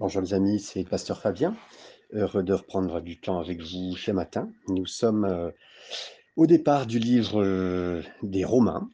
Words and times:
Bonjour 0.00 0.22
les 0.22 0.32
amis, 0.32 0.60
c'est 0.60 0.84
le 0.84 0.88
pasteur 0.88 1.20
Fabien. 1.20 1.56
Heureux 2.12 2.44
de 2.44 2.52
reprendre 2.52 3.00
du 3.00 3.18
temps 3.18 3.40
avec 3.40 3.60
vous 3.60 3.96
ce 3.96 4.12
matin. 4.12 4.48
Nous 4.68 4.86
sommes 4.86 5.24
euh, 5.24 5.50
au 6.36 6.46
départ 6.46 6.86
du 6.86 7.00
livre 7.00 7.42
euh, 7.42 8.04
des 8.22 8.44
Romains. 8.44 8.88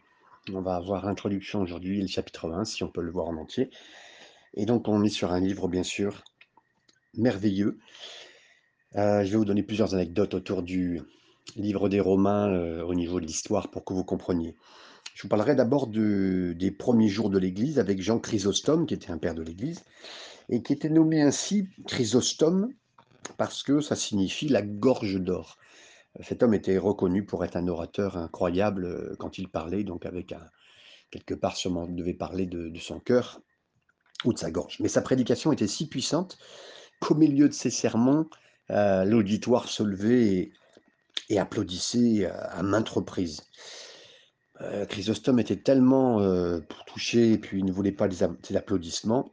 On 0.51 0.62
va 0.62 0.77
avoir 0.77 1.04
l'introduction 1.04 1.61
aujourd'hui, 1.61 2.01
le 2.01 2.06
chapitre 2.06 2.51
1, 2.51 2.64
si 2.64 2.85
on 2.85 2.88
peut 2.88 3.03
le 3.03 3.11
voir 3.11 3.29
en 3.29 3.37
entier. 3.37 3.69
Et 4.54 4.64
donc 4.64 4.88
on 4.88 5.04
est 5.04 5.11
sur 5.11 5.30
un 5.35 5.40
livre, 5.40 5.69
bien 5.69 5.82
sûr, 5.82 6.25
merveilleux. 7.13 7.79
Euh, 8.97 9.27
je 9.27 9.31
vais 9.31 9.37
vous 9.37 9.45
donner 9.45 9.63
plusieurs 9.63 9.93
anecdotes 9.93 10.33
autour 10.33 10.63
du 10.63 11.03
livre 11.55 11.91
des 11.91 12.01
Romains 12.01 12.81
au 12.81 12.95
niveau 12.95 13.21
de 13.21 13.27
l'histoire 13.27 13.71
pour 13.71 13.85
que 13.85 13.93
vous 13.93 14.05
compreniez. 14.05 14.57
Je 15.15 15.22
vous 15.22 15.28
parlerai 15.28 15.54
d'abord 15.54 15.87
de, 15.87 16.55
des 16.59 16.73
premiers 16.73 17.09
jours 17.09 17.30
de 17.30 17.38
l'Église 17.38 17.78
avec 17.78 18.02
Jean 18.02 18.19
Chrysostome, 18.19 18.84
qui 18.87 18.95
était 18.95 19.12
un 19.12 19.19
père 19.19 19.34
de 19.34 19.42
l'Église, 19.42 19.84
et 20.48 20.62
qui 20.62 20.73
était 20.73 20.91
nommé 20.91 21.23
ainsi 21.23 21.69
Chrysostome 21.87 22.73
parce 23.39 23.62
que 23.62 23.80
ça 23.80 23.97
signifie 23.97 24.48
la 24.48 24.62
gorge 24.62 25.20
d'or. 25.20 25.56
Cet 26.20 26.42
homme 26.42 26.55
était 26.55 26.79
reconnu 26.79 27.25
pour 27.25 27.45
être 27.45 27.56
un 27.56 27.66
orateur 27.69 28.16
incroyable 28.16 28.84
euh, 28.84 29.16
quand 29.19 29.39
il 29.39 29.48
parlait, 29.48 29.84
donc 29.84 30.05
avec 30.05 30.33
un, 30.33 30.42
quelque 31.11 31.34
part 31.34 31.56
sûrement 31.56 31.87
devait 31.87 32.15
parler 32.15 32.47
de, 32.47 32.73
son 32.78 32.98
cœur 32.98 33.41
ou 34.25 34.33
de 34.33 34.39
sa 34.39 34.51
gorge. 34.51 34.78
Mais 34.81 34.89
sa 34.89 35.01
prédication 35.01 35.53
était 35.53 35.67
si 35.67 35.89
puissante 35.89 36.39
qu'au 37.01 37.15
milieu 37.15 37.48
de 37.48 37.55
ses 37.55 37.70
sermons, 37.70 38.28
euh, 38.70 39.05
l'auditoire 39.05 39.69
se 39.69 39.83
levait 39.83 40.53
et, 41.28 41.39
applaudissait 41.39 42.27
à, 42.27 42.62
maintes 42.62 42.89
reprises. 42.89 43.42
Euh, 44.65 44.87
Chrysostome 44.87 45.39
était 45.39 45.57
tellement 45.57 46.21
touché 46.87 47.33
et 47.33 47.39
puis 47.39 47.59
il 47.59 47.65
ne 47.65 47.73
voulait 47.73 47.93
pas 47.93 48.09
des 48.09 48.57
applaudissements 48.57 49.31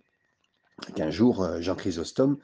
qu'un 0.95 1.09
jour, 1.09 1.43
euh, 1.43 1.61
Jean 1.61 1.75
Chrysostome 1.75 2.37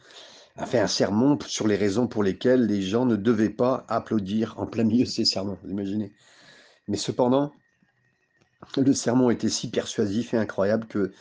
a 0.56 0.66
fait 0.66 0.80
un 0.80 0.88
sermon 0.88 1.38
sur 1.46 1.68
les 1.68 1.76
raisons 1.76 2.08
pour 2.08 2.24
lesquelles 2.24 2.66
les 2.66 2.82
gens 2.82 3.06
ne 3.06 3.16
devaient 3.16 3.50
pas 3.50 3.86
applaudir 3.88 4.56
en 4.58 4.66
plein 4.66 4.84
milieu 4.84 5.06
de 5.06 5.10
ses 5.10 5.26
sermons, 5.26 5.58
vous 5.64 5.70
imaginez. 5.70 6.14
Mais 6.88 6.98
cependant, 6.98 7.52
le 8.76 8.94
sermon 8.94 9.30
était 9.30 9.50
si 9.50 9.70
persuasif 9.70 10.34
et 10.34 10.38
incroyable 10.38 10.88
que 10.88 11.12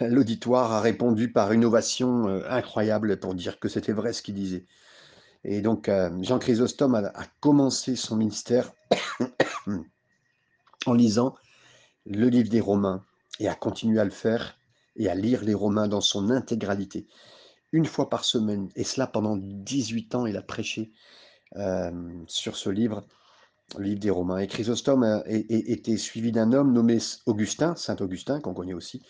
l'auditoire 0.00 0.72
a 0.72 0.80
répondu 0.80 1.32
par 1.32 1.52
une 1.52 1.64
ovation 1.64 2.28
euh, 2.28 2.42
incroyable 2.48 3.18
pour 3.18 3.34
dire 3.34 3.58
que 3.58 3.68
c'était 3.68 3.92
vrai 3.92 4.12
ce 4.12 4.22
qu'il 4.22 4.34
disait. 4.34 4.66
Et 5.42 5.62
donc, 5.62 5.88
euh, 5.88 6.10
Jean 6.22 6.38
Chrysostome 6.38 6.94
a 6.94 7.24
commencé 7.40 7.96
son 7.96 8.16
ministère 8.16 8.72
en 10.84 10.94
lisant 10.94 11.34
le 12.04 12.28
livre 12.28 12.50
des 12.50 12.60
Romains 12.60 13.04
et 13.40 13.48
a 13.48 13.54
continué 13.54 13.98
à 13.98 14.04
le 14.04 14.10
faire 14.10 14.58
et 14.96 15.08
à 15.08 15.14
lire 15.14 15.42
les 15.42 15.54
Romains 15.54 15.88
dans 15.88 16.00
son 16.00 16.30
intégralité, 16.30 17.06
une 17.72 17.86
fois 17.86 18.08
par 18.08 18.24
semaine, 18.24 18.70
et 18.76 18.84
cela 18.84 19.06
pendant 19.06 19.36
18 19.36 20.14
ans, 20.14 20.26
il 20.26 20.36
a 20.36 20.42
prêché 20.42 20.92
euh, 21.56 21.90
sur 22.26 22.56
ce 22.56 22.70
livre, 22.70 23.04
le 23.76 23.84
livre 23.84 24.00
des 24.00 24.10
Romains. 24.10 24.38
Et 24.38 24.46
Chrysostome 24.46 25.22
était 25.26 25.96
suivi 25.96 26.32
d'un 26.32 26.52
homme 26.52 26.72
nommé 26.72 26.98
Augustin, 27.26 27.74
Saint 27.76 27.96
Augustin, 27.96 28.40
qu'on 28.40 28.54
connaît 28.54 28.74
aussi, 28.74 29.02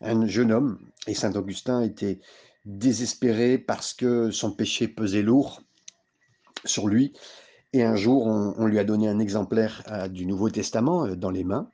un 0.00 0.26
jeune 0.26 0.52
homme, 0.52 0.78
et 1.06 1.14
Saint 1.14 1.34
Augustin 1.34 1.82
était 1.82 2.20
désespéré 2.64 3.58
parce 3.58 3.94
que 3.94 4.30
son 4.30 4.52
péché 4.52 4.88
pesait 4.88 5.22
lourd 5.22 5.62
sur 6.64 6.88
lui. 6.88 7.12
Et 7.72 7.84
un 7.84 7.94
jour, 7.94 8.26
on, 8.26 8.66
lui 8.66 8.78
a 8.78 8.84
donné 8.84 9.08
un 9.08 9.18
exemplaire 9.20 9.82
euh, 9.88 10.08
du 10.08 10.26
Nouveau 10.26 10.50
Testament 10.50 11.06
euh, 11.06 11.14
dans 11.14 11.30
les 11.30 11.44
mains, 11.44 11.70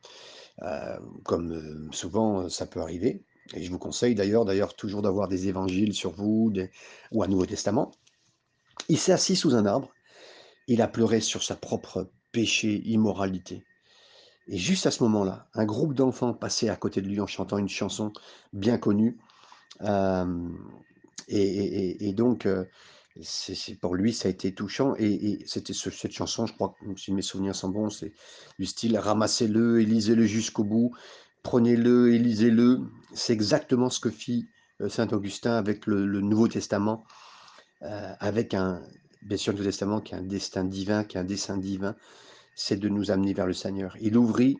comme 1.25 1.89
souvent 1.93 2.49
ça 2.49 2.67
peut 2.67 2.81
arriver. 2.81 3.23
Et 3.55 3.63
je 3.63 3.71
vous 3.71 3.79
conseille 3.79 4.15
d'ailleurs, 4.15 4.45
d'ailleurs 4.45 4.75
toujours 4.75 5.03
d'avoir 5.03 5.29
des 5.29 5.49
évangiles 5.49 5.93
sur 5.93 6.13
vous 6.13 6.53
ou 7.13 7.23
un 7.23 7.29
Nouveau 7.29 7.47
Testament. 7.47 7.93
Il 8.89 8.99
s'est 8.99 9.13
assis 9.13 9.37
sous 9.37 9.55
un 9.55 9.67
arbre, 9.67 9.93
il 10.67 10.83
a 10.83 10.89
pleuré 10.89 11.21
sur 11.21 11.43
sa 11.43 11.57
propre 11.57 12.11
péché, 12.33 12.83
immoralité. 12.87 13.65
Et 14.49 14.59
juste 14.59 14.87
à 14.87 14.91
ce 14.91 15.03
moment-là, 15.05 15.49
un 15.55 15.65
groupe 15.65 15.95
d'enfants 15.95 16.33
passait 16.33 16.69
à 16.69 16.77
côté 16.77 17.01
de 17.03 17.09
lui 17.09 17.21
en 17.21 17.27
chantant 17.27 17.59
une 17.59 17.69
chanson 17.69 18.13
bien 18.53 18.79
connue. 18.79 19.19
Euh, 19.83 20.49
et, 21.29 22.13
donc, 22.13 22.47
euh, 22.47 22.65
c'est 23.23 23.79
pour 23.81 23.95
lui, 23.95 24.13
ça 24.13 24.29
a 24.29 24.31
été 24.31 24.53
touchant. 24.53 24.95
Et, 24.99 25.39
c'était 25.47 25.73
cette 25.73 26.13
chanson, 26.13 26.47
je 26.47 26.53
crois, 26.53 26.75
si 26.97 27.13
mes 27.13 27.23
souvenirs 27.23 27.57
sont 27.57 27.69
bons, 27.69 27.91
c'est 27.91 28.13
du 28.59 28.67
style 28.67 28.99
Ramassez-le 28.99 29.81
et 29.81 29.85
lisez-le 29.85 30.27
jusqu'au 30.27 30.65
bout 30.65 30.93
prenez-le 31.47 32.13
et 32.13 32.19
lisez-le. 32.19 32.81
C'est 33.15 33.33
exactement 33.33 33.89
ce 33.89 34.01
que 34.01 34.11
fit 34.11 34.49
euh, 34.81 34.89
Saint 34.89 35.07
Augustin 35.13 35.53
avec 35.53 35.87
le, 35.87 36.21
Nouveau 36.21 36.49
Testament, 36.49 37.05
euh, 37.83 38.13
avec 38.19 38.53
un, 38.53 38.83
bien 39.23 39.37
sûr, 39.37 39.53
le 39.53 39.59
Nouveau 39.59 39.71
Testament 39.71 40.01
qui 40.01 40.17
a 40.17 40.19
un 40.19 40.23
destin 40.23 40.65
divin, 40.65 41.05
qui 41.05 41.19
a 41.19 41.21
un 41.21 41.25
dessein 41.25 41.57
divin, 41.57 41.95
c'est 42.57 42.79
de 42.81 42.89
nous 42.89 43.13
amener 43.13 43.33
vers 43.33 43.47
le 43.47 43.53
Seigneur. 43.53 43.97
Il 44.01 44.17
ouvrit, 44.17 44.59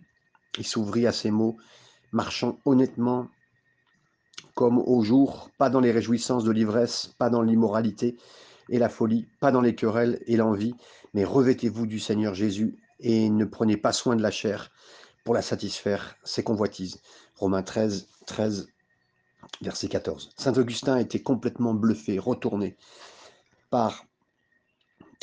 il 0.59 0.65
s'ouvrit 0.65 1.09
à 1.09 1.13
ces 1.13 1.33
mots, 1.33 1.57
marchant 2.13 2.61
honnêtement 2.65 3.27
comme 4.55 4.79
au 4.79 5.03
jour, 5.03 5.51
pas 5.59 5.71
dans 5.71 5.81
les 5.81 5.91
réjouissances 5.91 6.45
de 6.45 6.53
l'ivresse, 6.53 7.15
pas 7.19 7.31
dans 7.31 7.43
l'immoralité 7.43 8.17
et 8.69 8.79
la 8.79 8.89
folie, 8.89 9.29
pas 9.41 9.53
dans 9.53 9.61
les 9.61 9.75
querelles 9.75 10.21
et 10.27 10.37
l'envie, 10.37 10.75
mais 11.15 11.25
revêtez-vous 11.25 11.87
du 11.87 11.99
Seigneur 11.99 12.35
Jésus 12.35 12.79
et 13.01 13.29
ne 13.31 13.45
prenez 13.45 13.77
pas 13.77 13.93
soin 13.93 14.17
de 14.17 14.23
la 14.23 14.31
chair, 14.31 14.71
pour 15.27 15.35
la 15.35 15.43
satisfaire, 15.43 16.17
ses 16.23 16.45
convoitises. 16.45 17.03
Romains 17.35 17.65
13, 17.65 18.07
13, 18.27 18.69
verset 19.61 19.89
14. 19.89 20.31
Saint 20.37 20.53
Augustin 20.55 20.99
était 20.99 21.21
complètement 21.21 21.75
bluffé, 21.75 22.21
retourné 22.21 22.77
par, 23.69 24.05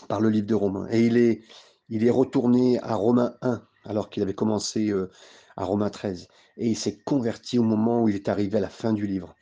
par 0.10 0.20
le 0.20 0.30
livre 0.30 0.46
de 0.46 0.56
Romains. 0.56 0.88
Et 0.92 1.06
il 1.06 1.16
est, 1.16 1.42
il 1.88 2.06
est 2.06 2.12
retourné 2.12 2.80
à 2.84 2.96
Romains 2.96 3.36
1, 3.42 3.64
alors 3.86 4.10
qu'il 4.10 4.22
avait 4.22 4.34
commencé 4.34 4.90
euh, 4.90 5.10
à 5.56 5.64
Romains 5.64 5.90
13. 5.90 6.28
Et 6.58 6.68
il 6.68 6.78
s'est 6.78 7.00
converti 7.06 7.58
au 7.58 7.64
moment 7.64 8.04
où 8.04 8.10
il 8.10 8.16
est 8.16 8.28
arrivé 8.28 8.58
à 8.58 8.62
la 8.62 8.70
fin 8.70 8.92
du 8.92 9.08
livre. 9.08 9.34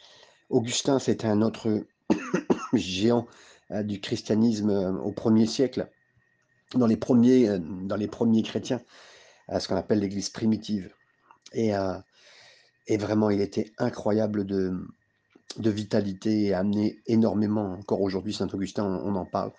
Augustin, 0.52 1.00
c'était 1.00 1.28
un 1.28 1.42
autre 1.42 1.84
géant 2.74 3.26
du 3.84 4.00
christianisme 4.02 4.70
euh, 4.70 4.92
au 5.00 5.12
premier 5.12 5.46
siècle, 5.46 5.90
dans 6.76 6.88
les 6.88 6.98
premiers, 6.98 7.60
dans 7.60 7.96
les 7.96 8.08
premiers 8.08 8.44
chrétiens 8.44 8.82
à 9.48 9.60
ce 9.60 9.68
qu'on 9.68 9.76
appelle 9.76 10.00
l'Église 10.00 10.30
primitive. 10.30 10.94
Et, 11.54 11.76
euh, 11.76 11.98
vraiment, 12.98 13.30
il 13.30 13.42
était 13.42 13.72
incroyable 13.78 14.46
de, 14.46 14.74
vitalité 15.58 16.46
et 16.46 16.54
amené 16.54 17.00
énormément, 17.08 17.74
encore 17.74 18.02
aujourd'hui, 18.02 18.34
Saint-Augustin, 18.34 18.86
on, 18.86 19.16
en 19.16 19.26
parle, 19.26 19.52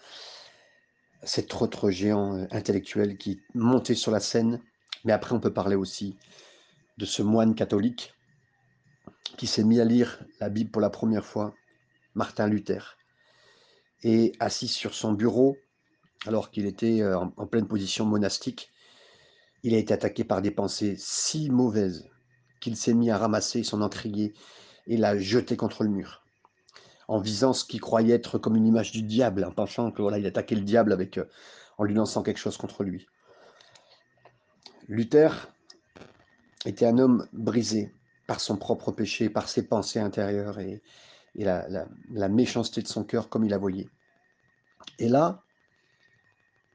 cet 1.23 1.55
autre 1.61 1.91
géant 1.91 2.37
euh, 2.37 2.47
intellectuel 2.51 3.17
qui 3.17 3.41
montait 3.55 3.95
sur 3.95 4.11
la 4.11 4.21
scène. 4.21 4.61
Mais 5.05 5.13
après, 5.13 5.35
on 5.35 5.41
peut 5.41 5.53
parler 5.53 5.77
aussi 5.77 6.17
de 6.99 7.05
ce 7.05 7.23
moine 7.23 7.55
catholique 7.55 8.15
qui 9.37 9.47
s'est 9.47 9.65
mis 9.65 9.81
à 9.81 9.85
lire 9.85 10.23
la 10.41 10.51
Bible 10.51 10.71
pour 10.71 10.83
la 10.83 10.91
première 10.91 11.25
fois, 11.25 11.55
Martin 12.15 12.47
Luther, 12.47 12.97
et 14.03 14.33
assis 14.41 14.69
sur 14.69 14.95
son 14.95 15.13
bureau, 15.13 15.57
alors 16.27 16.51
qu'il 16.51 16.67
était 16.67 17.01
euh, 17.01 17.19
en 17.19 17.47
pleine 17.47 17.67
position 17.67 18.05
monastique, 18.05 18.71
il 19.63 19.75
a 19.75 19.79
été 19.79 19.95
attaqué 19.95 20.25
par 20.25 20.43
des 20.43 20.51
pensées 20.51 20.97
si 20.99 21.51
mauvaises 21.51 22.09
qu'il 22.61 22.77
s'est 22.77 22.95
mis 22.95 23.11
à 23.11 23.19
ramasser 23.19 23.63
son 23.63 23.83
encrier 23.83 24.35
et 24.87 24.97
l'a 24.97 25.17
jeté 25.19 25.57
contre 25.57 25.85
le 25.85 25.91
mur, 25.91 26.23
en 27.09 27.21
visant 27.21 27.53
ce 27.53 27.65
qu'il 27.65 27.81
croyait 27.81 28.15
être 28.15 28.39
comme 28.39 28.57
une 28.57 28.67
image 28.67 28.93
du 28.93 29.03
diable, 29.03 29.45
en 29.45 29.53
pensant 29.53 29.91
que 29.91 30.03
voilà, 30.03 30.19
il 30.19 30.27
attaquait 30.27 30.55
le 30.55 30.63
diable 30.63 30.93
avec, 30.93 31.19
euh, 31.19 31.29
en 31.79 31.85
lui 31.85 31.95
lançant 31.95 32.23
quelque 32.23 32.39
chose 32.39 32.57
contre 32.57 32.85
lui. 32.85 33.07
Luther 34.89 35.53
était 36.67 36.87
un 36.87 36.99
homme 36.99 37.29
brisé 37.33 37.93
par 38.27 38.41
son 38.41 38.57
propre 38.57 38.93
péché, 38.93 39.29
par 39.29 39.49
ses 39.49 39.67
pensées 39.67 40.01
intérieures 40.01 40.59
et, 40.59 40.83
la, 41.35 41.67
la 42.11 42.29
méchanceté 42.29 42.83
de 42.83 42.89
son 42.89 43.05
cœur 43.05 43.29
comme 43.29 43.45
il 43.45 43.51
la 43.51 43.59
voyait. 43.59 43.89
Et 44.99 45.09
là, 45.09 45.43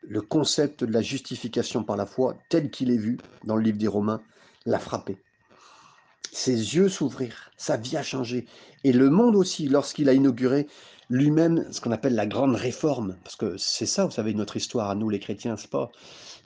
le 0.01 0.21
concept 0.21 0.83
de 0.83 0.92
la 0.92 1.01
justification 1.01 1.83
par 1.83 1.98
la 1.98 2.06
foi, 2.06 2.38
tel 2.50 2.69
qu'il 2.71 2.92
est 2.92 2.98
vu 2.98 3.18
dans 3.44 3.56
le 3.56 3.63
livre 3.63 3.77
des 3.77 3.88
Romains, 3.88 4.21
l'a 4.65 4.80
frappé. 4.80 5.18
Ses 6.31 6.75
yeux 6.75 6.89
s'ouvrirent, 6.89 7.51
sa 7.57 7.77
vie 7.77 7.98
a 7.98 8.04
changé. 8.04 8.45
Et 8.83 8.94
le 8.94 9.09
monde 9.09 9.36
aussi, 9.36 9.68
lorsqu'il 9.68 10.09
a 10.09 10.13
inauguré 10.13 10.68
lui-même 11.09 11.71
ce 11.71 11.81
qu'on 11.81 11.92
appelle 11.92 12.15
la 12.15 12.25
grande 12.25 12.56
réforme, 12.56 13.18
parce 13.24 13.36
que 13.36 13.57
c'est 13.57 13.86
ça, 13.86 14.06
vous 14.06 14.12
savez, 14.12 14.33
notre 14.33 14.57
histoire 14.57 14.89
à 14.89 14.95
nous 14.95 15.09
les 15.09 15.19
chrétiens, 15.19 15.57
c'est 15.57 15.69
pas 15.69 15.89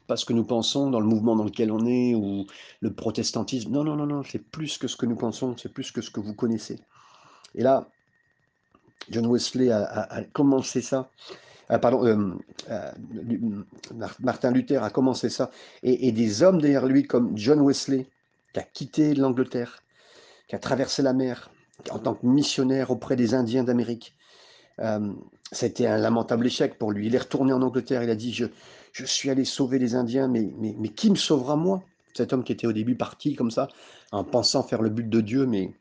parce 0.07 0.25
que 0.25 0.33
nous 0.33 0.43
pensons 0.43 0.89
dans 0.89 0.99
le 0.99 1.05
mouvement 1.05 1.35
dans 1.35 1.45
lequel 1.45 1.71
on 1.71 1.85
est 1.85 2.15
ou 2.15 2.45
le 2.81 2.93
protestantisme. 2.93 3.71
Non, 3.71 3.83
non, 3.83 3.95
non, 3.95 4.07
non, 4.07 4.23
c'est 4.23 4.43
plus 4.43 4.77
que 4.77 4.87
ce 4.87 4.97
que 4.97 5.05
nous 5.05 5.15
pensons, 5.15 5.55
c'est 5.57 5.71
plus 5.71 5.91
que 5.91 6.01
ce 6.01 6.11
que 6.11 6.19
vous 6.19 6.33
connaissez. 6.33 6.79
Et 7.55 7.63
là, 7.63 7.87
John 9.09 9.25
Wesley 9.27 9.71
a 9.71 10.23
commencé 10.33 10.81
ça 10.81 11.09
euh, 11.71 11.77
pardon, 11.77 12.05
euh, 12.05 12.33
euh, 12.69 12.91
Martin 14.19 14.51
Luther 14.51 14.83
a 14.83 14.89
commencé 14.89 15.29
ça, 15.29 15.51
et, 15.83 16.11
des 16.11 16.43
hommes 16.43 16.61
derrière 16.61 16.85
lui 16.85 17.03
comme 17.03 17.37
John 17.37 17.61
Wesley, 17.61 18.07
qui 18.53 18.59
a 18.59 18.63
quitté 18.63 19.13
l'Angleterre, 19.15 19.83
qui 20.47 20.55
a 20.55 20.59
traversé 20.59 21.01
la 21.01 21.13
mer, 21.13 21.49
en 21.89 21.99
tant 21.99 22.15
que 22.15 22.25
missionnaire 22.25 22.91
auprès 22.91 23.15
des 23.15 23.33
Indiens 23.33 23.63
d'Amérique. 23.63 24.13
Euh, 24.79 25.13
ça 25.51 25.65
a 25.65 25.69
été 25.69 25.87
un 25.87 25.97
lamentable 25.97 26.45
échec 26.45 26.77
pour 26.77 26.91
lui. 26.91 27.07
Il 27.07 27.15
est 27.15 27.19
retourné 27.19 27.53
en 27.53 27.61
Angleterre, 27.61 28.03
il 28.03 28.09
a 28.09 28.15
dit, 28.15 28.33
je, 28.33 29.05
suis 29.05 29.29
allé 29.29 29.45
sauver 29.45 29.79
les 29.79 29.95
Indiens, 29.95 30.27
mais 30.27 30.89
qui 30.89 31.09
me 31.09 31.15
sauvera 31.15 31.55
moi? 31.55 31.81
Cet 32.13 32.33
homme 32.33 32.43
qui 32.43 32.51
était 32.51 32.67
au 32.67 32.73
début 32.73 32.95
parti 32.95 33.35
comme 33.35 33.51
ça, 33.51 33.69
en 34.11 34.25
pensant 34.25 34.63
faire 34.63 34.81
le 34.81 34.89
but 34.89 35.09
de 35.09 35.21
Dieu, 35.21 35.45
mais 35.45 35.71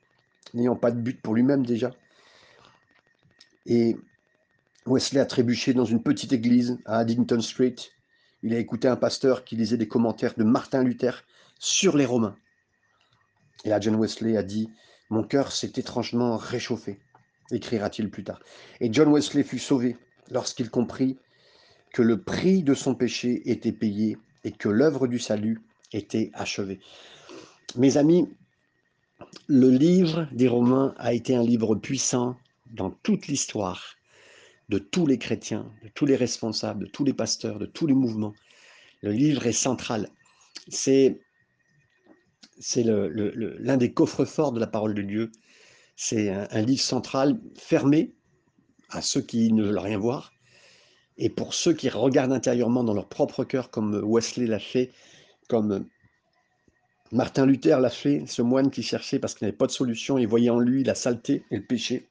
n'ayant 0.54 0.76
pas 0.76 0.92
de 0.92 1.00
but 1.00 1.20
pour 1.20 1.34
lui-même 1.34 1.66
déjà. 1.66 1.90
Et 3.70 3.96
Wesley 4.84 5.20
a 5.20 5.26
trébuché 5.26 5.74
dans 5.74 5.84
une 5.84 6.02
petite 6.02 6.32
église 6.32 6.78
à 6.86 6.98
Addington 6.98 7.40
Street. 7.40 7.76
Il 8.42 8.52
a 8.52 8.58
écouté 8.58 8.88
un 8.88 8.96
pasteur 8.96 9.44
qui 9.44 9.54
lisait 9.54 9.76
des 9.76 9.86
commentaires 9.86 10.34
de 10.36 10.42
Martin 10.42 10.82
Luther 10.82 11.22
sur 11.60 11.96
les 11.96 12.04
Romains. 12.04 12.36
Et 13.64 13.68
là, 13.68 13.78
John 13.78 13.94
Wesley 13.94 14.36
a 14.36 14.42
dit 14.42 14.68
Mon 15.08 15.22
cœur 15.22 15.52
s'est 15.52 15.70
étrangement 15.76 16.36
réchauffé, 16.36 16.98
écrira-t-il 17.52 18.10
plus 18.10 18.24
tard. 18.24 18.40
Et 18.80 18.92
John 18.92 19.08
Wesley 19.12 19.44
fut 19.44 19.60
sauvé 19.60 19.96
lorsqu'il 20.32 20.68
comprit 20.68 21.16
que 21.92 22.02
le 22.02 22.20
prix 22.20 22.64
de 22.64 22.74
son 22.74 22.96
péché 22.96 23.48
était 23.48 23.70
payé 23.70 24.18
et 24.42 24.50
que 24.50 24.68
l'œuvre 24.68 25.06
du 25.06 25.20
salut 25.20 25.62
était 25.92 26.32
achevée. 26.34 26.80
Mes 27.76 27.98
amis, 27.98 28.28
le 29.46 29.70
livre 29.70 30.26
des 30.32 30.48
Romains 30.48 30.92
a 30.98 31.14
été 31.14 31.36
un 31.36 31.44
livre 31.44 31.76
puissant 31.76 32.36
dans 32.70 32.90
toute 32.90 33.26
l'histoire 33.26 33.96
de 34.68 34.78
tous 34.78 35.06
les 35.06 35.18
chrétiens, 35.18 35.70
de 35.82 35.88
tous 35.88 36.06
les 36.06 36.16
responsables, 36.16 36.86
de 36.86 36.90
tous 36.90 37.04
les 37.04 37.12
pasteurs, 37.12 37.58
de 37.58 37.66
tous 37.66 37.86
les 37.86 37.94
mouvements. 37.94 38.34
Le 39.02 39.12
livre 39.12 39.46
est 39.46 39.52
central. 39.52 40.08
C'est 40.68 41.20
c'est 42.60 42.84
l'un 42.84 43.76
des 43.78 43.92
coffres 43.92 44.26
forts 44.26 44.52
de 44.52 44.60
la 44.60 44.66
parole 44.66 44.94
de 44.94 45.02
Dieu. 45.02 45.32
C'est 45.96 46.28
un, 46.28 46.62
livre 46.62 46.82
central 46.82 47.40
fermé 47.56 48.14
à 48.90 49.00
ceux 49.00 49.22
qui 49.22 49.50
ne 49.52 49.64
veulent 49.64 49.78
rien 49.78 49.98
voir. 49.98 50.32
Et 51.16 51.30
pour 51.30 51.54
ceux 51.54 51.72
qui 51.72 51.88
regardent 51.88 52.32
intérieurement 52.32 52.84
dans 52.84 52.94
leur 52.94 53.08
propre 53.08 53.44
cœur, 53.44 53.70
comme 53.70 54.00
Wesley 54.04 54.46
l'a 54.46 54.58
fait, 54.58 54.90
comme 55.48 55.86
Martin 57.12 57.46
Luther 57.46 57.80
l'a 57.80 57.90
fait, 57.90 58.24
ce 58.26 58.42
moine 58.42 58.70
qui 58.70 58.82
cherchait 58.82 59.18
parce 59.18 59.34
qu'il 59.34 59.46
n'avait 59.46 59.56
pas 59.56 59.66
de 59.66 59.72
solution 59.72 60.18
et 60.18 60.26
voyait 60.26 60.50
en 60.50 60.60
lui 60.60 60.84
la 60.84 60.94
saleté 60.94 61.44
et 61.50 61.56
le 61.56 61.64
péché, 61.64 62.09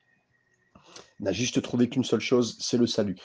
n'a 1.20 1.32
juste 1.32 1.62
trouvé 1.62 1.90
qu'une 1.90 2.04
seule 2.04 2.20
chose, 2.20 2.58
c'est 2.60 2.78
le 2.78 2.88
salut. 2.88 3.16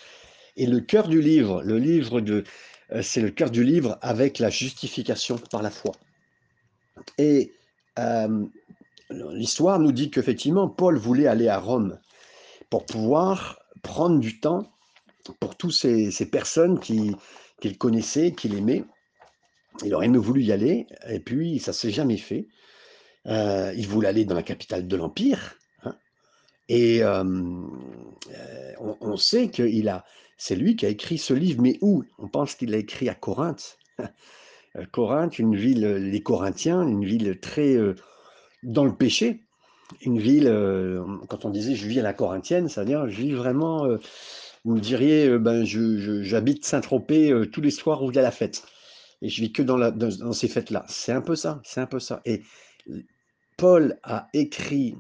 Et 0.56 0.66
le 0.66 0.80
cœur 0.80 1.08
du 1.08 1.20
livre, 1.20 1.62
euh, 1.66 3.02
c'est 3.02 3.20
le 3.20 3.30
cœur 3.30 3.50
du 3.50 3.64
livre 3.64 3.98
avec 4.02 4.38
la 4.38 4.50
justification 4.50 5.38
par 5.50 5.62
la 5.62 5.70
foi. 5.70 5.92
Et 7.18 7.52
euh, 7.98 8.44
l'histoire 9.10 9.78
nous 9.78 9.92
dit 9.92 10.10
qu'effectivement, 10.10 10.68
Paul 10.68 10.96
voulait 10.96 11.26
aller 11.26 11.48
à 11.48 11.58
Rome 11.58 11.98
pour 12.70 12.86
pouvoir 12.86 13.58
prendre 13.82 14.18
du 14.18 14.40
temps 14.40 14.70
pour 15.40 15.56
toutes 15.56 15.72
ces, 15.72 16.30
personnes 16.30 16.78
qu'il 16.80 17.78
connaissait, 17.78 18.32
qu'il 18.32 18.54
aimait. 18.54 18.84
Il 19.84 19.94
aurait 19.94 20.06
aimé 20.06 20.18
voulu 20.18 20.42
y 20.42 20.52
aller, 20.52 20.86
et 21.08 21.18
puis 21.18 21.58
ça 21.58 21.72
s'est 21.72 21.90
jamais 21.90 22.16
fait. 22.16 22.46
Euh, 23.26 23.72
il 23.76 23.88
voulait 23.88 24.08
aller 24.08 24.24
dans 24.24 24.34
la 24.34 24.42
capitale 24.42 24.86
de 24.86 24.96
l'Empire. 24.96 25.56
Et 26.68 27.02
euh, 27.02 27.22
on, 29.00 29.16
sait 29.16 29.48
que 29.48 29.88
a, 29.88 30.04
c'est 30.38 30.56
lui 30.56 30.76
qui 30.76 30.86
a 30.86 30.88
écrit 30.88 31.18
ce 31.18 31.34
livre, 31.34 31.60
mais 31.62 31.78
où? 31.80 32.04
On 32.18 32.28
pense 32.28 32.54
qu'il 32.54 32.70
l'a 32.70 32.78
écrit 32.78 33.08
à 33.08 33.14
Corinthe. 33.14 33.78
Euh, 34.76 34.86
Corinthe, 34.90 35.38
une 35.38 35.54
ville, 35.54 35.86
les 35.86 36.20
Corinthiens, 36.20 36.82
une 36.82 37.04
ville 37.04 37.38
très 37.38 37.76
dans 38.64 38.84
le 38.84 38.92
péché, 38.92 39.44
une 40.00 40.18
ville, 40.18 40.52
quand 41.28 41.44
on 41.44 41.50
disait 41.50 41.76
je 41.76 41.86
vis 41.86 42.00
à 42.00 42.02
la 42.02 42.12
Corinthienne, 42.12 42.68
c'est-à-dire 42.68 43.08
je 43.08 43.22
vis 43.22 43.30
vraiment, 43.30 43.86
vous 44.64 44.74
me 44.74 44.80
diriez, 44.80 45.38
ben, 45.38 45.64
j'habite 45.64 46.64
Saint-Tropez 46.64 47.32
tous 47.52 47.60
les 47.60 47.70
soirs 47.70 48.02
où 48.02 48.10
il 48.10 48.16
y 48.16 48.18
a 48.18 48.22
la 48.22 48.32
fête. 48.32 48.64
Et 49.22 49.28
je 49.28 49.42
vis 49.42 49.52
que 49.52 49.62
dans, 49.62 49.76
la, 49.76 49.92
dans 49.92 50.32
ces 50.32 50.48
fêtes-là. 50.48 50.84
C'est 50.88 51.12
un 51.12 51.20
peu 51.20 51.36
ça, 51.36 51.60
c'est 51.62 51.80
un 51.80 51.86
peu 51.86 52.00
ça. 52.00 52.20
Et 52.24 52.42
Paul 53.56 53.96
a 54.02 54.28
écrit 54.32 54.96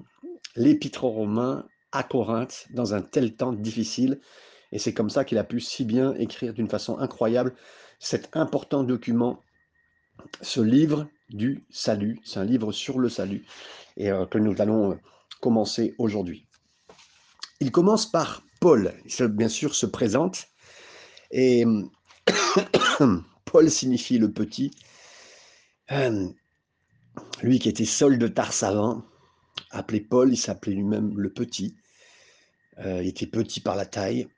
l'épître 0.56 1.04
aux 1.04 1.28
à 1.92 2.02
Corinthe 2.02 2.66
dans 2.70 2.94
un 2.94 3.02
tel 3.02 3.34
temps 3.34 3.52
difficile. 3.52 4.20
Et 4.72 4.78
c'est 4.78 4.94
comme 4.94 5.10
ça 5.10 5.24
qu'il 5.24 5.38
a 5.38 5.44
pu 5.44 5.60
si 5.60 5.84
bien 5.84 6.14
écrire 6.14 6.52
d'une 6.52 6.68
façon 6.68 6.98
incroyable 6.98 7.54
cet 7.98 8.36
important 8.36 8.82
document 8.82 9.40
ce 10.42 10.60
livre 10.60 11.08
du 11.30 11.64
salut. 11.70 12.20
C'est 12.24 12.40
un 12.40 12.44
livre 12.44 12.72
sur 12.72 12.98
le 12.98 13.08
salut 13.08 13.44
et 13.96 14.10
euh, 14.10 14.26
que 14.26 14.38
nous 14.38 14.60
allons 14.60 14.92
euh, 14.92 14.94
commencer 15.40 15.94
aujourd'hui. 15.98 16.46
Il 17.60 17.70
commence 17.70 18.10
par 18.10 18.42
Paul. 18.60 18.92
Il, 19.06 19.26
bien 19.28 19.48
sûr, 19.48 19.74
se 19.74 19.86
présente. 19.86 20.46
Et 21.30 21.64
Paul 23.44 23.70
signifie 23.70 24.18
le 24.18 24.32
petit. 24.32 24.72
Euh, 25.92 26.28
lui 27.42 27.58
qui 27.58 27.68
était 27.68 27.84
Saul 27.84 28.18
de 28.18 28.28
Tarsavant, 28.28 29.04
appelé 29.70 30.00
Paul, 30.00 30.32
il 30.32 30.36
s'appelait 30.36 30.74
lui-même 30.74 31.18
le 31.18 31.32
petit. 31.32 31.76
il 32.78 33.06
était 33.06 33.26
petit 33.26 33.60
par 33.60 33.76
la 33.76 33.86
taille, 33.86 34.28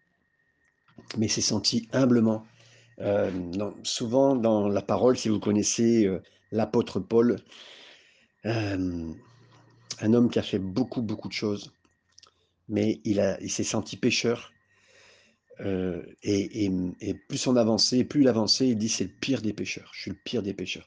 mais 1.17 1.29
s'est 1.29 1.41
senti 1.41 1.89
humblement 1.93 2.47
euh, 3.01 3.31
souvent 3.83 4.37
dans 4.37 4.69
la 4.69 4.83
parole, 4.83 5.17
si 5.17 5.29
vous 5.29 5.41
connaissez 5.41 6.07
euh, 6.07 6.23
l'apôtre 6.51 7.01
Paul, 7.01 7.37
euh, 8.47 9.13
un 10.01 10.15
homme 10.15 10.31
qui 10.31 10.39
a 10.39 10.43
fait 10.43 10.59
beaucoup, 10.59 11.03
beaucoup 11.03 11.29
de 11.29 11.35
choses, 11.35 11.73
mais 12.69 13.01
il, 13.05 13.23
il 13.41 13.51
s'est 13.51 13.65
senti 13.65 13.97
pécheur. 13.97 14.53
Et, 16.23 16.71
plus 17.29 17.47
on 17.47 17.57
avançait, 17.57 18.05
plus 18.05 18.23
il 18.23 18.29
avançait, 18.29 18.69
il 18.69 18.77
dit 18.77 18.91
c'est 18.91 19.05
le 19.05 19.11
pire 19.11 19.41
des 19.41 19.55
pécheurs, 19.55 19.91
je 19.95 20.03
suis 20.03 20.11
le 20.11 20.19
pire 20.23 20.43
des 20.43 20.53
pécheurs. 20.53 20.87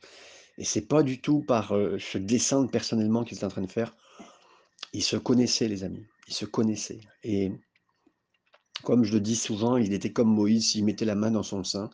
Et 0.59 0.63
c'est 0.63 0.87
pas 0.87 1.01
du 1.01 1.21
tout 1.21 1.41
par 1.41 1.69
ce 1.69 2.17
descendre 2.17 2.69
personnellement 2.69 3.23
qu'il 3.23 3.37
est 3.37 3.43
en 3.43 3.47
train 3.47 3.63
de 3.63 3.71
faire. 3.71 3.95
Il 4.93 5.03
se 5.03 5.17
connaissait, 5.17 5.67
les 5.67 5.83
amis, 5.83 6.05
il 6.27 6.33
se 6.33 6.45
connaissait. 6.45 6.99
Et 7.23 7.51
comme 8.83 9.03
je 9.03 9.13
le 9.13 9.19
dis 9.19 9.35
souvent, 9.35 9.77
il 9.77 9.93
était 9.93 10.11
comme 10.11 10.33
Moïse, 10.33 10.75
il 10.75 10.85
mettait 10.85 11.05
la 11.05 11.15
main 11.15 11.31
dans 11.31 11.43
son 11.43 11.63
sein, 11.63 11.89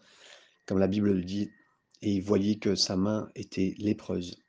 comme 0.65 0.80
la 0.80 0.88
Bible 0.88 1.12
le 1.12 1.24
dit, 1.24 1.51
et 2.01 2.12
il 2.13 2.21
voyait 2.21 2.56
que 2.56 2.75
sa 2.75 2.95
main 2.95 3.30
était 3.36 3.75
lépreuse. 3.77 4.42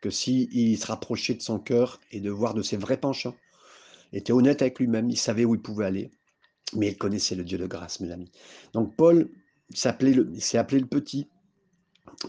Que 0.00 0.10
s'il 0.10 0.78
se 0.78 0.86
rapprochait 0.86 1.34
de 1.34 1.42
son 1.42 1.58
cœur 1.58 2.00
et 2.10 2.20
de 2.20 2.30
voir 2.30 2.54
de 2.54 2.62
ses 2.62 2.76
vrais 2.76 2.96
penchants, 2.96 3.36
était 4.12 4.32
honnête 4.32 4.62
avec 4.62 4.78
lui-même, 4.78 5.08
il 5.10 5.16
savait 5.16 5.44
où 5.44 5.54
il 5.54 5.62
pouvait 5.62 5.86
aller, 5.86 6.10
mais 6.74 6.88
il 6.88 6.98
connaissait 6.98 7.34
le 7.34 7.44
Dieu 7.44 7.58
de 7.58 7.66
grâce, 7.66 8.00
mes 8.00 8.10
amis. 8.10 8.30
Donc 8.72 8.94
Paul 8.96 9.30
s'est 9.74 9.88
appelé 9.88 10.12
le 10.12 10.86
petit, 10.86 11.28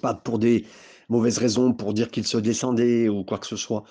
pas 0.01 0.13
pour 0.13 0.39
des 0.39 0.65
mauvaises 1.09 1.38
raisons, 1.38 1.73
pour 1.73 1.93
dire 1.93 2.09
qu'il 2.09 2.25
se 2.25 2.38
descendait 2.38 3.09
ou 3.09 3.23
quoi 3.23 3.38
que 3.38 3.47
ce 3.47 3.57
soit, 3.57 3.83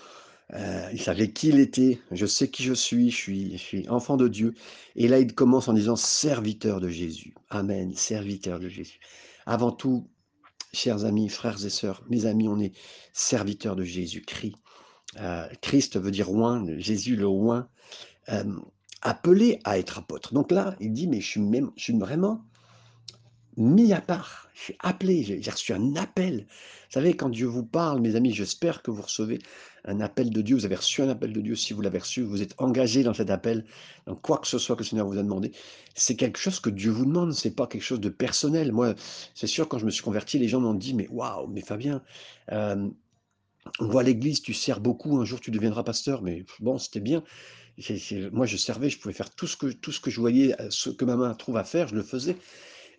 euh, 0.54 0.88
il 0.92 1.00
savait 1.00 1.30
qui 1.30 1.49
il 1.49 1.59
était, 1.59 2.00
je 2.11 2.26
sais 2.26 2.49
qui 2.49 2.62
je 2.62 2.75
suis, 2.75 3.11
je 3.11 3.56
suis, 3.56 3.88
enfant 3.88 4.16
de 4.16 4.28
Dieu. 4.28 4.54
Et 4.97 5.09
là, 5.09 5.18
il 5.18 5.35
commence 5.35 5.68
en 5.68 5.73
disant 5.73 5.97
serviteur 5.97 6.80
de 6.80 6.88
Jésus. 6.88 7.35
Amen, 7.49 7.94
serviteur 7.94 8.59
de 8.59 8.68
Jésus. 8.68 9.00
Avant 9.47 9.73
tout, 9.73 10.09
chers 10.75 11.04
amis, 11.04 11.28
frères 11.28 11.64
et 11.64 11.71
sœurs, 11.71 12.04
mes 12.11 12.26
amis, 12.26 12.49
on 12.49 12.61
est 12.61 12.73
serviteurs 13.12 13.76
de 13.76 13.85
Jésus-Christ. 13.85 14.56
Euh, 15.21 15.49
Christ 15.62 15.99
veut 15.99 16.11
dire 16.11 16.30
oint, 16.30 16.64
Jésus 16.78 17.16
le 17.16 17.26
oint, 17.26 17.68
euh, 18.28 18.44
appelé 19.00 19.59
à 19.64 19.78
être 19.78 19.99
apôtre. 19.99 20.35
Donc 20.35 20.50
là, 20.50 20.76
il 20.80 20.92
dit, 20.92 21.06
mais 21.06 21.21
je 21.21 21.28
suis, 21.28 21.40
même, 21.40 21.71
je 21.76 21.85
suis 21.85 21.99
vraiment 21.99 22.44
mis 23.56 23.92
à 23.92 24.00
part, 24.00 24.49
je 24.54 24.62
suis 24.62 24.76
appelé, 24.80 25.23
j'ai 25.23 25.50
reçu 25.50 25.73
un 25.73 25.97
appel. 25.97 26.47
Vous 26.47 27.00
savez, 27.00 27.14
quand 27.14 27.28
Dieu 27.28 27.47
vous 27.47 27.64
parle, 27.64 28.00
mes 28.00 28.16
amis, 28.16 28.32
j'espère 28.32 28.82
que 28.82 28.90
vous 28.90 29.02
recevez 29.02 29.38
un 29.85 30.00
appel 30.00 30.30
de 30.30 30.40
Dieu, 30.40 30.56
vous 30.56 30.64
avez 30.64 30.76
reçu 30.76 31.02
un 31.02 31.09
appel 31.09 31.32
de 31.32 31.40
Dieu, 31.40 31.56
si 31.56 31.73
vous 31.73 31.80
l'avez 31.80 31.99
reçu, 31.99 32.23
vous 32.23 32.42
êtes 32.42 32.54
engagé 32.59 33.02
dans 33.02 33.14
cet 33.14 33.30
appel, 33.30 33.64
donc 34.06 34.23
quoi 34.23 34.38
que 34.38 34.47
ce 34.47 34.59
soit 34.59 34.76
que 34.76 34.82
le 34.82 34.87
Seigneur 34.87 35.06
vous 35.06 35.18
a 35.18 35.23
demandé, 35.23 35.52
c'est 35.94 36.16
quelque 36.16 36.38
chose 36.38 36.61
que 36.61 36.71
Dieu 36.71 36.90
vous 36.90 37.04
demande, 37.04 37.32
c'est 37.32 37.54
pas 37.54 37.66
quelque 37.66 37.82
chose 37.82 38.00
de 38.00 38.09
personnel. 38.09 38.73
Moi, 38.73 38.94
c'est 39.35 39.47
sûr, 39.47 39.68
quand 39.68 39.78
je 39.78 39.87
me 39.87 39.90
suis 39.90 40.02
converti, 40.02 40.38
les 40.38 40.49
gens 40.49 40.61
m'ont 40.61 40.75
dit, 40.75 40.94
mais 40.94 41.09
waouh, 41.09 41.49
mais 41.49 41.62
Fabien, 41.62 42.02
euh, 42.52 42.88
on 43.80 43.87
voit 43.87 44.02
l'église, 44.02 44.42
tu 44.42 44.54
sers 44.54 44.80
beaucoup, 44.80 45.18
un 45.18 45.25
jour 45.25 45.40
tu 45.40 45.50
deviendras 45.50 45.82
pasteur, 45.82 46.23
mais 46.23 46.44
bon, 46.61 46.78
c'était 46.78 47.00
bien. 47.00 47.23
moi, 48.32 48.47
je 48.47 48.56
servais, 48.56 48.90
je 48.90 48.99
pouvais 48.99 49.14
faire 49.14 49.30
tout 49.30 49.47
ce 49.47 49.56
que, 49.56 49.66
tout 49.66 49.92
ce 49.92 50.00
que 50.00 50.11
je 50.11 50.21
voyais, 50.21 50.61
euh, 50.61 50.68
ce 50.71 50.90
que 50.90 51.04
ma 51.04 51.16
main 51.16 51.35
trouve 51.35 51.56
à 51.56 51.64
faire, 51.64 51.88
je 51.88 51.94
le 51.94 52.02
faisais 52.02 52.37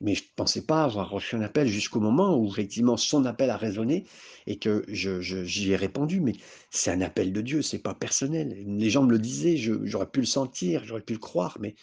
mais 0.04 0.16
je 0.16 0.24
ne 0.24 0.28
pensais 0.36 0.62
pas 0.62 0.84
avoir 0.84 1.10
reçu 1.10 1.36
un 1.36 1.42
appel 1.42 1.68
jusqu'au 1.68 2.02
moment 2.02 2.38
où 2.38 2.48
effectivement 2.48 2.98
son 2.98 3.26
appel 3.26 3.50
a 3.50 3.58
résonné 3.58 4.06
et 4.46 4.58
que 4.58 4.84
j'y 4.90 5.72
ai 5.72 5.76
répondu. 5.78 6.20
Mais 6.20 6.34
c'est 6.70 6.92
un 6.92 7.02
appel 7.02 7.32
de 7.32 7.42
Dieu, 7.42 7.62
c'est 7.62 7.80
pas 7.80 7.94
personnel. 7.94 8.64
Les 8.68 8.90
gens 8.90 9.04
me 9.04 9.12
le 9.12 9.20
disaient, 9.20 9.56
j'aurais 9.56 10.10
pu 10.10 10.20
le 10.20 10.26
sentir, 10.26 10.84
j'aurais 10.84 11.02
pu 11.02 11.14
le 11.14 11.20
croire, 11.20 11.58
mais 11.62 11.76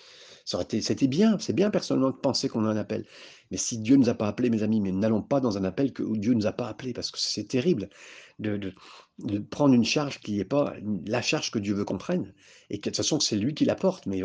c'était 0.44 1.06
bien, 1.06 1.38
c'est 1.38 1.54
bien 1.54 1.70
personnellement 1.70 2.10
de 2.10 2.16
penser 2.16 2.48
qu'on 2.48 2.66
a 2.66 2.68
un 2.68 2.76
appel. 2.76 3.06
Mais 3.50 3.56
si 3.56 3.78
Dieu 3.78 3.96
ne 3.96 4.02
nous 4.02 4.10
a 4.10 4.14
pas 4.14 4.28
appelés, 4.28 4.50
mes 4.50 4.62
amis, 4.62 4.80
mais 4.80 4.92
n'allons 4.92 5.22
pas 5.22 5.40
dans 5.40 5.56
un 5.56 5.64
appel 5.64 5.92
que 5.92 6.02
Dieu 6.16 6.32
ne 6.32 6.40
nous 6.40 6.46
a 6.46 6.52
pas 6.52 6.68
appelés, 6.68 6.92
parce 6.92 7.10
que 7.10 7.18
c'est 7.18 7.48
terrible 7.48 7.88
de, 8.38 8.58
de, 9.18 9.38
prendre 9.38 9.74
une 9.74 9.84
charge 9.84 10.20
qui 10.20 10.36
n'est 10.36 10.44
pas 10.44 10.74
la 11.06 11.22
charge 11.22 11.50
que 11.50 11.58
Dieu 11.58 11.74
veut 11.74 11.84
qu'on 11.84 11.98
prenne, 11.98 12.34
et 12.68 12.78
que 12.78 12.90
de 12.90 12.90
toute 12.90 12.96
façon 12.96 13.18
c'est 13.18 13.36
lui 13.36 13.54
qui 13.54 13.64
la 13.64 13.74
porte, 13.74 14.06
mais 14.06 14.22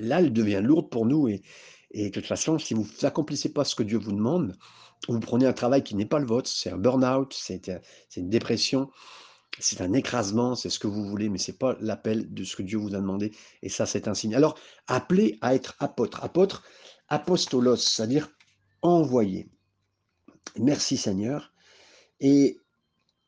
là 0.00 0.20
elle 0.20 0.32
devient 0.32 0.60
lourde 0.62 0.90
pour 0.90 1.06
nous, 1.06 1.28
et, 1.28 1.42
et 1.90 2.06
de 2.06 2.14
toute 2.14 2.26
façon, 2.26 2.58
si 2.58 2.74
vous 2.74 2.86
n'accomplissez 3.02 3.52
pas 3.52 3.64
ce 3.64 3.74
que 3.74 3.82
Dieu 3.82 3.98
vous 3.98 4.12
demande, 4.12 4.56
vous 5.08 5.20
prenez 5.20 5.46
un 5.46 5.52
travail 5.52 5.82
qui 5.82 5.94
n'est 5.94 6.06
pas 6.06 6.18
le 6.18 6.26
vôtre, 6.26 6.50
c'est 6.50 6.70
un 6.70 6.76
burn-out, 6.76 7.32
c'est 7.32 7.70
une 8.16 8.28
dépression, 8.28 8.90
c'est 9.58 9.80
un 9.80 9.92
écrasement, 9.92 10.54
c'est 10.54 10.70
ce 10.70 10.78
que 10.78 10.86
vous 10.86 11.04
voulez, 11.04 11.28
mais 11.28 11.38
ce 11.38 11.50
n'est 11.50 11.56
pas 11.56 11.76
l'appel 11.80 12.32
de 12.32 12.44
ce 12.44 12.56
que 12.56 12.62
Dieu 12.62 12.78
vous 12.78 12.94
a 12.94 12.98
demandé. 12.98 13.32
Et 13.62 13.68
ça, 13.68 13.86
c'est 13.86 14.08
un 14.08 14.14
signe. 14.14 14.34
Alors, 14.34 14.58
appelé 14.86 15.38
à 15.40 15.54
être 15.54 15.74
apôtre. 15.78 16.22
Apôtre, 16.22 16.64
apostolos, 17.08 17.76
c'est-à-dire 17.76 18.28
envoyé. 18.82 19.48
Merci 20.58 20.96
Seigneur. 20.96 21.52
Et 22.20 22.58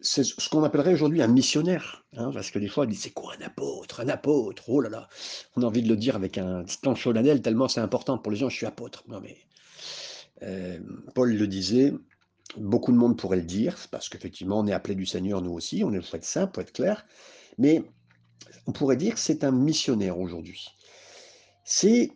c'est 0.01 0.25
ce 0.25 0.49
qu'on 0.49 0.65
appellerait 0.65 0.95
aujourd'hui 0.95 1.23
un 1.23 1.29
missionnaire. 1.29 2.05
Hein, 2.17 2.31
parce 2.33 2.51
que 2.51 2.59
des 2.59 2.69
fois, 2.69 2.85
on 2.85 2.87
dit 2.87 2.97
c'est 2.97 3.11
quoi 3.11 3.35
un 3.39 3.45
apôtre 3.45 4.01
Un 4.01 4.09
apôtre? 4.09 4.69
Oh 4.69 4.81
là 4.81 4.89
là 4.89 5.09
On 5.57 5.63
a 5.63 5.67
envie 5.67 5.83
de 5.83 5.89
le 5.89 5.97
dire 5.97 6.17
avec 6.17 6.39
un 6.39 6.65
temps 6.83 6.97
solennel, 6.97 7.43
tellement 7.43 7.69
c'est 7.69 7.81
important 7.81 8.19
pour 8.19 8.33
les 8.33 8.39
gens. 8.39 8.49
Je 8.49 8.57
suis 8.57 8.67
apôtre. 8.67 9.05
Non 9.09 9.21
mais. 9.21 9.39
Euh, 10.43 10.79
Paul 11.15 11.35
le 11.35 11.47
disait, 11.47 11.93
Beaucoup 12.57 12.91
de 12.91 12.97
monde 12.97 13.17
pourrait 13.17 13.37
le 13.37 13.45
dire, 13.45 13.77
parce 13.91 14.09
qu'effectivement, 14.09 14.59
on 14.59 14.67
est 14.67 14.73
appelé 14.73 14.95
du 14.97 15.07
Seigneur, 15.07 15.41
nous 15.41 15.53
aussi, 15.53 15.85
on 15.85 15.93
est 15.93 16.03
faut 16.03 16.17
être 16.17 16.25
simple, 16.25 16.61
être 16.61 16.73
clair, 16.73 17.07
mais 17.59 17.85
on 18.67 18.73
pourrait 18.73 18.97
dire 18.97 19.15
que 19.15 19.21
c'est 19.21 19.45
un 19.45 19.53
missionnaire 19.53 20.19
aujourd'hui. 20.19 20.67
C'est 21.65 22.11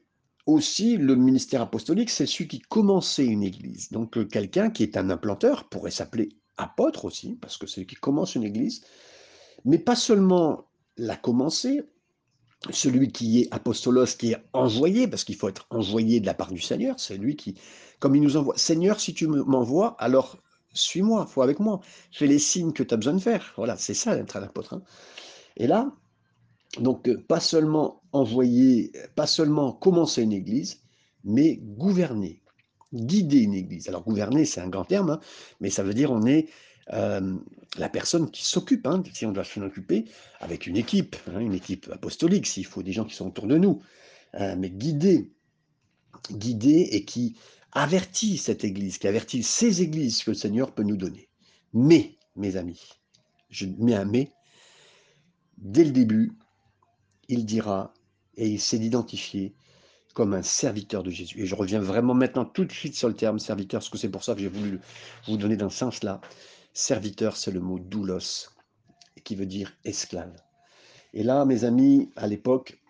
aussi 0.46 0.96
le 0.96 1.14
ministère 1.14 1.62
apostolique, 1.62 2.10
c'est 2.10 2.26
celui 2.26 2.48
qui 2.48 2.58
commençait 2.58 3.24
une 3.24 3.44
église. 3.44 3.90
Donc 3.90 4.18
euh, 4.18 4.24
quelqu'un 4.24 4.70
qui 4.70 4.82
est 4.82 4.96
un 4.96 5.08
implanteur 5.08 5.68
pourrait 5.68 5.92
s'appeler 5.92 6.30
apôtre 6.56 7.04
aussi, 7.04 7.36
parce 7.40 7.56
que 7.58 7.66
c'est 7.66 7.80
lui 7.80 7.86
qui 7.86 7.96
commence 7.96 8.34
une 8.34 8.44
église, 8.44 8.82
mais 9.64 9.78
pas 9.78 9.96
seulement 9.96 10.66
la 10.96 11.16
commencer, 11.16 11.82
celui 12.70 13.12
qui 13.12 13.42
est 13.42 13.48
apostolos, 13.52 14.16
qui 14.18 14.32
est 14.32 14.42
envoyé, 14.52 15.08
parce 15.08 15.24
qu'il 15.24 15.36
faut 15.36 15.48
être 15.48 15.66
envoyé 15.70 16.20
de 16.20 16.26
la 16.26 16.34
part 16.34 16.52
du 16.52 16.60
Seigneur, 16.60 16.98
c'est 16.98 17.16
lui 17.16 17.36
qui, 17.36 17.56
comme 17.98 18.16
il 18.16 18.22
nous 18.22 18.36
envoie, 18.36 18.56
Seigneur, 18.56 19.00
si 19.00 19.14
tu 19.14 19.26
m'envoies, 19.26 19.96
alors 19.98 20.38
suis-moi, 20.72 21.26
faut 21.26 21.42
avec 21.42 21.60
moi, 21.60 21.80
fais 22.10 22.26
les 22.26 22.38
signes 22.38 22.72
que 22.72 22.82
tu 22.82 22.94
as 22.94 22.96
besoin 22.96 23.14
de 23.14 23.20
faire. 23.20 23.52
Voilà, 23.56 23.76
c'est 23.76 23.94
ça 23.94 24.16
d'être 24.16 24.36
un 24.36 24.42
apôtre. 24.42 24.74
Hein. 24.74 24.82
Et 25.56 25.66
là, 25.66 25.92
donc, 26.78 27.08
euh, 27.08 27.22
pas 27.28 27.40
seulement 27.40 28.02
envoyer, 28.12 28.92
pas 29.14 29.26
seulement 29.26 29.72
commencer 29.72 30.22
une 30.22 30.32
église, 30.32 30.82
mais 31.22 31.56
gouverner, 31.56 32.42
guider 32.94 33.40
une 33.40 33.54
église. 33.54 33.88
Alors, 33.88 34.02
gouverner, 34.04 34.44
c'est 34.44 34.60
un 34.60 34.68
grand 34.68 34.84
terme, 34.84 35.10
hein, 35.10 35.20
mais 35.60 35.70
ça 35.70 35.82
veut 35.82 35.94
dire 35.94 36.10
on 36.12 36.24
est 36.24 36.48
la 36.86 37.88
personne 37.88 38.30
qui 38.30 38.44
s'occupe, 38.44 38.86
hein, 38.86 39.02
si 39.12 39.26
on 39.26 39.32
doit 39.32 39.44
s'en 39.44 39.62
occuper, 39.62 40.04
avec 40.40 40.66
une 40.66 40.76
équipe, 40.76 41.16
hein, 41.28 41.40
une 41.40 41.54
équipe 41.54 41.90
apostolique, 41.90 42.46
s'il 42.46 42.66
faut 42.66 42.82
des 42.82 42.92
gens 42.92 43.04
qui 43.04 43.14
sont 43.14 43.26
autour 43.26 43.46
de 43.46 43.56
nous, 43.56 43.82
mais 44.34 44.70
guider, 44.70 45.32
guider 46.30 46.88
et 46.92 47.04
qui 47.04 47.36
avertit 47.72 48.36
cette 48.36 48.64
Église, 48.64 48.98
qui 48.98 49.08
avertit 49.08 49.42
ces 49.42 49.82
Églises 49.82 50.22
que 50.22 50.30
le 50.30 50.36
Seigneur 50.36 50.72
peut 50.72 50.82
nous 50.82 50.96
donner. 50.96 51.28
Mais, 51.72 52.16
mes 52.36 52.56
amis, 52.56 52.80
je 53.50 53.66
mets 53.66 53.94
un 53.94 54.04
mais, 54.04 54.30
dès 55.58 55.84
le 55.84 55.90
début, 55.90 56.32
il 57.28 57.46
dira, 57.46 57.94
et 58.36 58.48
il 58.48 58.60
s'est 58.60 58.78
identifié 58.78 59.54
comme 60.14 60.32
un 60.32 60.42
serviteur 60.42 61.02
de 61.02 61.10
Jésus. 61.10 61.42
Et 61.42 61.46
je 61.46 61.54
reviens 61.54 61.80
vraiment 61.80 62.14
maintenant 62.14 62.44
tout 62.44 62.64
de 62.64 62.72
suite 62.72 62.94
sur 62.94 63.08
le 63.08 63.14
terme 63.14 63.40
serviteur, 63.40 63.80
parce 63.80 63.90
que 63.90 63.98
c'est 63.98 64.08
pour 64.08 64.24
ça 64.24 64.34
que 64.34 64.40
j'ai 64.40 64.48
voulu 64.48 64.80
vous 65.26 65.36
donner 65.36 65.56
dans 65.56 65.68
ce 65.68 65.78
sens-là. 65.78 66.20
Serviteur, 66.72 67.36
c'est 67.36 67.50
le 67.50 67.60
mot 67.60 67.78
doulos, 67.78 68.48
qui 69.24 69.34
veut 69.34 69.46
dire 69.46 69.72
esclave. 69.84 70.34
Et 71.12 71.24
là, 71.24 71.44
mes 71.44 71.64
amis, 71.64 72.12
à 72.16 72.28
l'époque, 72.28 72.80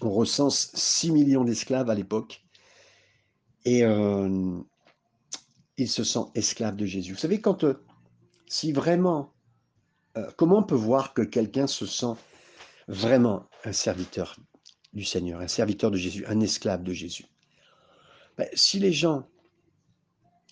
on 0.00 0.10
recense 0.10 0.70
6 0.74 1.12
millions 1.12 1.44
d'esclaves 1.44 1.90
à 1.90 1.94
l'époque, 1.94 2.42
et 3.66 3.84
euh, 3.84 4.58
ils 5.76 5.90
se 5.90 6.04
sentent 6.04 6.34
esclaves 6.34 6.76
de 6.76 6.86
Jésus. 6.86 7.12
Vous 7.12 7.18
savez, 7.18 7.42
quand, 7.42 7.64
euh, 7.64 7.84
si 8.46 8.72
vraiment, 8.72 9.34
euh, 10.16 10.30
comment 10.38 10.58
on 10.58 10.62
peut 10.62 10.74
voir 10.74 11.12
que 11.12 11.22
quelqu'un 11.22 11.66
se 11.66 11.84
sent 11.84 12.14
vraiment 12.88 13.44
un 13.64 13.72
serviteur 13.72 14.36
du 14.92 15.04
Seigneur, 15.04 15.40
un 15.40 15.48
serviteur 15.48 15.90
de 15.90 15.96
Jésus, 15.96 16.24
un 16.26 16.40
esclave 16.40 16.82
de 16.82 16.92
Jésus 16.92 17.26
ben, 18.36 18.48
Si 18.54 18.78
les 18.78 18.92
gens, 18.92 19.28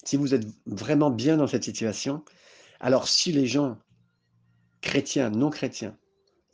si 0.05 0.17
vous 0.17 0.35
êtes 0.35 0.47
vraiment 0.67 1.11
bien 1.11 1.37
dans 1.37 1.47
cette 1.47 1.65
situation, 1.65 2.25
alors 2.81 3.09
si 3.09 3.33
les 3.33 3.47
gens, 3.47 3.79
chrétiens, 4.81 5.31
non 5.31 5.51
chrétiens, 5.51 5.97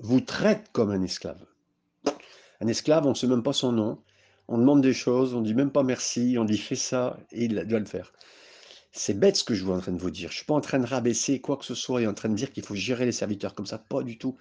vous 0.00 0.20
traitent 0.20 0.70
comme 0.72 0.90
un 0.90 1.02
esclave, 1.02 1.44
un 2.60 2.68
esclave, 2.68 3.06
on 3.06 3.10
ne 3.10 3.14
sait 3.14 3.26
même 3.26 3.42
pas 3.42 3.52
son 3.52 3.72
nom, 3.72 4.02
on 4.48 4.58
demande 4.58 4.82
des 4.82 4.94
choses, 4.94 5.34
on 5.34 5.40
dit 5.40 5.54
même 5.54 5.70
pas 5.70 5.82
merci, 5.82 6.36
on 6.38 6.44
dit 6.44 6.58
fais 6.58 6.76
ça, 6.76 7.18
et 7.30 7.44
il 7.44 7.54
doit 7.66 7.78
le 7.78 7.86
faire. 7.86 8.12
C'est 8.92 9.18
bête 9.18 9.36
ce 9.36 9.44
que 9.44 9.54
je 9.54 9.64
suis 9.64 9.72
en 9.72 9.80
train 9.80 9.92
de 9.92 10.00
vous 10.00 10.10
dire. 10.10 10.28
Je 10.28 10.34
ne 10.34 10.36
suis 10.36 10.46
pas 10.46 10.54
en 10.54 10.60
train 10.60 10.78
de 10.78 10.86
rabaisser 10.86 11.40
quoi 11.40 11.56
que 11.56 11.64
ce 11.64 11.74
soit 11.74 12.02
et 12.02 12.06
en 12.06 12.14
train 12.14 12.28
de 12.28 12.34
dire 12.34 12.52
qu'il 12.52 12.64
faut 12.64 12.76
gérer 12.76 13.04
les 13.04 13.12
serviteurs 13.12 13.54
comme 13.54 13.66
ça, 13.66 13.78
pas 13.78 14.02
du 14.02 14.18
tout. 14.18 14.36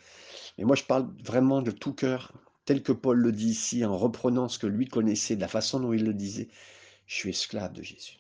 Mais 0.58 0.64
moi, 0.64 0.76
je 0.76 0.84
parle 0.84 1.08
vraiment 1.24 1.62
de 1.62 1.72
tout 1.72 1.94
cœur, 1.94 2.34
tel 2.66 2.84
que 2.84 2.92
Paul 2.92 3.20
le 3.20 3.32
dit 3.32 3.50
ici, 3.50 3.84
en 3.86 3.98
reprenant 3.98 4.48
ce 4.50 4.60
que 4.60 4.68
lui 4.68 4.88
connaissait, 4.88 5.36
de 5.36 5.42
la 5.42 5.48
façon 5.48 5.80
dont 5.80 5.94
il 5.94 6.04
le 6.04 6.14
disait. 6.14 6.50
Je 7.06 7.16
suis 7.16 7.30
esclave 7.30 7.74
de 7.74 7.82
Jésus. 7.82 8.20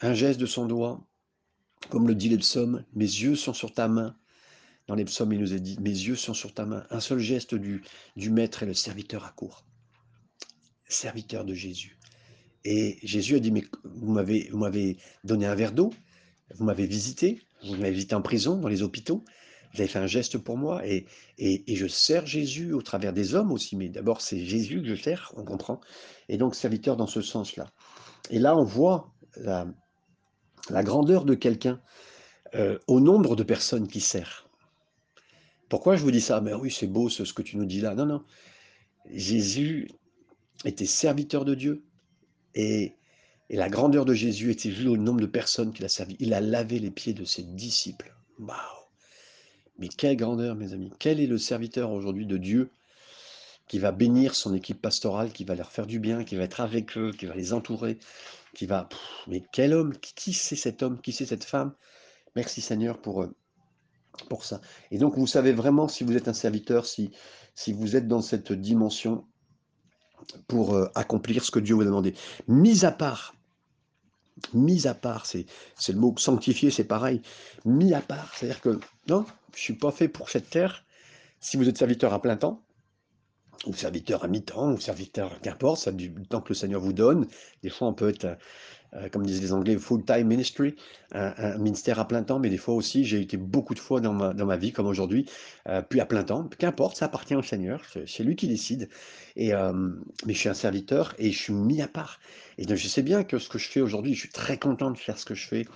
Un 0.00 0.14
geste 0.14 0.38
de 0.38 0.46
son 0.46 0.66
doigt, 0.66 1.04
comme 1.90 2.06
le 2.06 2.14
dit 2.14 2.28
les 2.28 2.38
psaumes, 2.38 2.84
mes 2.94 3.04
yeux 3.04 3.36
sont 3.36 3.54
sur 3.54 3.72
ta 3.72 3.88
main. 3.88 4.16
Dans 4.86 4.94
les 4.94 5.04
psaumes, 5.04 5.32
il 5.32 5.40
nous 5.40 5.52
a 5.52 5.58
dit, 5.58 5.76
mes 5.80 5.90
yeux 5.90 6.14
sont 6.14 6.34
sur 6.34 6.54
ta 6.54 6.64
main. 6.64 6.86
Un 6.90 7.00
seul 7.00 7.18
geste 7.18 7.54
du, 7.54 7.82
du 8.16 8.30
maître 8.30 8.62
et 8.62 8.66
le 8.66 8.74
serviteur 8.74 9.24
à 9.24 9.30
court. 9.30 9.64
Serviteur 10.88 11.44
de 11.44 11.54
Jésus. 11.54 11.98
Et 12.64 12.98
Jésus 13.02 13.34
a 13.36 13.40
dit, 13.40 13.50
mais 13.50 13.64
vous 13.84 14.12
m'avez 14.12 14.98
donné 15.24 15.46
un 15.46 15.54
verre 15.54 15.72
d'eau, 15.72 15.92
vous 16.54 16.64
m'avez 16.64 16.86
visité, 16.86 17.42
vous 17.64 17.76
m'avez 17.76 17.92
visité 17.92 18.14
en 18.14 18.22
prison, 18.22 18.56
dans 18.56 18.68
les 18.68 18.82
hôpitaux, 18.82 19.24
vous 19.76 19.82
avez 19.82 19.90
fait 19.90 19.98
un 19.98 20.06
geste 20.06 20.38
pour 20.38 20.56
moi, 20.56 20.86
et, 20.86 21.06
et, 21.38 21.76
je 21.76 21.86
sers 21.86 22.26
Jésus 22.26 22.72
au 22.72 22.82
travers 22.82 23.12
des 23.12 23.34
hommes 23.34 23.52
aussi, 23.52 23.76
mais 23.76 23.88
d'abord 23.88 24.20
c'est 24.20 24.44
Jésus 24.44 24.80
que 24.82 24.88
je 24.88 24.94
sers, 24.94 25.32
on 25.36 25.44
comprend, 25.44 25.80
et 26.28 26.38
donc 26.38 26.54
serviteur 26.54 26.96
dans 26.96 27.06
ce 27.06 27.20
sens-là. 27.20 27.70
Et 28.30 28.38
là, 28.38 28.56
on 28.56 28.64
voit 28.64 29.12
la, 29.36 29.66
grandeur 30.82 31.24
de 31.24 31.34
quelqu'un 31.34 31.80
euh, 32.54 32.78
au 32.86 33.00
nombre 33.00 33.36
de 33.36 33.42
personnes 33.42 33.86
qui 33.86 34.00
sert. 34.00 34.48
Pourquoi 35.68 35.96
je 35.96 36.02
vous 36.02 36.10
dis 36.10 36.20
ça? 36.20 36.40
Mais 36.40 36.54
oui, 36.54 36.70
c'est 36.70 36.86
beau 36.86 37.08
ce, 37.08 37.22
que 37.32 37.42
tu 37.42 37.56
nous 37.56 37.66
dis 37.66 37.80
là. 37.80 37.94
Non, 37.94 38.06
non. 38.06 38.24
Jésus 39.10 39.90
était 40.64 40.86
serviteur 40.86 41.44
de 41.44 41.54
Dieu 41.54 41.84
et, 42.54 42.94
la 43.48 43.68
grandeur 43.68 44.04
de 44.04 44.12
Jésus 44.12 44.50
était 44.50 44.70
vue 44.70 44.88
au 44.88 44.96
nombre 44.96 45.20
de 45.20 45.26
personnes 45.26 45.72
qu'il 45.72 45.84
a 45.84 45.88
servi. 45.88 46.16
Il 46.18 46.34
a 46.34 46.40
lavé 46.40 46.80
les 46.80 46.90
pieds 46.90 47.14
de 47.14 47.24
ses 47.24 47.44
disciples. 47.44 48.12
Waouh 48.40 48.85
Mais 49.78 49.88
quelle 49.88 50.16
grandeur, 50.16 50.54
mes 50.54 50.72
amis 50.72 50.90
Quel 50.98 51.20
est 51.20 51.26
le 51.26 51.38
serviteur 51.38 51.92
aujourd'hui 51.92 52.26
de 52.26 52.36
Dieu 52.36 52.70
qui 53.68 53.78
va 53.78 53.92
bénir 53.92 54.34
son 54.34 54.54
équipe 54.54 54.80
pastorale, 54.80 55.32
qui 55.32 55.44
va 55.44 55.54
leur 55.54 55.72
faire 55.72 55.86
du 55.86 55.98
bien, 55.98 56.24
qui 56.24 56.36
va 56.36 56.44
être 56.44 56.60
avec 56.60 56.96
eux, 56.96 57.10
qui 57.10 57.26
va 57.26 57.34
les 57.34 57.52
entourer, 57.52 57.98
qui 58.54 58.66
va... 58.66 58.88
mais 59.26 59.42
quel 59.52 59.74
homme 59.74 59.92
Qui, 59.98 60.32
c'est 60.32 60.56
cet 60.56 60.82
homme 60.82 61.00
Qui 61.00 61.12
c'est 61.12 61.26
cette 61.26 61.44
femme? 61.44 61.74
Merci 62.36 62.60
Seigneur 62.60 63.00
pour, 63.00 63.22
euh, 63.22 63.34
pour 64.28 64.44
ça. 64.44 64.60
Et 64.90 64.98
donc 64.98 65.16
vous 65.16 65.26
savez 65.26 65.52
vraiment 65.52 65.88
si 65.88 66.04
vous 66.04 66.16
êtes 66.16 66.28
un 66.28 66.32
serviteur, 66.32 66.86
si, 66.86 67.10
si 67.54 67.72
vous 67.72 67.96
êtes 67.96 68.06
dans 68.06 68.22
cette 68.22 68.52
dimension 68.52 69.24
pour 70.46 70.74
euh, 70.74 70.88
accomplir 70.94 71.44
ce 71.44 71.50
que 71.50 71.58
Dieu 71.58 71.74
vous 71.74 71.82
a 71.82 71.86
demandé. 71.86 72.14
Mis 72.46 72.84
à 72.84 72.92
part, 72.92 73.35
mis 74.54 74.86
à 74.86 74.94
part, 74.94 75.26
c'est 75.26 75.46
le 75.88 75.98
mot 75.98 76.14
sanctifié, 76.16 76.70
c'est 76.70 76.84
pareil. 76.84 77.22
Mis 77.64 77.94
à 77.94 78.00
part, 78.00 78.32
c'est-à-dire 78.34 78.60
que 78.60 78.80
non, 79.08 79.24
je 79.52 79.58
ne 79.58 79.62
suis 79.62 79.74
pas 79.74 79.90
fait 79.90 80.08
pour 80.08 80.30
cette 80.30 80.50
terre. 80.50 80.84
Si 81.40 81.56
vous 81.56 81.68
êtes 81.68 81.78
serviteur 81.78 82.12
à 82.12 82.20
plein 82.20 82.36
temps, 82.36 82.62
ou 83.66 83.74
serviteur 83.74 84.24
à 84.24 84.28
mi-temps, 84.28 84.72
ou 84.72 84.80
serviteur, 84.80 85.40
qu'importe, 85.40 85.78
ça 85.78 85.92
du 85.92 86.12
temps 86.28 86.40
que 86.40 86.50
le 86.50 86.54
Seigneur 86.54 86.80
vous 86.80 86.92
donne. 86.92 87.26
Des 87.62 87.70
fois, 87.70 87.88
on 87.88 87.92
peut 87.92 88.08
être, 88.08 88.38
euh, 88.94 89.08
comme 89.08 89.26
disent 89.26 89.42
les 89.42 89.52
Anglais, 89.52 89.76
full-time 89.76 90.26
ministry, 90.26 90.76
un, 91.12 91.58
ministère 91.58 91.98
à 91.98 92.06
plein 92.06 92.22
temps, 92.22 92.38
mais 92.38 92.48
des 92.48 92.56
fois 92.56 92.74
aussi, 92.74 93.04
j'ai 93.04 93.20
été 93.20 93.36
beaucoup 93.36 93.74
de 93.74 93.78
fois 93.78 94.00
dans 94.00 94.12
ma, 94.12 94.32
dans 94.32 94.46
ma 94.46 94.56
vie, 94.56 94.72
comme 94.72 94.86
aujourd'hui, 94.86 95.26
euh, 95.68 95.82
puis 95.82 96.00
à 96.00 96.06
plein 96.06 96.24
temps. 96.24 96.48
Qu'importe, 96.58 96.96
ça 96.96 97.06
appartient 97.06 97.36
au 97.36 97.42
Seigneur, 97.42 97.82
c'est 98.06 98.22
lui 98.22 98.36
qui 98.36 98.48
décide. 98.48 98.88
Et, 99.36 99.54
euh, 99.54 99.72
mais 100.24 100.34
je 100.34 100.38
suis 100.38 100.48
un 100.48 100.54
serviteur 100.54 101.14
et 101.18 101.32
je 101.32 101.38
suis 101.38 101.52
mis 101.52 101.82
à 101.82 101.88
part. 101.88 102.20
Et 102.58 102.64
donc, 102.64 102.76
je 102.76 102.88
sais 102.88 103.02
bien 103.02 103.24
que 103.24 103.38
ce 103.38 103.48
que 103.48 103.58
je 103.58 103.68
fais 103.68 103.80
aujourd'hui, 103.80 104.14
je 104.14 104.20
suis 104.20 104.30
très 104.30 104.58
content 104.58 104.90
de 104.90 104.98
faire 104.98 105.18
ce 105.18 105.24
que 105.24 105.34
je 105.34 105.46
fais 105.46 105.66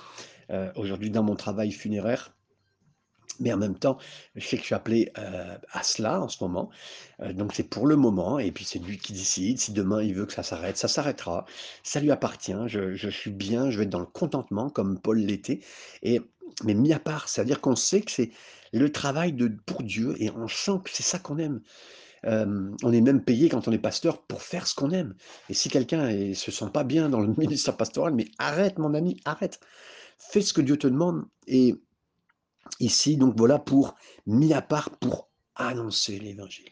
aujourd'hui 0.74 1.10
dans 1.10 1.22
mon 1.22 1.36
travail 1.36 1.70
funéraire 1.70 2.32
Mais 3.40 3.52
en 3.52 3.56
même 3.56 3.78
temps, 3.78 3.98
je 4.36 4.46
sais 4.46 4.56
que 4.56 4.62
je 4.62 4.66
suis 4.66 4.74
appelé 4.74 5.12
euh, 5.18 5.56
à 5.72 5.82
cela 5.82 6.20
en 6.20 6.28
ce 6.28 6.42
moment. 6.42 6.70
Euh, 7.20 7.32
donc 7.32 7.52
c'est 7.54 7.64
pour 7.64 7.86
le 7.86 7.96
moment, 7.96 8.38
et 8.38 8.52
puis 8.52 8.64
c'est 8.64 8.78
lui 8.78 8.98
qui 8.98 9.12
décide. 9.12 9.58
Si 9.58 9.72
demain 9.72 10.02
il 10.02 10.14
veut 10.14 10.26
que 10.26 10.32
ça 10.32 10.42
s'arrête, 10.42 10.76
ça 10.76 10.88
s'arrêtera. 10.88 11.46
Ça 11.82 12.00
lui 12.00 12.10
appartient. 12.10 12.54
Je, 12.66 12.94
je 12.94 13.08
suis 13.08 13.30
bien, 13.30 13.70
je 13.70 13.78
vais 13.78 13.84
être 13.84 13.90
dans 13.90 14.00
le 14.00 14.06
contentement 14.06 14.70
comme 14.70 14.98
Paul 15.00 15.18
l'était. 15.18 15.60
Et 16.02 16.20
mais 16.64 16.74
mis 16.74 16.92
à 16.92 16.98
part, 16.98 17.28
c'est-à-dire 17.28 17.60
qu'on 17.60 17.76
sait 17.76 18.02
que 18.02 18.10
c'est 18.10 18.30
le 18.72 18.90
travail 18.92 19.32
de 19.32 19.48
pour 19.66 19.82
Dieu 19.82 20.14
et 20.18 20.30
on 20.30 20.48
sent 20.48 20.80
que 20.84 20.90
c'est 20.90 21.02
ça 21.02 21.18
qu'on 21.18 21.38
aime. 21.38 21.60
Euh, 22.26 22.70
on 22.82 22.92
est 22.92 23.00
même 23.00 23.22
payé 23.22 23.48
quand 23.48 23.66
on 23.66 23.72
est 23.72 23.78
pasteur 23.78 24.22
pour 24.22 24.42
faire 24.42 24.66
ce 24.66 24.74
qu'on 24.74 24.90
aime. 24.90 25.14
Et 25.48 25.54
si 25.54 25.68
quelqu'un 25.68 26.12
ne 26.12 26.34
se 26.34 26.50
sent 26.50 26.68
pas 26.72 26.84
bien 26.84 27.08
dans 27.08 27.20
le 27.20 27.34
ministère 27.38 27.76
pastoral, 27.76 28.14
mais 28.14 28.26
arrête 28.38 28.78
mon 28.78 28.94
ami, 28.94 29.16
arrête. 29.24 29.60
Fais 30.18 30.42
ce 30.42 30.52
que 30.52 30.60
Dieu 30.60 30.76
te 30.76 30.86
demande 30.86 31.24
et 31.46 31.80
ici, 32.78 33.16
donc 33.16 33.34
voilà, 33.36 33.58
pour, 33.58 33.94
mis 34.26 34.52
à 34.52 34.62
part, 34.62 34.90
pour 34.98 35.28
annoncer 35.56 36.18
l'évangile. 36.18 36.68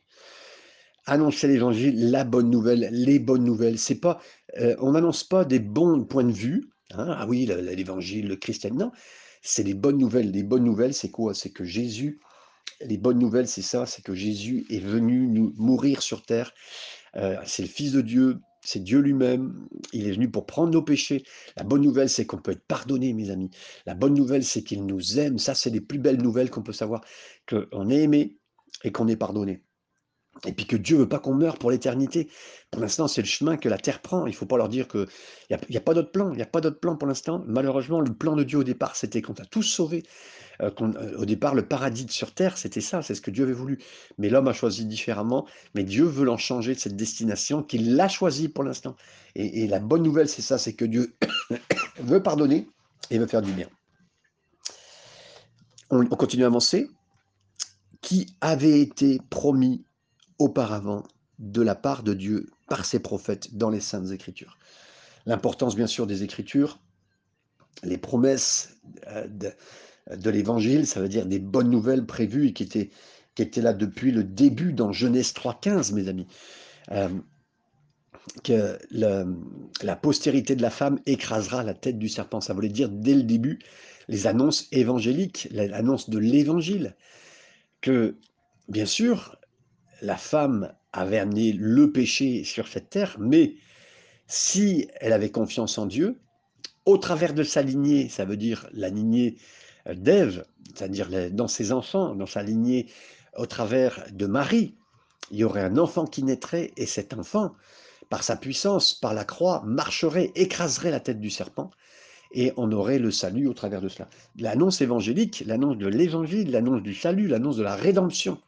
Annoncer 1.07 1.49
l'évangile, 1.49 2.11
la 2.11 2.25
bonne 2.25 2.51
nouvelle, 2.51 2.89
les 2.93 3.19
bonnes 3.19 3.45
nouvelles. 3.45 3.79
C'est 3.79 4.01
pas, 4.01 4.21
euh, 4.59 4.77
on 4.81 4.93
n'annonce 4.93 5.25
pas 5.25 5.45
des 5.45 5.59
bons 5.59 6.05
points 6.05 6.25
de 6.25 6.33
vue. 6.33 6.69
Hein, 6.93 7.15
ah 7.17 7.27
oui, 7.27 7.47
l'évangile, 7.47 8.29
le 8.29 8.37
christianisme. 8.37 8.85
Non, 8.85 8.93
c'est 9.43 9.63
les 9.63 9.75
bonnes 9.75 9.99
nouvelles. 9.99 10.31
Les 10.31 10.43
bonnes 10.43 10.65
nouvelles, 10.65 10.95
c'est 10.95 11.11
quoi? 11.11 11.35
C'est 11.35 11.51
que 11.51 11.65
Jésus, 11.65 12.21
les 12.83 12.99
bonnes 12.99 13.19
nouvelles, 13.19 13.49
c'est 13.49 13.63
ça, 13.63 13.87
c'est 13.87 14.03
que 14.03 14.15
Jésus 14.15 14.67
est 14.71 14.81
venu 14.81 15.27
nous 15.27 15.53
mourir 15.57 16.03
sur 16.03 16.23
terre. 16.23 16.53
Euh, 17.17 17.37
c'est 17.47 17.63
le 17.63 17.69
Fils 17.69 17.93
de 17.93 18.03
Dieu, 18.03 18.39
c'est 18.61 18.83
Dieu 18.83 19.01
lui-même. 19.01 19.67
Il 19.93 20.07
est 20.09 20.13
venu 20.13 20.31
pour 20.31 20.47
prendre 20.47 20.73
nos 20.73 20.83
péchés. 20.83 21.25
La 21.57 21.65
bonne 21.65 21.83
nouvelle, 21.83 22.09
c'est 22.09 22.27
qu'on 22.27 22.39
peut 22.39 22.53
être 22.53 22.67
pardonné, 22.67 23.13
mes 23.13 23.31
amis. 23.31 23.51
La 23.87 23.95
bonne 23.95 24.15
nouvelle, 24.15 24.45
c'est 24.45 24.63
qu'il 24.63 24.85
nous 24.87 25.19
aime. 25.19 25.39
Ça, 25.39 25.55
c'est 25.55 25.71
les 25.71 25.81
plus 25.81 25.99
belles 25.99 26.21
nouvelles 26.23 26.51
qu'on 26.51 26.63
peut 26.63 26.73
savoir. 26.73 27.03
Qu'on 27.49 27.91
est 27.91 28.03
aimé 28.03 28.39
et 28.85 28.93
qu'on 28.93 29.09
est 29.09 29.17
pardonné. 29.17 29.63
Et 30.47 30.53
puis 30.53 30.67
que 30.67 30.77
Dieu 30.77 30.97
veut 30.97 31.09
pas 31.09 31.19
qu'on 31.19 31.35
meure 31.35 31.59
pour 31.59 31.71
l'éternité. 31.71 32.29
Pour 32.71 32.81
l'instant, 32.81 33.09
c'est 33.09 33.23
le 33.23 33.27
chemin 33.27 33.57
que 33.57 33.69
la 33.69 33.79
terre 33.79 34.01
prend. 34.01 34.27
Il 34.27 34.35
faut 34.35 34.47
pas 34.47 34.57
leur 34.57 34.69
dire 34.69 34.87
qu'il 34.87 35.07
n'y 35.51 35.57
a, 35.57 35.79
a 35.79 35.81
pas 35.81 35.95
d'autre 35.95 36.13
plan. 36.13 36.33
Il 36.33 36.37
n'y 36.37 36.43
a 36.43 36.47
pas 36.47 36.61
d'autre 36.61 36.79
plan 36.79 36.97
pour 36.97 37.09
l'instant. 37.09 37.43
Malheureusement, 37.47 38.01
le 38.01 38.15
plan 38.15 38.37
de 38.37 38.45
Dieu 38.45 38.59
au 38.59 38.65
départ, 38.65 38.95
c'était 38.95 39.23
qu'on 39.23 39.35
a 39.35 39.45
tous 39.45 39.63
sauvés. 39.63 40.05
Euh, 40.63 40.71
euh, 40.81 41.19
au 41.19 41.25
départ, 41.25 41.55
le 41.55 41.67
paradis 41.67 42.07
sur 42.11 42.35
terre, 42.35 42.59
c'était 42.59 42.81
ça, 42.81 43.03
c'est 43.03 43.15
ce 43.15 43.21
que 43.21 43.31
Dieu 43.31 43.45
avait 43.45 43.53
voulu. 43.53 43.79
Mais 44.19 44.29
l'homme 44.29 44.49
a 44.49 44.53
choisi 44.53 44.85
différemment. 44.87 45.47
Mais 45.75 45.85
Dieu 45.85 46.05
veut 46.05 46.25
l'en 46.25 46.37
changer 46.37 46.75
de 46.75 46.81
cette 46.81 46.97
destination 46.97 47.63
qu'il 47.63 47.95
l'a 47.95 48.09
choisi 48.09 48.49
pour 48.49 48.65
l'instant. 48.65 48.97
Et, 49.35 49.67
la 49.69 49.79
bonne 49.79 50.03
nouvelle, 50.03 50.29
c'est 50.29 50.43
ça, 50.43 50.59
c'est 50.59 50.73
que 50.73 50.85
Dieu 50.85 51.15
veut 52.01 52.23
pardonner 52.23 52.69
et 53.11 53.19
veut 53.19 53.27
faire 53.27 53.43
du 53.43 53.53
bien. 53.53 53.69
On, 55.91 56.01
on 56.01 56.17
continue 56.17 56.45
à 56.45 56.49
avancer. 56.49 56.89
Qui 58.01 58.27
avait 58.41 58.81
été 58.81 59.21
promis 59.29 59.85
auparavant 60.39 61.03
de 61.39 61.63
la 61.63 61.75
part 61.75 62.03
de 62.03 62.15
Dieu 62.15 62.49
par 62.69 62.85
ses 62.85 63.01
prophètes 63.01 63.57
dans 63.57 63.71
les 63.71 63.81
saintes 63.81 64.11
écritures? 64.11 64.57
L'importance 65.27 65.77
bien 65.77 65.87
sûr 65.87 66.07
des 66.07 66.23
écritures, 66.23 66.79
les 67.83 67.99
promesses 67.99 68.71
euh, 69.09 69.27
de, 70.17 70.31
l'évangile, 70.31 70.87
ça 70.87 71.01
veut 71.01 71.09
dire 71.09 71.27
des 71.27 71.39
bonnes 71.39 71.71
nouvelles 71.71 72.07
prévues 72.07 72.49
et 72.49 72.53
qui 72.53 72.63
étaient, 72.63 72.91
qui 73.35 73.43
étaient 73.43 73.63
là 73.63 73.73
depuis 73.73 74.11
le 74.11 74.25
début 74.25 74.73
dans 74.73 74.93
Genèse 74.93 75.33
3.15, 75.33 75.95
mes 75.95 76.09
amis. 76.09 76.27
Euh, 76.93 77.09
que 78.45 78.79
la 79.81 79.97
postérité 79.97 80.55
de 80.55 80.63
la 80.63 80.71
femme 80.71 81.01
écrasera 81.07 81.63
la 81.63 81.75
tête 81.75 81.99
du 81.99 82.09
serpent. 82.09 82.41
Ça 82.41 82.53
voulait 82.53 82.69
dire 82.69 82.91
dès 82.91 83.15
le 83.15 83.23
début 83.23 83.59
les 84.09 84.27
annonces 84.27 84.69
évangéliques, 84.73 85.49
l'annonce 85.51 86.11
de 86.11 86.19
l'évangile. 86.19 86.95
Que, 87.81 88.17
bien 88.69 88.87
sûr, 88.87 89.37
la 90.03 90.17
femme 90.17 90.73
avait 90.93 91.19
amené 91.19 91.53
le 91.53 91.93
péché 91.93 92.45
sur 92.45 92.69
cette 92.69 92.91
terre, 92.91 93.17
mais 93.19 93.55
si 94.27 94.89
elle 95.01 95.13
avait 95.13 95.31
confiance 95.31 95.79
en 95.79 95.87
Dieu, 95.87 96.19
au 96.87 96.97
travers 96.97 97.35
de 97.35 97.43
sa 97.43 97.63
lignée, 97.63 98.09
ça 98.09 98.25
veut 98.25 98.37
dire 98.37 98.69
la 98.73 98.89
lignée 98.89 99.37
d'Ève, 99.95 100.45
c'est-à-dire 100.75 101.09
dans 101.33 101.49
ses 101.49 101.73
enfants, 101.73 102.15
dans 102.15 102.27
sa 102.27 102.43
lignée 102.43 102.87
au 103.37 103.47
travers 103.47 104.07
de 104.13 104.27
Marie, 104.27 104.75
il 105.31 105.39
y 105.39 105.45
aurait 105.45 105.63
un 105.63 105.77
enfant 105.79 106.07
qui 106.07 106.23
naîtrait 106.23 106.73
et 106.77 106.87
cet 106.87 107.15
enfant, 107.15 107.55
par 108.09 108.23
sa 108.23 108.37
puissance, 108.37 108.95
par 108.95 109.13
la 109.13 109.25
croix, 109.25 109.63
marcherait, 109.67 110.33
écraserait 110.35 110.91
la 110.91 111.01
tête 111.01 111.21
du 111.21 111.31
serpent 111.31 111.71
et 112.33 112.53
on 112.57 112.73
aurait 112.73 112.99
le 112.99 113.11
salut 113.11 113.49
au 113.49 113.55
travers 113.55 113.81
de 113.81 113.89
cela. 113.89 114.09
L'annonce 114.39 114.81
évangélique, 114.81 115.43
l'annonce 115.47 115.79
de 115.79 115.87
l'évangile, 115.87 116.51
l'annonce 116.51 116.83
du 116.83 116.95
salut, 116.95 117.27
l'annonce 117.27 117.57
de 117.57 117.63
la 117.63 117.75
rédemption, 117.75 118.39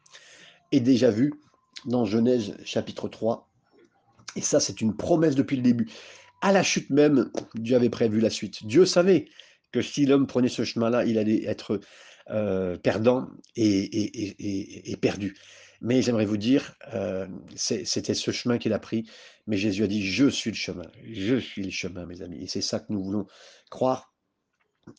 est 0.72 0.80
déjà 0.80 1.10
vu 1.10 1.32
dans 1.86 2.04
Genèse 2.04 2.56
chapitre 2.64 3.08
3. 3.08 3.48
Et 4.36 4.42
ça, 4.42 4.60
c'est 4.60 4.80
une 4.80 4.96
promesse 4.96 5.34
depuis 5.34 5.56
le 5.56 5.62
début. 5.62 5.88
À 6.42 6.52
la 6.52 6.62
chute 6.62 6.90
même, 6.90 7.30
Dieu 7.54 7.76
avait 7.76 7.90
prévu 7.90 8.20
la 8.20 8.30
suite. 8.30 8.66
Dieu 8.66 8.86
savait 8.86 9.26
que 9.72 9.82
si 9.82 10.06
l'homme 10.06 10.26
prenait 10.26 10.48
ce 10.48 10.64
chemin-là, 10.64 11.04
il 11.04 11.18
allait 11.18 11.44
être 11.44 11.80
euh, 12.30 12.76
perdant 12.76 13.28
et, 13.56 14.96
perdu. 15.00 15.36
Mais 15.80 16.02
j'aimerais 16.02 16.26
vous 16.26 16.36
dire, 16.36 16.74
euh, 16.92 17.26
c'était 17.56 18.14
ce 18.14 18.30
chemin 18.30 18.58
qu'il 18.58 18.72
a 18.72 18.78
pris. 18.78 19.08
Mais 19.46 19.56
Jésus 19.56 19.82
a 19.82 19.86
dit, 19.86 20.06
je 20.06 20.28
suis 20.28 20.50
le 20.50 20.56
chemin. 20.56 20.86
Je 21.10 21.36
suis 21.36 21.62
le 21.62 21.70
chemin, 21.70 22.06
mes 22.06 22.22
amis. 22.22 22.42
Et 22.42 22.46
c'est 22.46 22.60
ça 22.60 22.78
que 22.78 22.92
nous 22.92 23.02
voulons 23.02 23.26
croire 23.70 24.12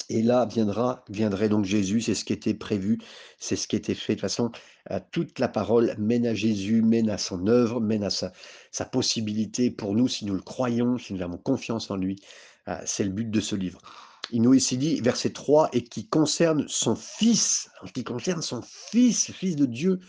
et 0.10 0.22
là 0.22 0.46
viendra, 0.46 1.04
viendrait 1.10 1.50
donc 1.50 1.66
Jésus, 1.66 2.02
c'est 2.02 2.16
ce 2.16 2.24
qui 2.24 2.34
était 2.34 2.54
prévu, 2.54 2.98
c'est 3.40 3.56
ce 3.56 3.68
qui 3.68 3.76
était 3.76 3.96
fait. 3.96 4.14
De 4.14 4.20
toute 4.20 4.22
façon, 4.22 4.52
euh, 4.90 5.00
toute 5.12 5.40
la 5.40 5.48
parole 5.48 5.96
mène 5.98 6.26
à 6.26 6.34
Jésus, 6.34 6.82
mène 6.82 7.10
à 7.10 7.18
son 7.18 7.48
œuvre, 7.48 7.80
mène 7.80 8.04
à 8.04 8.10
sa, 8.10 8.32
possibilité 8.92 9.70
pour 9.72 9.96
nous, 9.96 10.08
si 10.08 10.26
nous 10.26 10.34
le 10.34 10.42
croyons, 10.42 10.98
si 10.98 11.14
nous 11.14 11.22
avons 11.22 11.38
confiance 11.38 11.92
en 11.92 11.96
lui. 11.96 12.18
C'est 12.86 13.04
le 13.04 13.10
but 13.10 13.30
de 13.30 13.42
ce 13.42 13.56
livre. 13.56 13.82
Il 14.32 14.42
nous 14.42 14.54
ici 14.54 14.78
dit, 14.78 15.02
verset 15.02 15.32
3, 15.32 15.70
et 15.74 15.84
qui 15.84 16.08
concerne 16.08 16.66
son 16.68 16.96
fils, 16.96 17.70
qui 17.94 18.04
concerne 18.04 18.42
son 18.42 18.62
fils, 18.62 19.32
fils 19.32 19.56
de 19.56 19.66
Dieu, 19.66 20.00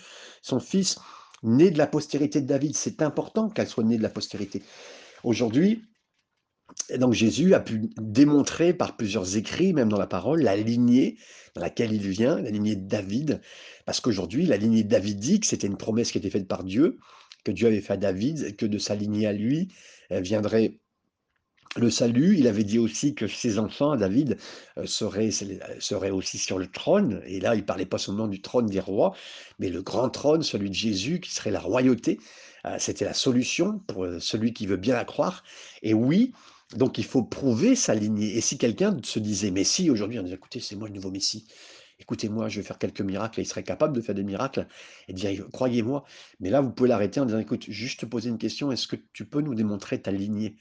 son 0.42 0.60
fils 0.60 0.98
né 1.42 1.70
de 1.70 1.78
la 1.78 1.88
postérité 1.88 2.40
de 2.40 2.46
David. 2.46 2.76
C'est 2.76 3.02
important 3.02 3.48
qu'elle 3.50 3.68
soit 3.68 3.84
née 3.84 3.98
de 3.98 4.02
la 4.02 4.08
postérité. 4.08 4.62
Aujourd'hui, 5.24 5.82
donc 6.96 7.12
Jésus 7.12 7.54
a 7.54 7.60
pu 7.60 7.90
démontrer 8.00 8.72
par 8.72 8.96
plusieurs 8.96 9.36
écrits, 9.36 9.72
même 9.72 9.88
dans 9.88 9.98
la 9.98 10.06
parole, 10.06 10.42
la 10.42 10.56
lignée 10.56 11.18
dans 11.54 11.60
laquelle 11.60 11.92
il 11.92 12.08
vient, 12.08 12.40
la 12.40 12.50
lignée 12.50 12.76
de 12.76 12.86
David, 12.86 13.40
parce 13.84 14.00
qu'aujourd'hui, 14.00 14.46
la 14.46 14.56
lignée 14.56 14.84
davidique, 14.84 15.44
c'était 15.44 15.66
une 15.66 15.76
promesse 15.76 16.12
qui 16.12 16.18
était 16.18 16.30
faite 16.30 16.48
par 16.48 16.64
Dieu, 16.64 16.98
que 17.44 17.50
Dieu 17.50 17.66
avait 17.66 17.80
fait 17.80 17.94
à 17.94 17.96
David, 17.96 18.56
que 18.56 18.66
de 18.66 18.78
sa 18.78 18.94
lignée 18.94 19.26
à 19.26 19.32
lui 19.32 19.68
euh, 20.12 20.20
viendrait 20.20 20.78
le 21.76 21.90
salut. 21.90 22.36
Il 22.38 22.46
avait 22.46 22.64
dit 22.64 22.78
aussi 22.78 23.14
que 23.14 23.26
ses 23.26 23.58
enfants, 23.58 23.96
David, 23.96 24.38
euh, 24.78 24.86
seraient, 24.86 25.30
seraient 25.78 26.10
aussi 26.10 26.38
sur 26.38 26.58
le 26.58 26.66
trône, 26.66 27.22
et 27.26 27.40
là, 27.40 27.54
il 27.54 27.64
parlait 27.64 27.86
pas 27.86 27.98
seulement 27.98 28.28
du 28.28 28.40
trône 28.40 28.66
des 28.66 28.80
rois, 28.80 29.14
mais 29.58 29.68
le 29.70 29.82
grand 29.82 30.10
trône, 30.10 30.42
celui 30.42 30.70
de 30.70 30.74
Jésus, 30.74 31.20
qui 31.20 31.32
serait 31.32 31.50
la 31.50 31.60
royauté. 31.60 32.20
Euh, 32.64 32.76
c'était 32.78 33.04
la 33.04 33.14
solution 33.14 33.78
pour 33.86 34.06
celui 34.20 34.52
qui 34.52 34.66
veut 34.66 34.76
bien 34.76 34.94
la 34.94 35.04
croire. 35.04 35.42
Et 35.82 35.94
oui, 35.94 36.32
donc 36.76 36.98
il 36.98 37.04
faut 37.04 37.22
prouver 37.22 37.74
sa 37.74 37.94
lignée. 37.94 38.36
Et 38.36 38.40
si 38.40 38.58
quelqu'un 38.58 38.96
se 39.02 39.18
disait 39.18 39.50
Messie 39.50 39.90
aujourd'hui, 39.90 40.18
on 40.18 40.22
dit 40.22 40.32
écoutez, 40.32 40.60
c'est 40.60 40.76
moi 40.76 40.88
le 40.88 40.94
nouveau 40.94 41.10
Messie. 41.10 41.46
Écoutez-moi, 42.00 42.48
je 42.48 42.60
vais 42.60 42.66
faire 42.66 42.78
quelques 42.78 43.00
miracles. 43.00 43.40
Et 43.40 43.42
il 43.44 43.46
serait 43.46 43.62
capable 43.62 43.94
de 43.94 44.00
faire 44.00 44.14
des 44.14 44.24
miracles 44.24 44.66
et 45.08 45.12
dire 45.12 45.46
croyez-moi. 45.52 46.04
Mais 46.40 46.50
là, 46.50 46.60
vous 46.60 46.70
pouvez 46.70 46.88
l'arrêter 46.88 47.20
en 47.20 47.26
disant 47.26 47.38
écoute, 47.38 47.66
juste 47.68 48.00
te 48.00 48.06
poser 48.06 48.28
une 48.30 48.38
question 48.38 48.72
est-ce 48.72 48.86
que 48.86 48.96
tu 49.12 49.24
peux 49.24 49.40
nous 49.40 49.54
démontrer 49.54 50.00
ta 50.00 50.10
lignée? 50.10 50.56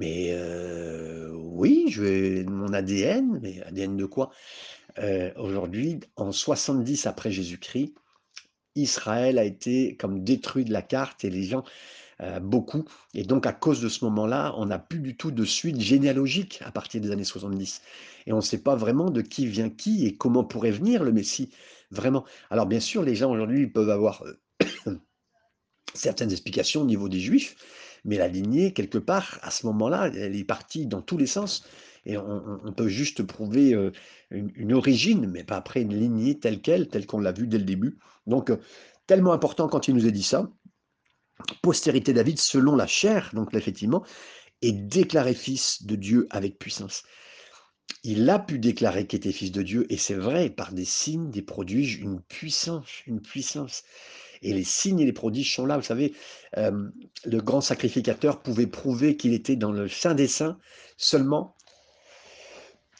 Mais 0.00 0.36
oui, 1.34 1.86
je 1.90 2.02
vais 2.02 2.44
mon 2.44 2.72
ADN. 2.72 3.38
Mais 3.42 3.62
ADN 3.62 3.96
de 3.96 4.06
quoi? 4.06 4.30
Aujourd'hui, 5.36 6.00
en 6.16 6.32
70 6.32 7.06
après 7.06 7.30
Jésus-Christ, 7.30 7.94
Israël 8.74 9.38
a 9.38 9.44
été 9.44 9.96
comme 9.96 10.24
détruit 10.24 10.64
de 10.64 10.72
la 10.72 10.82
carte 10.82 11.24
et 11.24 11.30
les 11.30 11.44
gens 11.44 11.64
beaucoup. 12.40 12.84
Et 13.14 13.24
donc, 13.24 13.46
à 13.46 13.52
cause 13.52 13.80
de 13.80 13.88
ce 13.88 14.04
moment-là, 14.06 14.54
on 14.56 14.66
n'a 14.66 14.78
plus 14.78 15.00
du 15.00 15.16
tout 15.16 15.30
de 15.30 15.44
suite 15.44 15.80
généalogique 15.80 16.60
à 16.64 16.72
partir 16.72 17.00
des 17.00 17.10
années 17.10 17.24
70. 17.24 17.82
Et 18.26 18.32
on 18.32 18.36
ne 18.36 18.42
sait 18.42 18.62
pas 18.62 18.76
vraiment 18.76 19.10
de 19.10 19.20
qui 19.20 19.46
vient 19.46 19.70
qui 19.70 20.06
et 20.06 20.16
comment 20.16 20.44
pourrait 20.44 20.70
venir 20.70 21.04
le 21.04 21.12
Messie, 21.12 21.50
vraiment. 21.90 22.24
Alors, 22.50 22.66
bien 22.66 22.80
sûr, 22.80 23.02
les 23.02 23.14
gens 23.14 23.30
aujourd'hui 23.30 23.66
peuvent 23.66 23.90
avoir 23.90 24.24
certaines 25.94 26.30
explications 26.30 26.82
au 26.82 26.86
niveau 26.86 27.08
des 27.08 27.20
Juifs, 27.20 27.56
mais 28.04 28.16
la 28.16 28.28
lignée, 28.28 28.72
quelque 28.72 28.98
part, 28.98 29.38
à 29.42 29.50
ce 29.50 29.66
moment-là, 29.66 30.10
elle 30.14 30.36
est 30.36 30.44
partie 30.44 30.86
dans 30.86 31.02
tous 31.02 31.16
les 31.16 31.26
sens. 31.26 31.64
Et 32.06 32.16
on, 32.16 32.72
peut 32.74 32.88
juste 32.88 33.22
prouver 33.22 33.74
euh, 33.74 33.92
une, 34.30 34.50
une, 34.54 34.72
origine, 34.72 35.26
mais 35.26 35.44
pas 35.44 35.56
après 35.56 35.82
une 35.82 35.94
lignée 35.94 36.38
telle 36.38 36.62
qu'elle, 36.62 36.88
telle 36.88 37.06
qu'on 37.06 37.20
l'a 37.20 37.32
vue 37.32 37.46
dès 37.46 37.58
le 37.58 37.64
début. 37.64 37.98
Donc, 38.26 38.50
tellement 39.06 39.32
important 39.32 39.68
quand 39.68 39.86
il 39.86 39.94
nous 39.94 40.06
a 40.06 40.10
dit 40.10 40.22
ça 40.22 40.50
postérité 41.62 42.12
David 42.12 42.38
selon 42.38 42.76
la 42.76 42.86
chair, 42.86 43.30
donc 43.34 43.54
effectivement, 43.54 44.04
est 44.62 44.72
déclaré 44.72 45.34
fils 45.34 45.84
de 45.84 45.96
Dieu 45.96 46.26
avec 46.30 46.58
puissance. 46.58 47.02
il 48.04 48.28
a 48.30 48.38
pu 48.38 48.58
déclarer 48.58 49.06
qu'il 49.06 49.18
était 49.18 49.32
fils 49.32 49.52
de 49.52 49.62
Dieu, 49.62 49.86
et 49.90 49.96
c'est 49.96 50.14
vrai, 50.14 50.48
par 50.48 50.72
des 50.72 50.84
signes, 50.84 51.30
des 51.30 51.42
prodiges, 51.42 51.96
une 51.96 52.20
puissance, 52.20 52.88
une 53.06 53.20
puissance. 53.20 53.82
Et 54.42 54.54
les 54.54 54.64
signes 54.64 55.00
et 55.00 55.04
les 55.04 55.12
prodiges 55.12 55.54
sont 55.54 55.66
là. 55.66 55.76
Vous 55.76 55.82
savez, 55.82 56.14
euh, 56.56 56.88
le 57.24 57.38
grand 57.40 57.60
sacrificateur 57.60 58.42
pouvait 58.42 58.66
prouver 58.66 59.16
qu'il 59.16 59.34
était 59.34 59.56
dans 59.56 59.72
le 59.72 59.88
Saint 59.88 60.14
des 60.14 60.28
Saints 60.28 60.58
seulement 60.96 61.56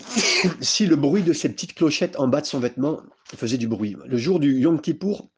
si 0.60 0.86
le 0.86 0.96
bruit 0.96 1.22
de 1.22 1.32
ces 1.32 1.48
petites 1.48 1.74
clochettes 1.74 2.18
en 2.18 2.28
bas 2.28 2.40
de 2.40 2.46
son 2.46 2.60
vêtement 2.60 3.00
faisait 3.36 3.58
du 3.58 3.68
bruit. 3.68 3.96
Le 4.06 4.16
jour 4.16 4.40
du 4.40 4.58
Yom 4.58 4.80
Kippour, 4.80 5.28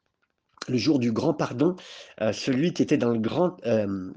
le 0.69 0.77
jour 0.77 0.99
du 0.99 1.13
grand 1.13 1.35
pardon, 1.35 1.77
euh, 2.21 2.33
celui 2.33 2.73
qui 2.73 2.83
était 2.83 2.97
dans 2.97 3.11
le 3.11 3.19
grand, 3.19 3.57
euh, 3.67 4.13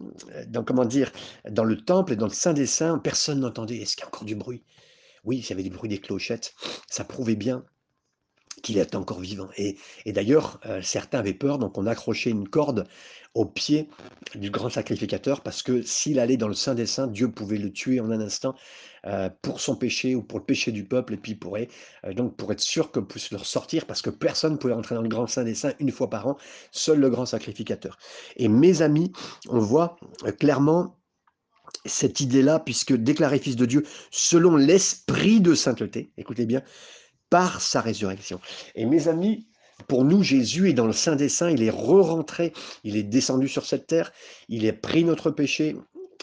dans 0.48 0.64
comment 0.64 0.86
dire, 0.86 1.12
dans 1.50 1.64
le 1.64 1.78
temple 1.78 2.14
et 2.14 2.16
dans 2.16 2.28
le 2.28 2.34
Saint 2.34 2.54
des 2.54 2.68
Saints, 2.68 3.00
personne 3.00 3.40
n'entendait. 3.40 3.78
Est-ce 3.78 3.96
qu'il 3.96 4.04
y 4.04 4.06
a 4.06 4.08
encore 4.08 4.26
du 4.26 4.36
bruit? 4.36 4.64
Oui, 5.24 5.40
il 5.40 5.50
y 5.50 5.54
avait 5.54 5.64
du 5.64 5.72
bruit 5.72 5.90
des 5.90 6.00
clochettes. 6.00 6.54
Ça 6.88 7.04
prouvait 7.04 7.36
bien 7.36 7.66
qu'il 8.62 8.78
est 8.78 8.96
encore 8.96 9.20
vivant. 9.20 9.50
Et, 9.58 9.78
d'ailleurs, 10.06 10.60
euh, 10.66 10.82
certains 10.82 11.20
avaient 11.20 11.34
peur, 11.34 11.58
donc 11.58 11.78
on 11.78 11.86
accrochait 11.86 12.30
une 12.30 12.48
corde 12.48 12.88
au 13.34 13.46
pied 13.46 13.90
du 14.34 14.50
grand 14.50 14.70
sacrificateur, 14.70 15.42
parce 15.42 15.62
que 15.62 15.82
s'il 15.82 16.20
allait 16.20 16.38
dans 16.38 16.48
le 16.48 16.54
Saint 16.54 16.74
des 16.74 16.86
Saints, 16.86 17.08
Dieu 17.08 17.30
pouvait 17.30 17.58
le 17.58 17.72
tuer 17.72 18.00
en 18.00 18.10
un 18.10 18.22
instant 18.22 18.56
euh, 19.06 19.30
pour 19.42 19.60
son 19.60 19.76
péché 19.76 20.16
ou 20.16 20.24
pour 20.24 20.40
le 20.40 20.46
péché 20.46 20.72
du 20.72 20.86
peuple, 20.86 21.16
et 21.16 21.18
puis 21.18 21.36
pourrait, 21.36 21.68
euh, 22.06 22.14
donc 22.14 22.38
pour 22.38 22.52
être 22.54 22.62
sûr 22.62 22.92
que 22.92 23.00
puisse 23.02 23.32
le 23.32 23.38
ressortir, 23.38 23.86
parce 23.86 24.02
que 24.02 24.10
personne 24.10 24.54
ne 24.54 24.58
pouvait 24.58 24.74
entrer 24.74 24.96
dans 24.96 25.02
le 25.02 25.10
grand 25.10 25.28
Saint 25.28 25.44
des 25.44 25.56
Saints 25.56 25.74
une 25.80 25.92
fois 25.92 26.10
par 26.10 26.28
an, 26.28 26.38
seul 26.72 27.00
le 27.00 27.10
grand 27.10 27.26
sacrificateur. 27.26 27.98
Et 28.38 28.48
mes 28.48 28.82
amis, 28.82 29.12
on 29.50 29.60
voit 29.60 29.98
clairement 30.40 30.98
cette 31.86 32.20
idée-là, 32.22 32.60
puisque 32.60 32.94
déclaré 32.94 33.40
fils 33.40 33.56
de 33.56 33.66
Dieu 33.66 33.84
selon 34.12 34.56
l'esprit 34.56 35.42
de 35.42 35.54
sainteté, 35.54 36.12
écoutez 36.18 36.46
bien, 36.46 36.62
par 37.30 37.62
sa 37.62 37.82
résurrection. 37.82 38.40
Et 38.76 38.86
mes 38.86 39.08
amis, 39.08 39.48
pour 39.88 40.04
nous, 40.04 40.24
Jésus 40.24 40.70
est 40.70 40.74
dans 40.74 40.88
le 40.88 40.94
Saint 40.94 41.16
des 41.16 41.30
Saints, 41.30 41.52
il 41.52 41.64
est 41.64 41.70
re-rentré, 41.70 42.54
il 42.84 42.96
est 42.96 43.04
descendu 43.04 43.48
sur 43.48 43.66
cette 43.66 43.88
terre, 43.88 44.12
il 44.48 44.68
a 44.68 44.74
pris 44.74 45.04
notre 45.04 45.32
péché, 45.32 45.76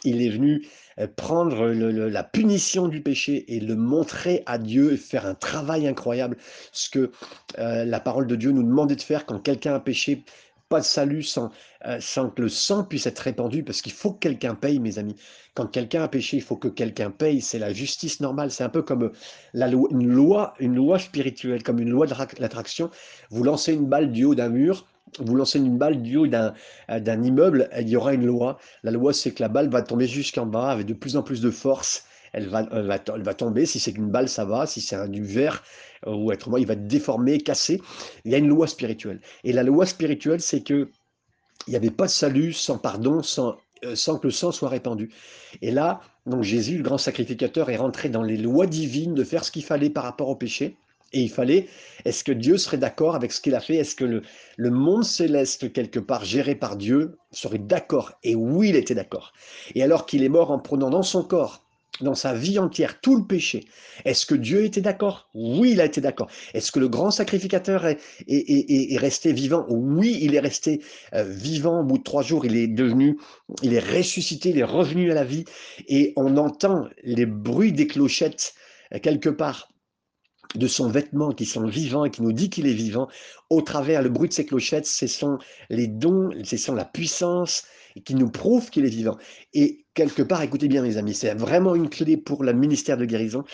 il 0.04 0.22
est 0.22 0.30
venu 0.30 0.66
euh, 0.98 1.06
prendre 1.06 1.66
la 1.68 2.24
punition 2.24 2.88
du 2.88 3.02
péché 3.02 3.54
et 3.54 3.60
le 3.60 3.76
montrer 3.76 4.42
à 4.46 4.58
Dieu, 4.58 4.96
faire 4.96 5.26
un 5.26 5.34
travail 5.34 5.86
incroyable, 5.86 6.36
ce 6.72 6.90
que 6.90 7.10
euh, 7.58 7.84
la 7.84 8.00
parole 8.00 8.26
de 8.26 8.36
Dieu 8.36 8.50
nous 8.50 8.62
demandait 8.62 8.96
de 8.96 9.02
faire 9.02 9.26
quand 9.26 9.38
quelqu'un 9.38 9.74
a 9.74 9.80
péché, 9.80 10.24
pas 10.72 10.80
de 10.80 10.87
salut 10.87 11.22
sans, 11.22 11.50
euh, 11.85 11.98
sans 12.00 12.30
que 12.30 12.40
le 12.40 12.48
sang 12.48 12.82
puisse 12.82 13.06
être 13.06 13.18
répandu, 13.18 13.62
parce 13.62 13.82
qu'il 13.82 13.92
faut 13.92 14.12
que 14.12 14.20
quelqu'un 14.20 14.54
paye, 14.54 14.80
mes 14.80 14.98
amis. 14.98 15.16
Quand 15.52 15.66
quelqu'un 15.66 16.02
a 16.02 16.08
péché, 16.08 16.38
il 16.38 16.42
faut 16.42 16.56
que 16.56 16.68
quelqu'un 16.68 17.11
paye. 17.11 17.42
C'est 17.42 17.58
la 17.58 17.74
justice 17.74 18.20
normale. 18.20 18.50
C'est 18.50 18.64
un 18.64 18.70
peu 18.70 18.80
comme 18.80 19.02
euh, 19.02 19.12
la 19.52 19.68
loi, 19.68 19.87
une 19.90 20.08
loi, 20.08 20.54
une 20.61 20.74
loi 20.74 20.98
spirituelle, 20.98 21.62
comme 21.62 21.78
une 21.78 21.90
loi 21.90 22.06
de 22.06 22.14
l'attraction. 22.38 22.88
Vous 23.28 23.44
lancez 23.44 23.74
une 23.74 23.85
balle 23.85 24.12
du 24.12 24.24
haut 24.24 24.35
d'un 24.35 24.48
mur, 24.48 24.87
vous 25.18 25.37
lancez 25.37 25.58
une 25.58 25.76
balle 25.76 26.00
du 26.00 26.16
haut 26.16 26.26
d'un 26.26 26.54
euh, 26.88 27.22
immeuble, 27.22 27.68
il 27.78 27.90
y 27.90 27.96
aura 27.96 28.14
une 28.14 28.24
loi. 28.24 28.58
La 28.82 28.92
loi, 28.92 29.12
c'est 29.12 29.32
que 29.32 29.42
la 29.42 29.50
balle 29.50 29.68
va 29.68 29.82
tomber 29.82 30.06
jusqu'en 30.06 30.46
bas 30.46 30.70
avec 30.70 30.87
de 30.87 30.94
plus 30.94 31.18
en 31.18 31.22
plus 31.22 31.42
de 31.42 31.50
force. 31.50 32.06
Elle 32.33 32.49
va, 32.49 33.35
tomber. 33.35 33.66
Si 33.66 33.79
c'est 33.79 33.92
une 33.92 34.11
balle, 34.11 34.29
ça 34.29 34.45
va. 34.45 34.66
Si 34.66 34.81
c'est 34.81 35.11
du 35.11 35.23
verre, 35.23 35.62
ou 36.07 36.33
être 36.33 36.49
il 36.59 36.66
va 36.66 36.73
être 36.75 36.87
déformé, 36.87 37.38
cassé. 37.38 37.81
Il 38.25 38.33
y 38.33 38.35
a 38.35 38.38
une 38.38 38.49
loi 38.49 38.66
spirituelle. 38.66 39.21
Et 39.45 39.53
la 39.53 39.62
loi 39.62 39.87
spirituelle, 39.87 40.40
c'est 40.40 40.62
que 40.62 40.88
il 41.66 41.71
n'y 41.71 41.77
avait 41.77 41.90
pas 41.90 42.07
de 42.07 42.11
salut 42.11 42.53
sans 42.53 42.79
pardon, 42.79 43.23
sans, 43.23 43.57
euh, 43.85 43.95
sans 43.95 44.18
que 44.18 44.27
le 44.27 44.33
sang 44.33 44.51
soit 44.51 44.68
répandu. 44.68 45.11
Et 45.61 45.71
là, 45.71 46.01
donc 46.27 46.42
Jésus, 46.42 46.79
le 46.79 46.83
grand 46.83 46.99
sacrificateur, 46.99 47.71
est 47.71 47.77
rentré 47.77 48.09
dans 48.09 48.23
les 48.23 48.37
lois 48.37 48.66
divines 48.66 49.14
de 49.14 49.25
faire 49.25 49.45
ce 49.45 49.53
qu'il 49.53 49.64
fallait 49.64 49.90
par 49.90 50.05
rapport 50.05 50.29
au 50.29 50.37
péché. 50.37 50.77
Et 51.12 51.21
il 51.21 51.31
fallait, 51.31 51.68
est-ce 52.07 52.25
que 52.25 52.33
Dieu 52.33 52.57
serait 52.57 52.79
d'accord 52.79 53.14
avec 53.14 53.33
ce 53.33 53.40
qu'il 53.40 53.55
a 53.55 53.61
fait? 53.61 53.77
Est-ce 53.77 53.95
que 53.95 54.05
le, 54.05 54.23
le 54.57 54.71
monde 54.71 55.05
céleste, 55.05 55.73
quelque 55.73 56.01
part 56.01 56.25
géré 56.25 56.55
par 56.55 56.77
Dieu, 56.77 57.18
serait 57.33 57.59
d'accord? 57.59 58.12
Et 58.23 58.35
oui, 58.35 58.71
il 58.71 58.77
était 58.77 58.95
d'accord. 58.95 59.33
Et 59.75 59.83
alors 59.83 60.07
qu'il 60.07 60.25
est 60.25 60.31
mort 60.31 60.51
en 60.51 60.59
prenant 60.59 60.88
dans 60.88 61.03
son 61.03 61.23
corps 61.23 61.62
dans 62.02 62.14
sa 62.14 62.34
vie 62.34 62.58
entière 62.58 63.00
tout 63.00 63.16
le 63.16 63.26
péché. 63.26 63.64
Est-ce 64.04 64.26
que 64.26 64.34
Dieu 64.34 64.64
était 64.64 64.80
d'accord? 64.80 65.28
Oui, 65.34 65.72
il 65.72 65.80
a 65.80 65.84
été 65.84 66.00
d'accord. 66.00 66.28
Est-ce 66.54 66.72
que 66.72 66.80
le 66.80 66.88
grand 66.88 67.10
sacrificateur 67.10 67.86
est, 67.86 67.98
est, 68.28 68.98
resté 68.98 69.32
vivant? 69.32 69.64
Oui, 69.68 70.18
il 70.20 70.34
est 70.34 70.40
resté 70.40 70.82
euh, 71.14 71.24
vivant. 71.24 71.80
Au 71.80 71.84
bout 71.84 71.98
de 71.98 72.02
trois 72.02 72.22
jours, 72.22 72.44
il 72.44 72.56
est 72.56 72.68
devenu, 72.68 73.18
il 73.62 73.74
est 73.74 73.80
ressuscité, 73.80 74.50
il 74.50 74.58
est 74.58 74.64
revenu 74.64 75.10
à 75.10 75.14
la 75.14 75.24
vie. 75.24 75.44
Et 75.88 76.12
on 76.16 76.36
entend 76.36 76.88
les 77.02 77.26
bruits 77.26 77.72
des 77.72 77.86
clochettes 77.86 78.54
euh, 78.94 78.98
quelque 78.98 79.28
part 79.28 79.68
de 80.54 80.66
son 80.66 80.88
vêtement 80.88 81.32
qui 81.32 81.46
sont 81.46 81.66
vivants 81.66 82.04
et 82.04 82.10
qui 82.10 82.22
nous 82.22 82.32
dit 82.32 82.50
qu'il 82.50 82.66
est 82.66 82.74
vivant, 82.74 83.08
au 83.48 83.62
travers 83.62 84.02
le 84.02 84.10
bruit 84.10 84.28
de 84.28 84.34
ses 84.34 84.44
clochettes, 84.44 84.86
ce 84.86 85.06
sont 85.06 85.38
les 85.70 85.86
dons, 85.86 86.30
ce 86.44 86.56
sont 86.56 86.74
la 86.74 86.84
puissance 86.84 87.64
qui 88.04 88.14
nous 88.14 88.30
prouve 88.30 88.70
qu'il 88.70 88.84
est 88.84 88.90
vivant. 88.90 89.16
Et 89.54 89.82
quelque 89.94 90.22
part, 90.22 90.42
écoutez 90.42 90.68
bien 90.68 90.83
mes 90.83 90.96
amis, 90.96 91.14
c'est 91.14 91.35
vraiment 91.35 91.74
une 91.74 91.88
clé 91.88 92.16
pour 92.16 92.44
le 92.44 92.52
ministère 92.52 92.96
de 92.96 93.05
guérison 93.05 93.44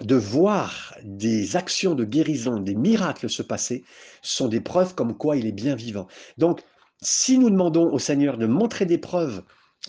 de 0.00 0.16
voir 0.16 0.94
des 1.04 1.56
actions 1.56 1.94
de 1.94 2.04
guérison, 2.04 2.58
des 2.58 2.74
miracles 2.74 3.30
se 3.30 3.42
passer, 3.42 3.84
sont 4.22 4.48
des 4.48 4.60
preuves 4.60 4.94
comme 4.94 5.16
quoi 5.16 5.36
il 5.36 5.46
est 5.46 5.52
bien 5.52 5.76
vivant. 5.76 6.08
Donc, 6.38 6.62
si 7.00 7.38
nous 7.38 7.50
demandons 7.50 7.92
au 7.92 7.98
Seigneur 7.98 8.38
de 8.38 8.46
montrer 8.46 8.86
des 8.86 8.98
preuves 8.98 9.42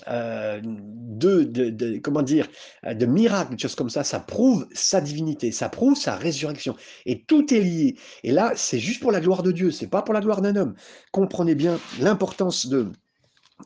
euh, 0.10 0.60
de, 0.62 1.98
comment 2.00 2.22
dire, 2.22 2.48
de 2.84 3.06
miracles, 3.06 3.56
des 3.56 3.58
choses 3.58 3.76
comme 3.76 3.90
ça, 3.90 4.04
ça 4.04 4.20
prouve 4.20 4.68
sa 4.74 5.00
divinité, 5.00 5.52
ça 5.52 5.70
prouve 5.70 5.96
sa 5.96 6.16
résurrection. 6.16 6.76
Et 7.06 7.24
tout 7.24 7.54
est 7.54 7.62
lié. 7.62 7.96
Et 8.24 8.32
là, 8.32 8.52
c'est 8.56 8.80
juste 8.80 9.02
pour 9.02 9.14
la 9.14 9.22
gloire 9.22 9.42
de 9.42 9.54
Dieu, 9.54 9.72
c'est 9.72 9.88
pas 9.88 10.02
pour 10.02 10.14
la 10.14 10.20
gloire 10.20 10.42
d'un 10.42 10.56
homme. 10.58 10.76
Comprenez 11.12 11.56
bien 11.56 11.80
l'importance 12.00 12.68
de, 12.68 12.92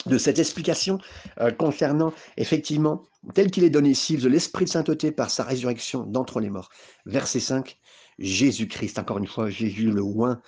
de 0.05 0.17
cette 0.17 0.39
explication 0.39 0.99
euh, 1.39 1.51
concernant 1.51 2.13
effectivement, 2.37 3.03
tel 3.33 3.51
qu'il 3.51 3.63
est 3.63 3.69
donné 3.69 3.89
ici, 3.89 4.17
de 4.17 4.27
l'Esprit 4.27 4.65
de 4.65 4.69
sainteté 4.69 5.11
par 5.11 5.29
sa 5.29 5.43
résurrection 5.43 6.03
d'entre 6.03 6.39
les 6.39 6.49
morts. 6.49 6.69
Verset 7.05 7.39
5, 7.39 7.77
Jésus-Christ, 8.19 8.99
encore 8.99 9.17
une 9.17 9.27
fois, 9.27 9.49
Jésus 9.49 9.91
le 9.91 10.01
oint. 10.01 10.41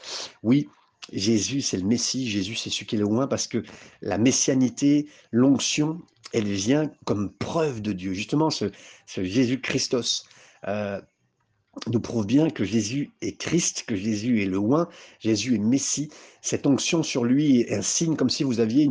Oui, 0.44 0.70
Jésus, 1.12 1.62
c'est 1.62 1.78
le 1.78 1.86
Messie, 1.86 2.30
Jésus, 2.30 2.56
c'est 2.56 2.70
celui 2.70 2.86
qui 2.86 2.96
est 2.96 3.00
le 3.00 3.06
loin, 3.06 3.28
parce 3.28 3.48
que 3.48 3.64
la 4.02 4.18
messianité, 4.18 5.08
l'onction, 5.32 6.00
elle 6.34 6.48
vient 6.48 6.92
comme 7.06 7.32
preuve 7.32 7.82
de 7.82 7.92
Dieu. 7.92 8.14
Justement, 8.14 8.50
ce, 8.50 8.66
Jésus 9.08 9.60
Christos 9.60 10.26
euh, 10.68 11.02
nous 11.88 12.00
prouve 12.02 12.26
bien 12.26 12.50
que 12.50 12.64
Jésus 12.64 13.12
est 13.22 13.38
Christ, 13.38 13.86
que 13.88 13.96
Jésus 13.96 14.42
est 14.42 14.46
le 14.46 14.58
loin, 14.58 14.90
Jésus 15.20 15.56
est 15.56 15.60
Messie. 15.60 16.10
Cette 16.42 16.68
onction 16.68 17.02
sur 17.02 17.24
lui 17.24 17.62
est 17.62 17.74
un 17.74 17.82
signe 17.82 18.16
comme 18.16 18.30
si 18.30 18.44
vous 18.44 18.60
aviez 18.60 18.90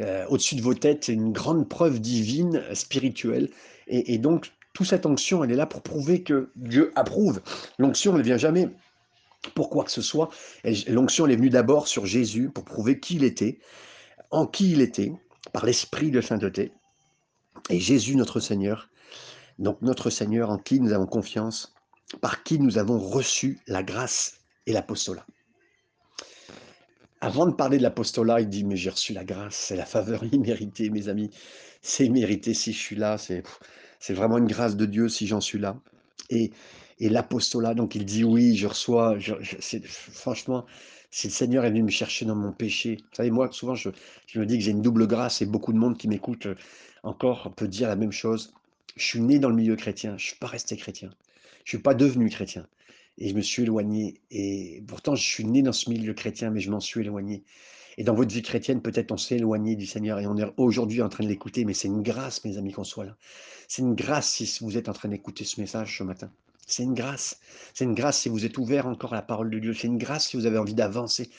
euh, 0.00 0.24
au-dessus 0.28 0.54
de 0.54 0.62
vos 0.62 0.74
têtes 0.74 1.08
une 1.08 1.32
grande 1.32 1.68
preuve 1.68 2.00
divine, 2.00 2.62
spirituelle. 2.74 3.50
Et, 3.88 4.14
et 4.14 4.18
donc, 4.18 4.52
toute 4.72 4.86
cette 4.86 5.04
onction, 5.04 5.42
elle 5.42 5.50
est 5.50 5.56
là 5.56 5.66
pour 5.66 5.82
prouver 5.82 6.22
que 6.22 6.50
Dieu 6.56 6.92
approuve. 6.94 7.40
L'onction, 7.78 8.12
elle 8.12 8.18
ne 8.18 8.24
vient 8.24 8.36
jamais 8.36 8.68
pour 9.54 9.68
quoi 9.68 9.84
que 9.84 9.90
ce 9.90 10.02
soit. 10.02 10.30
L'onction 10.88 11.26
est 11.26 11.36
venue 11.36 11.50
d'abord 11.50 11.88
sur 11.88 12.06
Jésus 12.06 12.50
pour 12.50 12.64
prouver 12.64 13.00
qui 13.00 13.16
il 13.16 13.24
était, 13.24 13.58
en 14.30 14.46
qui 14.46 14.70
il 14.70 14.80
était, 14.80 15.12
par 15.52 15.66
l'esprit 15.66 16.10
de 16.10 16.20
sainteté. 16.20 16.72
Et 17.68 17.80
Jésus, 17.80 18.16
notre 18.16 18.40
Seigneur, 18.40 18.88
donc 19.58 19.82
notre 19.82 20.08
Seigneur 20.10 20.50
en 20.50 20.58
qui 20.58 20.80
nous 20.80 20.92
avons 20.92 21.06
confiance, 21.06 21.74
par 22.20 22.42
qui 22.42 22.58
nous 22.58 22.78
avons 22.78 22.98
reçu 22.98 23.60
la 23.66 23.82
grâce 23.82 24.40
et 24.66 24.72
l'apostolat. 24.72 25.26
Avant 27.20 27.46
de 27.46 27.52
parler 27.52 27.78
de 27.78 27.82
l'apostolat, 27.82 28.40
il 28.40 28.48
dit, 28.48 28.64
mais 28.64 28.76
j'ai 28.76 28.90
reçu 28.90 29.12
la 29.12 29.24
grâce, 29.24 29.54
c'est 29.54 29.76
la 29.76 29.86
faveur 29.86 30.24
imméritée, 30.32 30.90
mes 30.90 31.08
amis. 31.08 31.30
C'est 31.80 32.08
mérité 32.08 32.54
si 32.54 32.72
je 32.72 32.78
suis 32.78 32.96
là, 32.96 33.16
c'est 33.18 34.14
vraiment 34.14 34.38
une 34.38 34.46
grâce 34.46 34.76
de 34.76 34.86
Dieu 34.86 35.08
si 35.08 35.26
j'en 35.26 35.40
suis 35.40 35.58
là. 35.58 35.76
Et 36.30 36.52
et 37.02 37.08
l'apostolat. 37.08 37.74
Donc 37.74 37.94
il 37.94 38.04
dit 38.04 38.24
oui, 38.24 38.56
je 38.56 38.66
reçois. 38.66 39.18
Je, 39.18 39.34
franchement, 39.86 40.64
si 41.10 41.26
le 41.26 41.32
Seigneur 41.32 41.64
est 41.64 41.70
venu 41.70 41.82
me 41.82 41.90
chercher 41.90 42.24
dans 42.24 42.36
mon 42.36 42.52
péché, 42.52 42.96
vous 43.00 43.16
savez, 43.16 43.30
moi, 43.30 43.48
souvent, 43.50 43.74
je, 43.74 43.90
me 44.36 44.46
dis 44.46 44.56
que 44.56 44.64
j'ai 44.64 44.70
une 44.70 44.82
double 44.82 45.06
grâce 45.06 45.42
et 45.42 45.46
beaucoup 45.46 45.72
de 45.72 45.78
monde 45.78 45.98
qui 45.98 46.08
m'écoute 46.08 46.46
euh, 46.46 46.54
encore 47.02 47.52
peut 47.54 47.68
dire 47.68 47.88
la 47.88 47.96
même 47.96 48.12
chose. 48.12 48.54
Je 48.96 49.04
suis 49.04 49.20
né 49.20 49.38
dans 49.38 49.50
le 49.50 49.56
milieu 49.56 49.76
chrétien, 49.76 50.10
je 50.10 50.24
ne 50.24 50.28
suis 50.28 50.36
pas 50.36 50.46
resté 50.46 50.76
chrétien. 50.76 51.10
Je 51.64 51.76
ne 51.76 51.78
suis 51.78 51.82
pas 51.82 51.94
devenu 51.94 52.28
chrétien. 52.28 52.66
Et 53.18 53.28
je 53.28 53.34
me 53.34 53.42
suis 53.42 53.62
éloigné. 53.62 54.20
Et 54.30 54.82
pourtant, 54.86 55.14
je 55.14 55.22
suis 55.22 55.44
né 55.44 55.62
dans 55.62 55.72
ce 55.72 55.90
milieu 55.90 56.14
chrétien, 56.14 56.50
mais 56.50 56.60
je 56.60 56.70
m'en 56.70 56.80
suis 56.80 57.00
éloigné. 57.00 57.44
Et 57.98 58.04
dans 58.04 58.14
votre 58.14 58.32
vie 58.32 58.42
chrétienne, 58.42 58.80
peut-être 58.80 59.12
on 59.12 59.16
s'est 59.16 59.36
éloigné 59.36 59.76
du 59.76 59.86
Seigneur 59.86 60.18
et 60.18 60.26
on 60.26 60.36
est 60.38 60.50
aujourd'hui 60.56 61.02
en 61.02 61.08
train 61.08 61.24
de 61.24 61.28
l'écouter, 61.28 61.64
mais 61.64 61.74
c'est 61.74 61.88
une 61.88 62.02
grâce, 62.02 62.42
mes 62.44 62.56
amis, 62.56 62.72
qu'on 62.72 62.84
soit 62.84 63.04
là. 63.04 63.16
C'est 63.68 63.82
une 63.82 63.94
grâce 63.94 64.30
si 64.30 64.58
vous 64.62 64.78
êtes 64.78 64.88
en 64.88 64.92
train 64.94 65.08
d'écouter 65.08 65.44
ce 65.44 65.60
message 65.60 65.98
ce 65.98 66.02
matin. 66.02 66.30
C'est 66.66 66.84
une 66.84 66.94
grâce. 66.94 67.38
C'est 67.74 67.84
une 67.84 67.94
grâce 67.94 68.20
si 68.20 68.28
vous 68.28 68.46
êtes 68.46 68.56
ouvert 68.56 68.86
encore 68.86 69.12
à 69.12 69.16
la 69.16 69.22
parole 69.22 69.50
de 69.50 69.58
Dieu. 69.58 69.74
C'est 69.74 69.88
une 69.88 69.98
grâce 69.98 70.28
si 70.28 70.36
vous 70.36 70.46
avez 70.46 70.58
envie 70.58 70.74
d'avancer. 70.74 71.30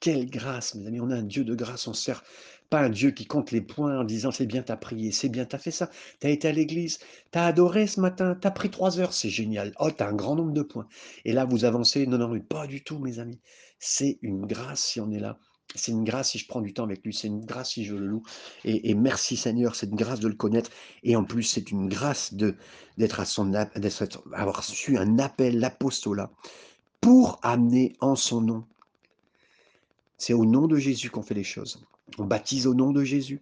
Quelle 0.00 0.28
grâce, 0.28 0.74
mes 0.74 0.86
amis, 0.86 1.00
on 1.00 1.10
a 1.10 1.16
un 1.16 1.22
Dieu 1.22 1.44
de 1.44 1.54
grâce, 1.54 1.86
on 1.86 1.94
sert 1.94 2.22
pas 2.70 2.80
un 2.80 2.88
Dieu 2.88 3.10
qui 3.10 3.26
compte 3.26 3.50
les 3.52 3.60
points 3.60 4.00
en 4.00 4.04
disant 4.04 4.30
c'est 4.30 4.46
bien, 4.46 4.62
t'as 4.62 4.76
prié, 4.76 5.12
c'est 5.12 5.28
bien, 5.28 5.44
t'as 5.44 5.58
fait 5.58 5.70
ça, 5.70 5.90
t'as 6.20 6.30
été 6.30 6.48
à 6.48 6.52
l'église, 6.52 6.98
t'as 7.30 7.46
adoré 7.46 7.86
ce 7.86 8.00
matin, 8.00 8.36
t'as 8.40 8.50
pris 8.50 8.70
trois 8.70 8.98
heures, 8.98 9.12
c'est 9.12 9.30
génial. 9.30 9.72
Oh, 9.78 9.90
t'as 9.90 10.08
un 10.08 10.14
grand 10.14 10.34
nombre 10.36 10.52
de 10.52 10.62
points. 10.62 10.88
Et 11.24 11.32
là, 11.32 11.44
vous 11.44 11.64
avancez. 11.64 12.06
Non, 12.06 12.18
non, 12.18 12.28
mais 12.28 12.40
pas 12.40 12.66
du 12.66 12.82
tout, 12.82 12.98
mes 12.98 13.18
amis. 13.18 13.38
C'est 13.78 14.18
une 14.22 14.46
grâce 14.46 14.82
si 14.82 15.00
on 15.00 15.10
est 15.10 15.20
là. 15.20 15.38
C'est 15.74 15.92
une 15.92 16.04
grâce 16.04 16.30
si 16.30 16.38
je 16.38 16.46
prends 16.46 16.60
du 16.60 16.72
temps 16.72 16.84
avec 16.84 17.04
lui. 17.04 17.12
C'est 17.12 17.26
une 17.26 17.44
grâce 17.44 17.72
si 17.72 17.84
je 17.84 17.94
le 17.94 18.06
loue. 18.06 18.22
Et, 18.64 18.94
merci 18.94 19.36
Seigneur, 19.36 19.74
c'est 19.74 19.86
une 19.86 19.96
grâce 19.96 20.20
de 20.20 20.28
le 20.28 20.34
connaître. 20.34 20.70
Et 21.02 21.16
en 21.16 21.24
plus, 21.24 21.42
c'est 21.42 21.70
une 21.70 21.88
grâce 21.88 22.34
de 22.34 22.54
d'être 22.98 23.20
à 23.20 23.24
son 23.26 23.46
d'avoir 23.46 24.64
su 24.64 24.96
un 24.96 25.18
appel, 25.18 25.58
l'apostolat, 25.58 26.30
pour 27.00 27.38
amener 27.42 27.94
en 28.00 28.16
son 28.16 28.40
nom. 28.40 28.64
C'est 30.18 30.32
au 30.32 30.46
nom 30.46 30.66
de 30.66 30.76
Jésus 30.76 31.10
qu'on 31.10 31.22
fait 31.22 31.34
les 31.34 31.44
choses. 31.44 31.84
On 32.18 32.24
baptise 32.24 32.66
au 32.66 32.74
nom 32.74 32.92
de 32.92 33.04
Jésus. 33.04 33.40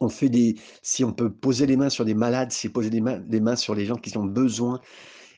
On 0.00 0.08
fait 0.08 0.28
des, 0.28 0.56
si 0.82 1.04
on 1.04 1.12
peut 1.12 1.30
poser 1.30 1.66
les 1.66 1.76
mains 1.76 1.88
sur 1.88 2.04
des 2.04 2.14
malades, 2.14 2.50
si 2.50 2.68
poser 2.68 2.90
des 2.90 3.00
mains, 3.00 3.18
des 3.18 3.40
mains 3.40 3.56
sur 3.56 3.74
les 3.74 3.86
gens 3.86 3.96
qui 3.96 4.16
ont 4.18 4.24
besoin, 4.24 4.80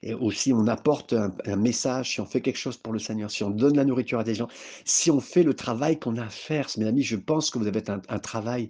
et 0.02 0.14
aussi 0.14 0.52
on 0.52 0.66
apporte 0.66 1.12
un, 1.12 1.56
message, 1.56 2.12
si 2.12 2.20
on 2.20 2.26
fait 2.26 2.40
quelque 2.40 2.58
chose 2.58 2.76
pour 2.76 2.92
le 2.92 2.98
Seigneur, 2.98 3.30
si 3.30 3.42
on 3.44 3.50
donne 3.50 3.76
la 3.76 3.84
nourriture 3.84 4.18
à 4.18 4.24
des 4.24 4.34
gens, 4.34 4.48
si 4.84 5.10
on 5.10 5.20
fait 5.20 5.42
le 5.42 5.54
travail 5.54 5.98
qu'on 5.98 6.16
a 6.16 6.24
à 6.24 6.30
faire, 6.30 6.68
mes 6.78 6.86
amis, 6.86 7.02
je 7.02 7.16
pense 7.16 7.50
que 7.50 7.58
vous 7.58 7.66
avez 7.66 7.82
un 7.88 8.18
travail, 8.18 8.68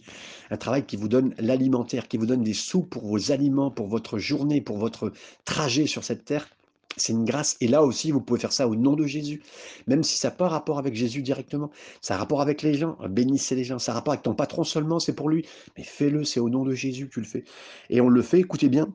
un 0.50 0.56
travail 0.56 0.84
qui 0.86 0.96
vous 0.96 1.08
donne 1.08 1.34
l'alimentaire, 1.38 2.08
qui 2.08 2.16
vous 2.16 2.26
donne 2.26 2.42
des 2.42 2.54
sous 2.54 2.82
pour 2.82 3.06
vos 3.06 3.32
aliments, 3.32 3.70
pour 3.70 3.86
votre 3.86 4.18
journée, 4.18 4.60
pour 4.60 4.78
votre 4.78 5.12
trajet 5.44 5.86
sur 5.86 6.04
cette 6.04 6.24
terre. 6.24 6.48
C'est 6.96 7.12
une 7.12 7.24
grâce. 7.24 7.56
Et 7.60 7.68
là 7.68 7.82
aussi, 7.82 8.10
vous 8.10 8.20
pouvez 8.20 8.40
faire 8.40 8.52
ça 8.52 8.66
au 8.68 8.74
nom 8.74 8.94
de 8.94 9.06
Jésus. 9.06 9.42
Même 9.86 10.02
si 10.02 10.16
ça 10.16 10.28
n'a 10.28 10.34
pas 10.34 10.48
rapport 10.48 10.78
avec 10.78 10.94
Jésus 10.94 11.22
directement. 11.22 11.70
Ça 12.00 12.14
a 12.14 12.18
rapport 12.18 12.40
avec 12.40 12.62
les 12.62 12.74
gens. 12.74 12.96
Bénissez 13.08 13.54
les 13.54 13.64
gens. 13.64 13.78
Ça 13.78 13.92
a 13.92 13.94
rapport 13.96 14.12
avec 14.12 14.22
ton 14.22 14.34
patron 14.34 14.64
seulement, 14.64 14.98
c'est 14.98 15.14
pour 15.14 15.28
lui. 15.28 15.46
Mais 15.76 15.84
fais-le, 15.84 16.24
c'est 16.24 16.40
au 16.40 16.48
nom 16.48 16.64
de 16.64 16.74
Jésus 16.74 17.08
que 17.08 17.14
tu 17.14 17.20
le 17.20 17.26
fais. 17.26 17.44
Et 17.90 18.00
on 18.00 18.08
le 18.08 18.22
fait, 18.22 18.40
écoutez 18.40 18.68
bien, 18.68 18.92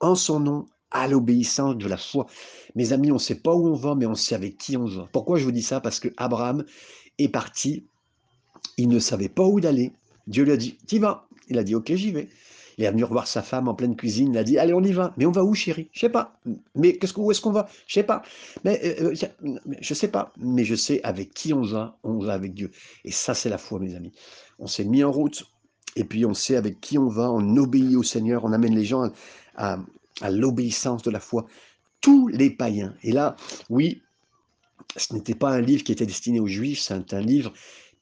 en 0.00 0.14
son 0.14 0.40
nom, 0.40 0.66
à 0.94 1.08
l'obéissance 1.08 1.76
de 1.76 1.88
la 1.88 1.96
foi. 1.96 2.26
Mes 2.76 2.92
amis, 2.92 3.10
on 3.10 3.14
ne 3.14 3.18
sait 3.18 3.34
pas 3.34 3.52
où 3.52 3.66
on 3.66 3.74
va, 3.74 3.96
mais 3.96 4.06
on 4.06 4.14
sait 4.14 4.36
avec 4.36 4.56
qui 4.56 4.76
on 4.76 4.86
va. 4.86 5.08
Pourquoi 5.12 5.38
je 5.38 5.44
vous 5.44 5.52
dis 5.52 5.62
ça? 5.62 5.80
Parce 5.80 5.98
que 5.98 6.08
Abraham 6.16 6.64
est 7.18 7.28
parti. 7.28 7.84
Il 8.78 8.88
ne 8.88 9.00
savait 9.00 9.28
pas 9.28 9.42
où 9.42 9.60
d'aller. 9.60 9.92
Dieu 10.28 10.44
lui 10.44 10.52
a 10.52 10.56
dit, 10.56 10.78
tu 10.86 11.00
vas. 11.00 11.26
Il 11.48 11.58
a 11.58 11.64
dit, 11.64 11.74
ok, 11.74 11.92
j'y 11.94 12.12
vais. 12.12 12.28
Il 12.78 12.84
est 12.84 12.90
venu 12.90 13.04
revoir 13.04 13.26
sa 13.26 13.42
femme 13.42 13.68
en 13.68 13.74
pleine 13.74 13.96
cuisine. 13.96 14.32
Il 14.32 14.38
a 14.38 14.44
dit 14.44 14.58
Allez, 14.58 14.74
on 14.74 14.82
y 14.82 14.92
va. 14.92 15.12
Mais 15.16 15.26
on 15.26 15.30
va 15.30 15.44
où, 15.44 15.54
chérie? 15.54 15.88
Je 15.92 16.00
sais 16.00 16.08
pas. 16.08 16.38
Mais 16.74 16.98
où 17.16 17.30
est-ce 17.30 17.40
qu'on 17.40 17.52
va? 17.52 17.68
Je 17.86 17.94
sais 17.94 18.02
pas. 18.02 18.22
Mais 18.64 18.80
euh, 19.00 19.12
euh, 19.12 19.58
je 19.80 19.94
sais 19.94 20.08
pas. 20.08 20.32
Mais 20.38 20.64
je 20.64 20.74
sais 20.74 21.00
avec 21.02 21.32
qui 21.32 21.52
on 21.52 21.62
va. 21.62 21.96
On 22.02 22.18
va 22.18 22.34
avec 22.34 22.54
Dieu. 22.54 22.70
Et 23.04 23.10
ça, 23.10 23.34
c'est 23.34 23.48
la 23.48 23.58
foi, 23.58 23.78
mes 23.78 23.94
amis. 23.94 24.12
On 24.58 24.66
s'est 24.66 24.84
mis 24.84 25.04
en 25.04 25.12
route. 25.12 25.44
Et 25.96 26.04
puis 26.04 26.26
on 26.26 26.34
sait 26.34 26.56
avec 26.56 26.80
qui 26.80 26.98
on 26.98 27.08
va. 27.08 27.30
On 27.30 27.56
obéit 27.56 27.96
au 27.96 28.02
Seigneur. 28.02 28.44
On 28.44 28.52
amène 28.52 28.74
les 28.74 28.84
gens 28.84 29.10
à, 29.56 29.78
à 30.20 30.30
l'obéissance 30.30 31.02
de 31.02 31.10
la 31.10 31.20
foi. 31.20 31.46
Tous 32.00 32.28
les 32.28 32.50
païens. 32.50 32.94
Et 33.02 33.12
là, 33.12 33.36
oui, 33.70 34.02
ce 34.96 35.14
n'était 35.14 35.34
pas 35.34 35.50
un 35.50 35.60
livre 35.60 35.84
qui 35.84 35.92
était 35.92 36.06
destiné 36.06 36.40
aux 36.40 36.46
Juifs. 36.46 36.80
C'est 36.80 37.14
un 37.14 37.20
livre. 37.20 37.52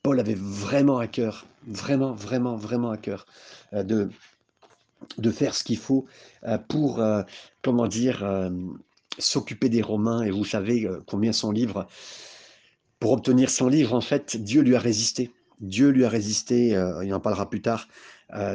Paul 0.02 0.18
avait 0.18 0.36
vraiment 0.36 0.98
à 0.98 1.06
cœur, 1.06 1.46
vraiment, 1.66 2.12
vraiment, 2.12 2.56
vraiment 2.56 2.90
à 2.90 2.96
cœur 2.96 3.24
euh, 3.72 3.84
de, 3.84 4.10
de 5.18 5.30
faire 5.30 5.54
ce 5.54 5.64
qu'il 5.64 5.78
faut 5.78 6.06
euh, 6.44 6.58
pour, 6.58 7.00
euh, 7.00 7.22
comment 7.62 7.86
dire, 7.86 8.24
euh, 8.24 8.50
s'occuper 9.18 9.68
des 9.68 9.82
Romains. 9.82 10.22
Et 10.22 10.30
vous 10.30 10.44
savez 10.44 10.88
combien 11.06 11.32
son 11.32 11.50
livre, 11.50 11.86
pour 12.98 13.12
obtenir 13.12 13.50
son 13.50 13.68
livre, 13.68 13.94
en 13.94 14.00
fait, 14.00 14.36
Dieu 14.36 14.62
lui 14.62 14.76
a 14.76 14.80
résisté. 14.80 15.30
Dieu 15.60 15.90
lui 15.90 16.04
a 16.04 16.08
résisté, 16.08 16.70
il 17.04 17.14
en 17.14 17.20
parlera 17.20 17.48
plus 17.48 17.62
tard, 17.62 17.86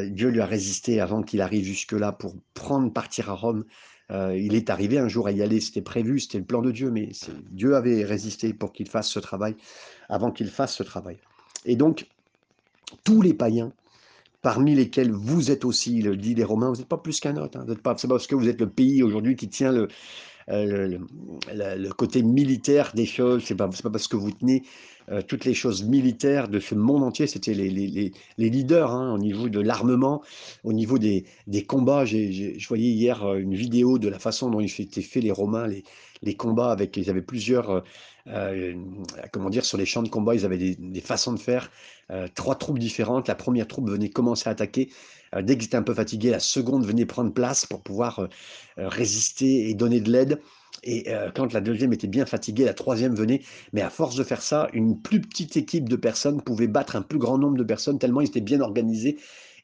Dieu 0.09 0.27
lui 0.27 0.41
a 0.41 0.45
résisté 0.45 0.99
avant 0.99 1.23
qu'il 1.23 1.39
arrive 1.39 1.63
jusque-là 1.63 2.11
pour 2.11 2.35
prendre, 2.53 2.91
partir 2.91 3.29
à 3.29 3.33
Rome. 3.33 3.63
il 4.09 4.55
est 4.55 4.69
arrivé 4.69 4.97
un 4.97 5.07
jour 5.07 5.27
à 5.27 5.31
y 5.31 5.41
aller, 5.41 5.61
c'était 5.61 5.81
prévu, 5.81 6.19
c'était 6.19 6.39
le 6.39 6.43
plan 6.43 6.61
de 6.61 6.71
Dieu, 6.71 6.91
mais 6.91 7.11
Dieu 7.51 7.77
avait 7.77 8.03
résisté 8.03 8.53
pour 8.53 8.73
qu'il 8.73 8.89
fasse 8.89 9.09
ce 9.09 9.19
travail, 9.19 9.55
avant 10.09 10.31
qu'il 10.31 10.49
fasse 10.49 10.75
ce 10.75 10.83
travail. 10.83 11.17
Et 11.63 11.77
donc, 11.77 12.07
tous 13.05 13.21
les 13.21 13.33
païens 13.33 13.71
parmi 14.41 14.75
lesquels 14.75 15.11
vous 15.11 15.51
êtes 15.51 15.65
aussi, 15.65 16.01
le 16.01 16.15
dit 16.15 16.35
les 16.35 16.43
Romains, 16.43 16.69
vous 16.69 16.77
n'êtes 16.77 16.87
pas 16.87 16.97
plus 16.97 17.19
qu'un 17.19 17.37
autre. 17.37 17.59
Hein. 17.59 17.65
pas, 17.83 17.95
c'est 17.97 18.07
parce 18.07 18.27
que 18.27 18.35
vous 18.35 18.47
êtes 18.47 18.61
le 18.61 18.69
pays 18.69 19.03
aujourd'hui 19.03 19.35
qui 19.35 19.49
tient 19.49 19.71
le, 19.71 19.87
euh, 20.49 20.97
le, 21.51 21.89
côté 21.89 22.23
militaire 22.23 22.91
des 22.95 23.05
choses, 23.05 23.43
c'est 23.45 23.55
pas, 23.55 23.67
pas 23.67 23.89
parce 23.89 24.07
que 24.07 24.15
vous 24.15 24.31
tenez 24.31 24.63
euh, 25.09 25.21
toutes 25.21 25.43
les 25.43 25.53
choses 25.53 25.83
militaires 25.83 26.47
de 26.47 26.59
ce 26.59 26.73
monde 26.73 27.03
entier, 27.03 27.27
c'était 27.27 27.53
les, 27.53 27.69
les, 27.69 28.13
les, 28.37 28.49
leaders 28.49 28.91
hein, 28.91 29.13
au 29.13 29.17
niveau 29.17 29.49
de 29.49 29.59
l'armement, 29.59 30.21
au 30.63 30.71
niveau 30.71 30.99
des, 30.99 31.25
des 31.47 31.63
combats. 31.63 32.05
J'ai, 32.05 32.57
je 32.57 32.67
voyais 32.67 32.89
hier 32.89 33.25
euh, 33.25 33.37
une 33.37 33.55
vidéo 33.55 33.99
de 33.99 34.07
la 34.07 34.19
façon 34.19 34.49
dont 34.49 34.61
ils 34.61 34.81
étaient 34.81 35.01
faits 35.01 35.23
les 35.23 35.31
Romains, 35.31 35.67
les, 35.67 35.83
les 36.21 36.35
combats 36.35 36.71
avec, 36.71 36.95
ils 36.95 37.09
avaient 37.09 37.21
plusieurs, 37.21 37.83
comment 39.31 39.49
dire, 39.49 39.65
sur 39.65 39.77
les 39.77 39.85
champs 39.85 40.03
de 40.03 40.09
combat, 40.09 40.35
ils 40.35 40.45
avaient 40.45 40.57
des, 40.57 41.01
façons 41.01 41.33
de 41.33 41.39
faire, 41.39 41.71
trois 42.35 42.55
troupes 42.55 42.79
différentes. 42.79 43.27
La 43.27 43.35
première 43.35 43.67
troupe 43.67 43.89
venait 43.89 44.09
commencer 44.09 44.49
à 44.49 44.51
attaquer. 44.51 44.89
dès 45.41 45.57
qu'ils 45.57 45.67
étaient 45.67 45.77
un 45.77 45.83
peu 45.83 45.93
fatigués, 45.93 46.31
la 46.31 46.39
seconde 46.39 46.85
venait 46.85 47.05
prendre 47.05 47.33
place 47.33 47.65
pour 47.65 47.81
pouvoir 47.81 48.27
résister 48.77 49.69
et 49.69 49.73
donner 49.73 50.01
de 50.01 50.11
l'aide. 50.11 50.41
Et 50.83 51.05
quand 51.35 51.53
la 51.53 51.61
deuxième 51.61 51.93
était 51.93 52.07
bien 52.07 52.25
fatiguée, 52.25 52.65
la 52.65 52.73
troisième 52.73 53.15
venait. 53.15 53.41
Mais 53.73 53.81
à 53.81 53.89
force 53.89 54.15
de 54.15 54.23
faire 54.23 54.41
ça, 54.41 54.69
une 54.73 55.01
plus 55.01 55.21
petite 55.21 55.57
équipe 55.57 55.89
de 55.89 55.95
personnes 55.95 56.41
pouvait 56.41 56.67
battre 56.67 56.95
un 56.95 57.01
plus 57.01 57.19
grand 57.19 57.37
nombre 57.37 57.57
de 57.57 57.63
personnes, 57.63 57.99
tellement 57.99 58.21
ils 58.21 58.27
étaient 58.27 58.41
bien 58.41 58.61
organisés. 58.61 59.17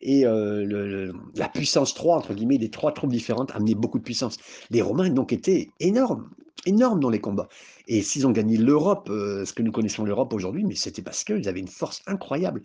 Et 0.04 0.26
la 0.26 1.50
puissance 1.50 1.94
3, 1.94 2.18
entre 2.18 2.34
guillemets, 2.34 2.58
des 2.58 2.70
trois 2.70 2.94
troupes 2.94 3.12
différentes 3.12 3.52
amenait 3.56 3.76
beaucoup 3.76 4.00
de 4.00 4.04
puissance. 4.04 4.38
Les 4.70 4.82
Romains 4.82 5.10
donc 5.10 5.32
étaient 5.32 5.70
énormes, 5.80 6.30
énormes 6.66 7.00
dans 7.00 7.10
les 7.10 7.20
combats. 7.20 7.50
Et 7.88 8.02
s'ils 8.02 8.26
ont 8.28 8.32
gagné 8.32 8.58
l'Europe, 8.58 9.08
ce 9.10 9.52
que 9.54 9.62
nous 9.62 9.72
connaissons 9.72 10.06
l'Europe 10.06 10.34
aujourd'hui, 10.34 10.64
mais 10.64 10.76
c'était 10.76 11.02
parce 11.02 11.24
qu'ils 11.24 11.48
avaient 11.48 11.60
une 11.60 11.68
force 11.68 12.02
incroyable. 12.08 12.62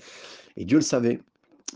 Et 0.56 0.64
Dieu 0.64 0.78
le 0.78 0.82
savait 0.82 1.20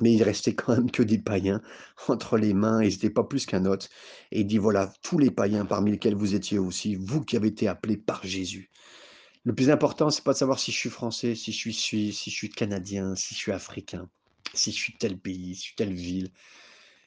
mais 0.01 0.12
il 0.14 0.22
restait 0.22 0.55
quand 0.55 0.75
même 0.75 0.90
que 0.90 1.03
des 1.03 1.18
païens 1.18 1.61
entre 2.09 2.38
les 2.38 2.55
mains, 2.55 2.81
et 2.81 2.88
n'était 2.88 3.11
pas 3.11 3.25
plus 3.25 3.46
qu'un 3.46 3.66
autre. 3.66 3.88
Et 4.31 4.40
il 4.40 4.46
dit, 4.46 4.59
voilà, 4.59 4.92
tous 5.03 5.18
les 5.18 5.31
païens 5.31 5.66
parmi 5.66 5.90
lesquels 5.90 6.14
vous 6.14 6.35
étiez 6.35 6.59
aussi, 6.59 6.94
vous 6.94 7.22
qui 7.22 7.37
avez 7.37 7.48
été 7.48 7.68
appelés 7.68 7.96
par 7.96 8.25
Jésus. 8.25 8.70
Le 9.44 9.55
plus 9.55 9.70
important, 9.70 10.11
c'est 10.11 10.25
pas 10.25 10.33
de 10.33 10.38
savoir 10.38 10.59
si 10.59 10.72
je 10.72 10.77
suis 10.77 10.90
français, 10.90 11.35
si 11.35 11.53
je 11.53 11.57
suis 11.57 11.75
suisse, 11.75 12.20
si 12.20 12.31
je 12.31 12.37
suis 12.37 12.48
canadien, 12.48 13.16
si 13.16 13.35
je 13.35 13.40
suis 13.40 13.53
africain, 13.53 14.09
si 14.55 14.72
je 14.72 14.77
suis 14.77 14.96
tel 14.96 15.18
pays, 15.18 15.55
si 15.57 15.61
je 15.61 15.66
suis 15.66 15.77
telle 15.77 15.94
ville. 15.94 16.31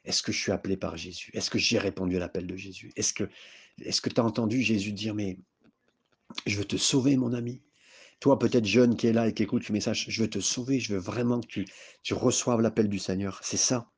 Est-ce 0.04 0.22
que 0.22 0.32
je 0.32 0.40
suis 0.40 0.52
appelé 0.52 0.78
par 0.78 0.98
Jésus? 0.98 1.32
Est-ce 1.34 1.50
que 1.50 1.58
j'ai 1.58 1.80
répondu 1.80 2.18
à 2.18 2.20
l'appel 2.20 2.46
de 2.46 2.56
Jésus? 2.56 2.92
Est-ce 2.96 3.14
que 3.14 3.24
est-ce 3.82 4.02
que 4.02 4.10
tu 4.10 4.22
as 4.22 4.26
entendu 4.26 4.62
Jésus 4.62 4.92
dire, 4.92 5.14
mais 5.14 5.38
je 6.46 6.58
veux 6.58 6.66
te 6.66 6.78
sauver, 6.78 7.18
mon 7.18 7.34
ami 7.34 7.62
toi, 8.20 8.40
peut-être 8.40 8.66
jeune 8.66 8.96
qui 8.96 9.08
est 9.08 9.14
là 9.14 9.28
et 9.28 9.34
qui 9.34 9.44
écoute 9.44 9.68
le 9.68 9.74
message, 9.74 10.06
je 10.10 10.22
veux 10.24 10.30
te 10.30 10.40
sauver, 10.40 10.80
je 10.80 10.94
veux 10.94 11.00
vraiment 11.00 11.42
que 11.42 11.48
tu, 11.48 11.66
tu 12.04 12.14
reçoives 12.14 12.62
l'appel 12.62 12.88
du 12.88 13.00
Seigneur. 13.00 13.40
C'est 13.44 13.58
ça. 13.58 13.92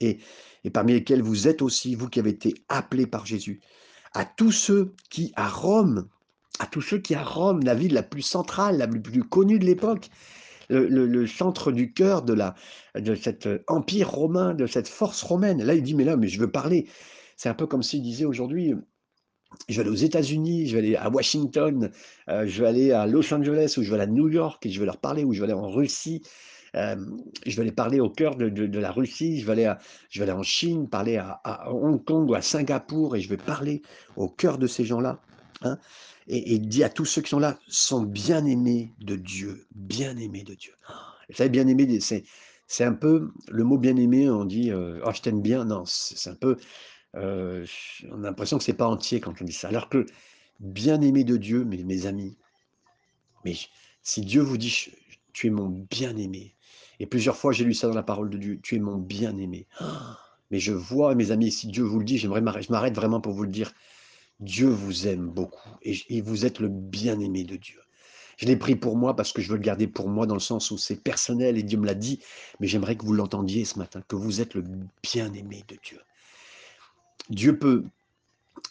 Et, 0.00 0.18
et 0.64 0.70
parmi 0.70 0.92
lesquels 0.92 1.22
vous 1.22 1.48
êtes 1.48 1.62
aussi, 1.62 1.94
vous 1.94 2.08
qui 2.08 2.18
avez 2.18 2.30
été 2.30 2.54
appelés 2.68 3.06
par 3.06 3.26
Jésus, 3.26 3.60
à 4.14 4.24
tous 4.24 4.52
ceux 4.52 4.94
qui, 5.10 5.32
à 5.36 5.48
Rome, 5.48 6.08
à 6.58 6.66
tous 6.66 6.80
ceux 6.80 6.98
qui, 6.98 7.14
à 7.14 7.22
Rome, 7.22 7.60
la 7.62 7.74
ville 7.74 7.92
la 7.92 8.02
plus 8.02 8.22
centrale, 8.22 8.78
la 8.78 8.88
plus 8.88 9.22
connue 9.22 9.58
de 9.58 9.66
l'époque, 9.66 10.08
le, 10.70 11.26
centre 11.26 11.72
du 11.72 11.92
cœur 11.92 12.22
de, 12.22 12.36
de 12.98 13.14
cet 13.14 13.48
empire 13.68 14.10
romain, 14.10 14.54
de 14.54 14.66
cette 14.66 14.88
force 14.88 15.22
romaine. 15.22 15.62
Là, 15.62 15.74
il 15.74 15.82
dit, 15.82 15.94
mais 15.94 16.04
là, 16.04 16.16
mais 16.16 16.28
je 16.28 16.40
veux 16.40 16.50
parler. 16.50 16.88
C'est 17.36 17.48
un 17.48 17.54
peu 17.54 17.66
comme 17.66 17.82
s'il 17.82 18.02
disait 18.02 18.24
aujourd'hui, 18.24 18.74
je 19.68 19.76
vais 19.76 19.80
aller 19.82 19.90
aux 19.90 19.94
États-Unis, 19.94 20.66
je 20.66 20.72
vais 20.72 20.78
aller 20.78 20.96
à 20.96 21.08
Washington, 21.08 21.90
euh, 22.28 22.46
je 22.46 22.62
vais 22.62 22.68
aller 22.68 22.92
à 22.92 23.06
Los 23.06 23.32
Angeles, 23.32 23.74
ou 23.76 23.82
je 23.82 23.90
vais 23.90 24.00
aller 24.00 24.10
à 24.10 24.14
New 24.14 24.28
York, 24.28 24.64
et 24.66 24.70
je 24.70 24.78
vais 24.78 24.86
leur 24.86 24.98
parler, 24.98 25.24
ou 25.24 25.32
je 25.32 25.40
vais 25.40 25.44
aller 25.44 25.54
en 25.54 25.70
Russie, 25.70 26.22
euh, 26.74 26.96
je 27.46 27.56
vais 27.56 27.62
aller 27.62 27.72
parler 27.72 28.00
au 28.00 28.10
cœur 28.10 28.36
de, 28.36 28.78
la 28.78 28.92
Russie, 28.92 29.40
je 29.40 29.46
vais 29.46 29.52
aller, 29.52 29.72
je 30.10 30.20
vais 30.20 30.28
aller 30.28 30.38
en 30.38 30.42
Chine, 30.42 30.88
parler 30.88 31.16
à, 31.16 31.72
Hong 31.72 32.02
Kong 32.04 32.30
ou 32.30 32.34
à 32.34 32.42
Singapour, 32.42 33.16
et 33.16 33.20
je 33.20 33.28
vais 33.28 33.36
parler 33.36 33.82
au 34.16 34.28
cœur 34.28 34.58
de 34.58 34.66
ces 34.66 34.84
gens-là. 34.84 35.20
Hein, 35.62 35.78
et, 36.28 36.56
et 36.56 36.84
à 36.84 36.88
tous 36.88 37.06
ceux 37.06 37.22
qui 37.22 37.30
sont 37.30 37.38
là, 37.38 37.58
sont 37.68 38.02
bien 38.02 38.44
aimés 38.44 38.92
de 39.00 39.16
Dieu, 39.16 39.66
bien 39.74 40.16
aimés 40.18 40.44
de 40.44 40.54
Dieu. 40.54 40.74
Vous 41.28 41.36
savez, 41.36 41.50
bien 41.50 41.66
aimé, 41.66 42.00
c'est, 42.00 42.24
c'est 42.66 42.84
un 42.84 42.92
peu, 42.92 43.30
le 43.48 43.64
mot 43.64 43.78
bien 43.78 43.96
aimé, 43.96 44.30
on 44.30 44.44
dit, 44.44 44.70
euh, 44.70 45.00
oh, 45.04 45.10
je 45.12 45.22
t'aime 45.22 45.40
bien, 45.40 45.64
non, 45.64 45.84
c'est 45.86 46.30
un 46.30 46.34
peu, 46.34 46.56
on 47.14 48.22
a 48.22 48.26
l'impression 48.26 48.58
que 48.58 48.64
c'est 48.64 48.74
pas 48.74 48.86
entier 48.86 49.20
quand 49.20 49.40
on 49.40 49.44
dit 49.44 49.52
ça. 49.52 49.68
Alors 49.68 49.88
que 49.88 50.06
bien-aimé 50.60 51.24
de 51.24 51.36
Dieu, 51.36 51.64
mes, 51.64 52.06
amis, 52.06 52.36
mais 53.44 53.54
si 54.02 54.20
Dieu 54.20 54.42
vous 54.42 54.58
dit 54.58 54.90
tu 55.32 55.46
es 55.46 55.50
mon 55.50 55.68
bien-aimé, 55.68 56.54
et 57.00 57.06
plusieurs 57.06 57.36
fois 57.36 57.52
j'ai 57.52 57.64
lu 57.64 57.74
ça 57.74 57.88
dans 57.88 57.94
la 57.94 58.02
parole 58.02 58.30
de 58.30 58.38
Dieu, 58.38 58.60
tu 58.62 58.76
es 58.76 58.80
mon 58.80 58.96
bien-aimé. 58.96 59.66
Mais 60.50 60.60
je 60.60 60.72
vois, 60.72 61.14
mes 61.14 61.30
amis, 61.30 61.52
si 61.52 61.66
Dieu 61.66 61.84
vous 61.84 61.98
le 61.98 62.06
dit, 62.06 62.16
j'aimerais 62.16 62.40
je 62.62 62.72
m'arrête 62.72 62.94
vraiment 62.94 63.20
pour 63.20 63.34
vous 63.34 63.42
le 63.42 63.50
dire. 63.50 63.70
Dieu 64.40 64.66
vous 64.66 65.06
aime 65.06 65.28
beaucoup 65.28 65.68
et, 65.82 65.98
et 66.08 66.22
vous 66.22 66.46
êtes 66.46 66.58
le 66.58 66.68
bien-aimé 66.68 67.44
de 67.44 67.56
Dieu. 67.56 67.78
Je 68.38 68.46
l'ai 68.46 68.56
pris 68.56 68.76
pour 68.76 68.96
moi 68.96 69.14
parce 69.14 69.32
que 69.32 69.42
je 69.42 69.50
veux 69.50 69.56
le 69.56 69.62
garder 69.62 69.88
pour 69.88 70.08
moi 70.08 70.24
dans 70.24 70.34
le 70.34 70.40
sens 70.40 70.70
où 70.70 70.78
c'est 70.78 70.96
personnel 70.96 71.58
et 71.58 71.62
Dieu 71.64 71.76
me 71.76 71.84
l'a 71.84 71.94
dit, 71.94 72.20
mais 72.60 72.68
j'aimerais 72.68 72.96
que 72.96 73.04
vous 73.04 73.12
l'entendiez 73.12 73.64
ce 73.64 73.78
matin, 73.78 74.00
que 74.06 74.16
vous 74.16 74.40
êtes 74.40 74.54
le 74.54 74.64
bien-aimé 75.02 75.64
de 75.68 75.76
Dieu. 75.82 75.98
Dieu 77.30 77.58
peut 77.58 77.84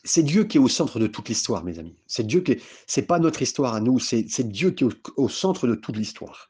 c'est 0.03 0.23
Dieu 0.23 0.43
qui 0.43 0.57
est 0.57 0.61
au 0.61 0.67
centre 0.67 0.99
de 0.99 1.07
toute 1.07 1.29
l'histoire, 1.29 1.63
mes 1.63 1.79
amis. 1.79 1.95
C'est 2.07 2.25
Dieu 2.25 2.41
qui 2.41 2.57
c'est 2.87 3.03
pas 3.03 3.19
notre 3.19 3.41
histoire 3.41 3.73
à 3.73 3.81
nous, 3.81 3.99
c'est 3.99 4.47
Dieu 4.47 4.71
qui 4.71 4.83
est 4.83 4.87
au 5.15 5.29
centre 5.29 5.67
de 5.67 5.75
toute 5.75 5.95
l'histoire. 5.95 6.49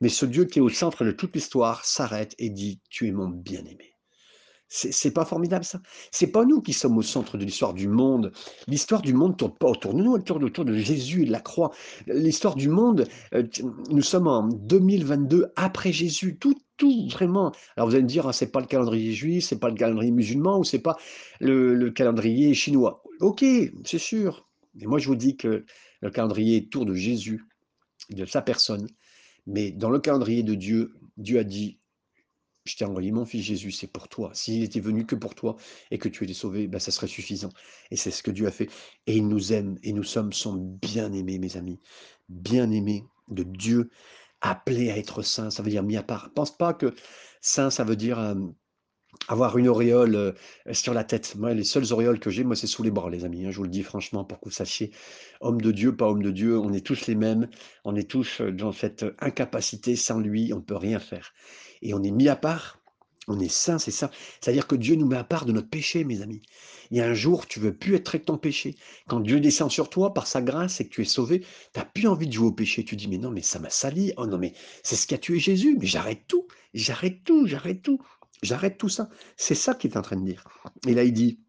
Mais 0.00 0.08
ce 0.08 0.26
Dieu 0.26 0.44
qui 0.44 0.58
est 0.58 0.62
au 0.62 0.68
centre 0.68 1.04
de 1.04 1.12
toute 1.12 1.34
l'histoire 1.34 1.84
s'arrête 1.84 2.34
et 2.38 2.50
dit 2.50 2.80
Tu 2.90 3.08
es 3.08 3.12
mon 3.12 3.28
bien-aimé. 3.28 3.93
C'est 4.76 5.12
pas 5.12 5.24
formidable 5.24 5.64
ça 5.64 5.80
C'est 6.10 6.32
pas 6.32 6.44
nous 6.44 6.60
qui 6.60 6.72
sommes 6.72 6.98
au 6.98 7.02
centre 7.02 7.38
de 7.38 7.44
l'histoire 7.44 7.74
du 7.74 7.86
monde. 7.86 8.32
L'histoire 8.66 9.02
du 9.02 9.14
monde 9.14 9.32
ne 9.32 9.36
tourne 9.36 9.54
pas 9.54 9.68
autour 9.68 9.94
de 9.94 10.02
nous, 10.02 10.16
elle 10.16 10.24
tourne 10.24 10.42
autour 10.42 10.64
de 10.64 10.76
Jésus 10.76 11.22
et 11.22 11.26
de 11.26 11.30
la 11.30 11.40
croix. 11.40 11.70
L'histoire 12.08 12.56
du 12.56 12.68
monde, 12.68 13.06
euh, 13.34 13.44
nous 13.90 14.02
sommes 14.02 14.26
en 14.26 14.48
2022 14.48 15.52
après 15.54 15.92
Jésus. 15.92 16.38
Tout, 16.38 16.56
tout 16.76 17.06
vraiment. 17.08 17.52
Alors 17.76 17.88
vous 17.88 17.94
allez 17.94 18.02
me 18.02 18.08
dire, 18.08 18.26
hein, 18.26 18.32
c'est 18.32 18.50
pas 18.50 18.58
le 18.58 18.66
calendrier 18.66 19.12
juif, 19.12 19.44
c'est 19.44 19.60
pas 19.60 19.68
le 19.68 19.76
calendrier 19.76 20.10
musulman 20.10 20.58
ou 20.58 20.64
c'est 20.64 20.80
pas 20.80 20.96
le, 21.38 21.76
le 21.76 21.90
calendrier 21.92 22.52
chinois. 22.54 23.04
Ok, 23.20 23.44
c'est 23.84 23.98
sûr. 23.98 24.48
Mais 24.74 24.86
moi 24.86 24.98
je 24.98 25.06
vous 25.06 25.14
dis 25.14 25.36
que 25.36 25.64
le 26.00 26.10
calendrier 26.10 26.68
tourne 26.68 26.88
de 26.88 26.94
Jésus, 26.94 27.44
de 28.10 28.26
sa 28.26 28.42
personne. 28.42 28.88
Mais 29.46 29.70
dans 29.70 29.90
le 29.90 30.00
calendrier 30.00 30.42
de 30.42 30.56
Dieu, 30.56 30.94
Dieu 31.16 31.38
a 31.38 31.44
dit 31.44 31.78
je 32.64 32.76
t'ai 32.76 32.84
envoyé 32.84 33.12
mon 33.12 33.26
fils 33.26 33.44
Jésus, 33.44 33.70
c'est 33.70 33.86
pour 33.86 34.08
toi. 34.08 34.30
S'il 34.32 34.62
était 34.62 34.80
venu 34.80 35.04
que 35.04 35.14
pour 35.14 35.34
toi 35.34 35.56
et 35.90 35.98
que 35.98 36.08
tu 36.08 36.24
étais 36.24 36.32
sauvé, 36.32 36.66
ben, 36.66 36.78
ça 36.78 36.90
serait 36.90 37.06
suffisant. 37.06 37.50
Et 37.90 37.96
c'est 37.96 38.10
ce 38.10 38.22
que 38.22 38.30
Dieu 38.30 38.46
a 38.46 38.50
fait. 38.50 38.70
Et 39.06 39.16
il 39.16 39.28
nous 39.28 39.52
aime 39.52 39.76
et 39.82 39.92
nous 39.92 40.02
sommes 40.02 40.32
son 40.32 40.54
bien-aimés, 40.54 41.38
mes 41.38 41.56
amis. 41.56 41.78
Bien-aimés 42.28 43.04
de 43.28 43.42
Dieu, 43.42 43.90
appelés 44.40 44.90
à 44.90 44.96
être 44.96 45.22
saints, 45.22 45.50
ça 45.50 45.62
veut 45.62 45.70
dire 45.70 45.82
mis 45.82 45.96
à 45.96 46.02
part. 46.02 46.30
Pense 46.34 46.56
pas 46.56 46.72
que 46.72 46.94
saint, 47.42 47.68
ça 47.68 47.84
veut 47.84 47.96
dire 47.96 48.18
euh, 48.18 48.34
avoir 49.28 49.58
une 49.58 49.68
auréole 49.68 50.14
euh, 50.14 50.32
sur 50.72 50.94
la 50.94 51.04
tête. 51.04 51.34
Moi, 51.36 51.52
les 51.52 51.64
seules 51.64 51.92
auréoles 51.92 52.18
que 52.18 52.30
j'ai, 52.30 52.44
moi, 52.44 52.56
c'est 52.56 52.66
sous 52.66 52.82
les 52.82 52.90
bras, 52.90 53.10
les 53.10 53.26
amis. 53.26 53.44
Hein, 53.44 53.50
je 53.50 53.58
vous 53.58 53.64
le 53.64 53.68
dis 53.68 53.82
franchement 53.82 54.24
pour 54.24 54.40
que 54.40 54.46
vous 54.46 54.54
sachiez. 54.54 54.90
Homme 55.42 55.60
de 55.60 55.70
Dieu, 55.70 55.94
pas 55.94 56.08
homme 56.08 56.22
de 56.22 56.30
Dieu, 56.30 56.58
on 56.58 56.72
est 56.72 56.84
tous 56.84 57.06
les 57.06 57.14
mêmes. 57.14 57.48
On 57.84 57.94
est 57.94 58.10
tous 58.10 58.40
euh, 58.40 58.52
dans 58.52 58.72
cette 58.72 59.04
incapacité. 59.18 59.96
Sans 59.96 60.18
lui, 60.18 60.52
on 60.54 60.58
ne 60.58 60.62
peut 60.62 60.76
rien 60.76 60.98
faire 60.98 61.34
et 61.84 61.94
on 61.94 62.02
est 62.02 62.10
mis 62.10 62.28
à 62.28 62.36
part. 62.36 62.80
On 63.26 63.40
est 63.40 63.48
saint, 63.48 63.78
c'est 63.78 63.90
ça. 63.90 64.10
C'est-à-dire 64.40 64.66
que 64.66 64.74
Dieu 64.74 64.96
nous 64.96 65.06
met 65.06 65.16
à 65.16 65.24
part 65.24 65.46
de 65.46 65.52
notre 65.52 65.70
péché, 65.70 66.04
mes 66.04 66.20
amis. 66.20 66.42
Il 66.90 66.98
y 66.98 67.00
a 67.00 67.06
un 67.06 67.14
jour, 67.14 67.46
tu 67.46 67.58
veux 67.58 67.74
plus 67.74 67.94
être 67.94 68.08
avec 68.10 68.26
ton 68.26 68.36
péché. 68.36 68.74
Quand 69.08 69.20
Dieu 69.20 69.40
descend 69.40 69.70
sur 69.70 69.88
toi 69.88 70.12
par 70.12 70.26
sa 70.26 70.42
grâce 70.42 70.80
et 70.80 70.86
que 70.86 70.92
tu 70.92 71.00
es 71.00 71.06
sauvé, 71.06 71.40
tu 71.40 71.46
n'as 71.78 71.86
plus 71.86 72.06
envie 72.06 72.26
de 72.26 72.32
jouer 72.32 72.48
au 72.48 72.52
péché. 72.52 72.84
Tu 72.84 72.96
dis, 72.96 73.08
mais 73.08 73.16
non, 73.16 73.30
mais 73.30 73.40
ça 73.40 73.58
m'a 73.58 73.70
sali. 73.70 74.12
Oh 74.18 74.26
non, 74.26 74.36
mais 74.36 74.52
c'est 74.82 74.96
ce 74.96 75.06
qui 75.06 75.14
a 75.14 75.18
tué 75.18 75.38
Jésus. 75.38 75.78
Mais 75.80 75.86
j'arrête 75.86 76.26
tout. 76.26 76.46
J'arrête 76.74 77.24
tout. 77.24 77.46
J'arrête 77.46 77.80
tout. 77.80 77.98
J'arrête 78.42 78.76
tout 78.76 78.90
ça. 78.90 79.08
C'est 79.36 79.54
ça 79.54 79.74
qu'il 79.74 79.92
est 79.92 79.96
en 79.96 80.02
train 80.02 80.16
de 80.16 80.26
dire. 80.26 80.44
Et 80.86 80.92
là, 80.92 81.04
il 81.04 81.14
dit, 81.14 81.40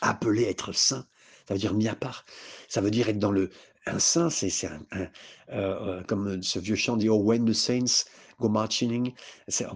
appeler 0.00 0.46
à 0.46 0.50
être 0.50 0.72
saint. 0.72 1.06
Ça 1.46 1.54
veut 1.54 1.60
dire 1.60 1.74
mis 1.74 1.86
à 1.86 1.94
part. 1.94 2.24
Ça 2.68 2.80
veut 2.80 2.90
dire 2.90 3.08
être 3.08 3.18
dans 3.18 3.32
le. 3.32 3.50
Un 3.86 4.00
saint, 4.00 4.28
c'est 4.28 4.50
un, 4.66 4.82
euh, 4.96 5.06
euh, 5.50 6.02
comme 6.02 6.42
ce 6.42 6.58
vieux 6.58 6.74
chant 6.74 6.98
dit, 6.98 7.08
Oh, 7.08 7.22
when 7.22 7.46
the 7.46 7.54
saints 7.54 8.04
go 8.38 8.48
marching. 8.48 9.12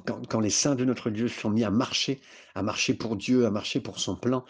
Quand, 0.06 0.26
quand 0.28 0.40
les 0.40 0.50
saints 0.50 0.74
de 0.74 0.84
notre 0.84 1.10
Dieu 1.10 1.28
sont 1.28 1.50
mis 1.50 1.64
à 1.64 1.70
marcher, 1.70 2.20
à 2.54 2.62
marcher 2.62 2.94
pour 2.94 3.16
Dieu, 3.16 3.46
à 3.46 3.50
marcher 3.50 3.80
pour 3.80 3.98
son 3.98 4.16
plan. 4.16 4.44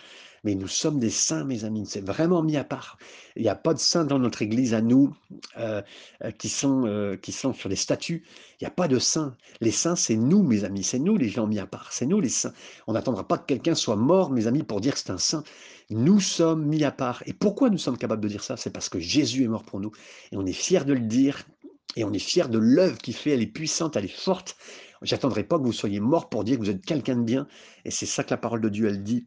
Mais 0.45 0.57
nous 0.57 0.69
sommes 0.69 0.99
des 0.99 1.11
saints, 1.11 1.45
mes 1.45 1.65
amis. 1.65 1.87
C'est 1.87 2.05
vraiment 2.05 2.43
mis 2.43 2.57
à 2.57 2.65
part. 2.65 2.99
Il 3.37 3.43
n'y 3.43 3.49
a 3.49 3.55
pas 3.55 3.75
de 3.75 3.79
saints 3.79 4.05
dans 4.05 4.19
notre 4.19 4.43
Église 4.43 4.75
à 4.75 4.81
nous 4.81 5.15
euh, 5.57 5.83
euh, 6.25 6.33
qui, 6.33 6.49
sont, 6.49 6.85
euh, 6.87 7.17
qui 7.17 7.31
sont 7.31 7.53
sur 7.53 7.69
les 7.69 7.77
statues. 7.77 8.25
Il 8.61 8.65
n'y 8.65 8.67
a 8.67 8.73
pas 8.73 8.89
de 8.89 8.99
saints. 8.99 9.37
Les 9.61 9.71
saints, 9.71 9.95
c'est 9.95 10.17
nous, 10.17 10.43
mes 10.43 10.65
amis. 10.65 10.83
C'est 10.83 10.99
nous 10.99 11.17
les 11.17 11.29
gens 11.29 11.47
mis 11.47 11.61
à 11.61 11.67
part. 11.67 11.93
C'est 11.93 12.07
nous 12.07 12.21
les 12.21 12.29
saints. 12.29 12.53
On 12.89 12.95
n'attendra 12.95 13.27
pas 13.27 13.39
que 13.39 13.47
quelqu'un 13.47 13.77
soit 13.77 13.95
mort, 13.95 14.31
mes 14.31 14.49
amis, 14.49 14.65
pour 14.65 14.81
dire 14.81 14.95
que 14.95 14.99
c'est 14.99 15.11
un 15.11 15.19
saint. 15.19 15.45
Nous 15.91 16.19
sommes 16.19 16.67
mis 16.67 16.83
à 16.83 16.91
part. 16.91 17.23
Et 17.27 17.35
pourquoi 17.35 17.71
nous 17.71 17.79
sommes 17.79 17.99
capables 17.99 18.23
de 18.23 18.29
dire 18.29 18.43
ça? 18.43 18.57
C'est 18.57 18.71
parce 18.71 18.89
que 18.89 18.99
Jésus 18.99 19.45
est 19.45 19.49
mort 19.49 19.63
pour 19.63 19.79
nous. 19.79 19.93
Et 20.33 20.37
on 20.37 20.45
est 20.45 20.53
fiers 20.53 20.85
de 20.85 20.93
le 20.93 21.01
dire. 21.01 21.45
Et 21.97 22.05
on 22.05 22.13
est 22.13 22.19
fiers 22.19 22.49
de 22.49 22.59
l'œuvre 22.59 22.99
qu'il 22.99 23.15
fait, 23.15 23.31
elle 23.31 23.43
est 23.43 23.47
puissante, 23.47 23.97
elle 23.97 24.05
est 24.05 24.09
forte. 24.09 24.57
J'attendrai 25.03 25.45
pas 25.45 25.59
que 25.59 25.65
vous 25.65 25.73
soyez 25.73 26.01
mort 26.01 26.29
pour 26.29 26.45
dire 26.45 26.59
que 26.59 26.63
vous 26.65 26.71
êtes 26.71 26.85
quelqu'un 26.85 27.17
de 27.17 27.23
bien. 27.23 27.47
Et 27.85 27.91
c'est 27.91 28.07
ça 28.07 28.25
que 28.25 28.31
la 28.31 28.39
parole 28.39 28.61
de 28.61 28.69
Dieu, 28.69 28.87
elle 28.89 29.03
dit 29.03 29.27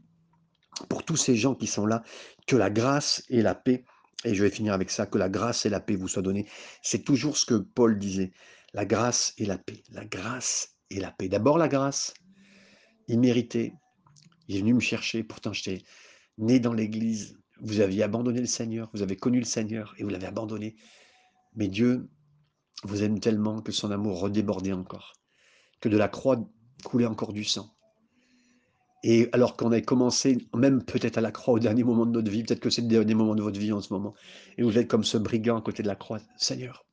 pour 0.90 1.04
tous 1.04 1.16
ces 1.16 1.36
gens 1.36 1.56
qui 1.56 1.68
sont 1.68 1.86
là, 1.86 2.04
que 2.48 2.56
la 2.56 2.70
grâce 2.70 3.24
et 3.30 3.42
la 3.42 3.56
paix, 3.56 3.86
et 4.24 4.34
je 4.34 4.44
vais 4.44 4.50
finir 4.50 4.74
avec 4.74 4.90
ça, 4.90 5.06
que 5.06 5.18
la 5.18 5.30
grâce 5.30 5.66
et 5.66 5.70
la 5.70 5.80
paix 5.80 5.96
vous 5.96 6.08
soient 6.08 6.22
données. 6.22 6.48
C'est 6.82 7.04
toujours 7.04 7.38
ce 7.38 7.46
que 7.46 7.56
Paul 7.56 7.98
disait, 7.98 8.32
la 8.74 8.86
grâce 8.86 9.34
et 9.38 9.46
la 9.46 9.58
paix, 9.58 9.84
la 9.92 10.06
grâce 10.06 10.76
et 10.90 11.00
la 11.00 11.12
paix. 11.12 11.30
D'abord 11.30 11.58
la 11.58 11.68
grâce, 11.68 12.14
imméritée. 13.08 13.74
Il 14.48 14.58
est 14.58 14.60
venu 14.60 14.74
me 14.74 14.80
chercher, 14.80 15.24
pourtant 15.24 15.54
j'étais 15.54 15.84
né 16.38 16.60
dans 16.60 16.74
l'église, 16.74 17.38
vous 17.62 17.80
aviez 17.80 18.04
abandonné 18.04 18.42
le 18.42 18.48
Seigneur, 18.48 18.90
vous 18.94 19.02
avez 19.02 19.16
connu 19.16 19.40
le 19.40 19.46
Seigneur 19.46 19.96
et 19.98 20.04
vous 20.04 20.10
l'avez 20.10 20.28
abandonné. 20.28 20.76
Mais 21.56 21.68
Dieu 21.68 22.10
vous 22.84 23.04
aime 23.04 23.20
tellement 23.20 23.62
que 23.62 23.72
son 23.72 23.92
amour 23.92 24.20
redébordait 24.20 24.74
encore, 24.74 25.14
que 25.80 25.90
de 25.90 25.98
la 25.98 26.08
croix 26.08 26.38
coulait 26.84 27.06
encore 27.06 27.34
du 27.34 27.44
sang. 27.44 27.72
Et 29.04 29.30
alors 29.34 29.56
qu'on 29.56 29.72
a 29.72 29.82
commencé, 29.82 30.38
même 30.56 30.84
peut-être 30.84 31.18
à 31.18 31.22
la 31.22 31.32
croix 31.32 31.54
au 31.54 31.60
dernier 31.60 31.84
moment 31.84 32.06
de 32.06 32.12
notre 32.12 32.32
vie, 32.32 32.44
peut-être 32.44 32.60
que 32.60 32.70
c'est 32.70 32.82
le 32.82 32.88
dernier 32.88 33.14
moment 33.14 33.36
de 33.36 33.44
votre 33.44 33.60
vie 33.60 33.72
en 33.72 33.82
ce 33.82 33.94
moment, 33.94 34.14
et 34.58 34.64
vous 34.64 34.78
êtes 34.78 34.88
comme 34.88 35.04
ce 35.04 35.18
brigand 35.18 35.58
à 35.58 35.62
côté 35.62 35.84
de 35.84 35.88
la 35.88 35.96
croix. 35.96 36.20
Seigneur, 36.38 36.86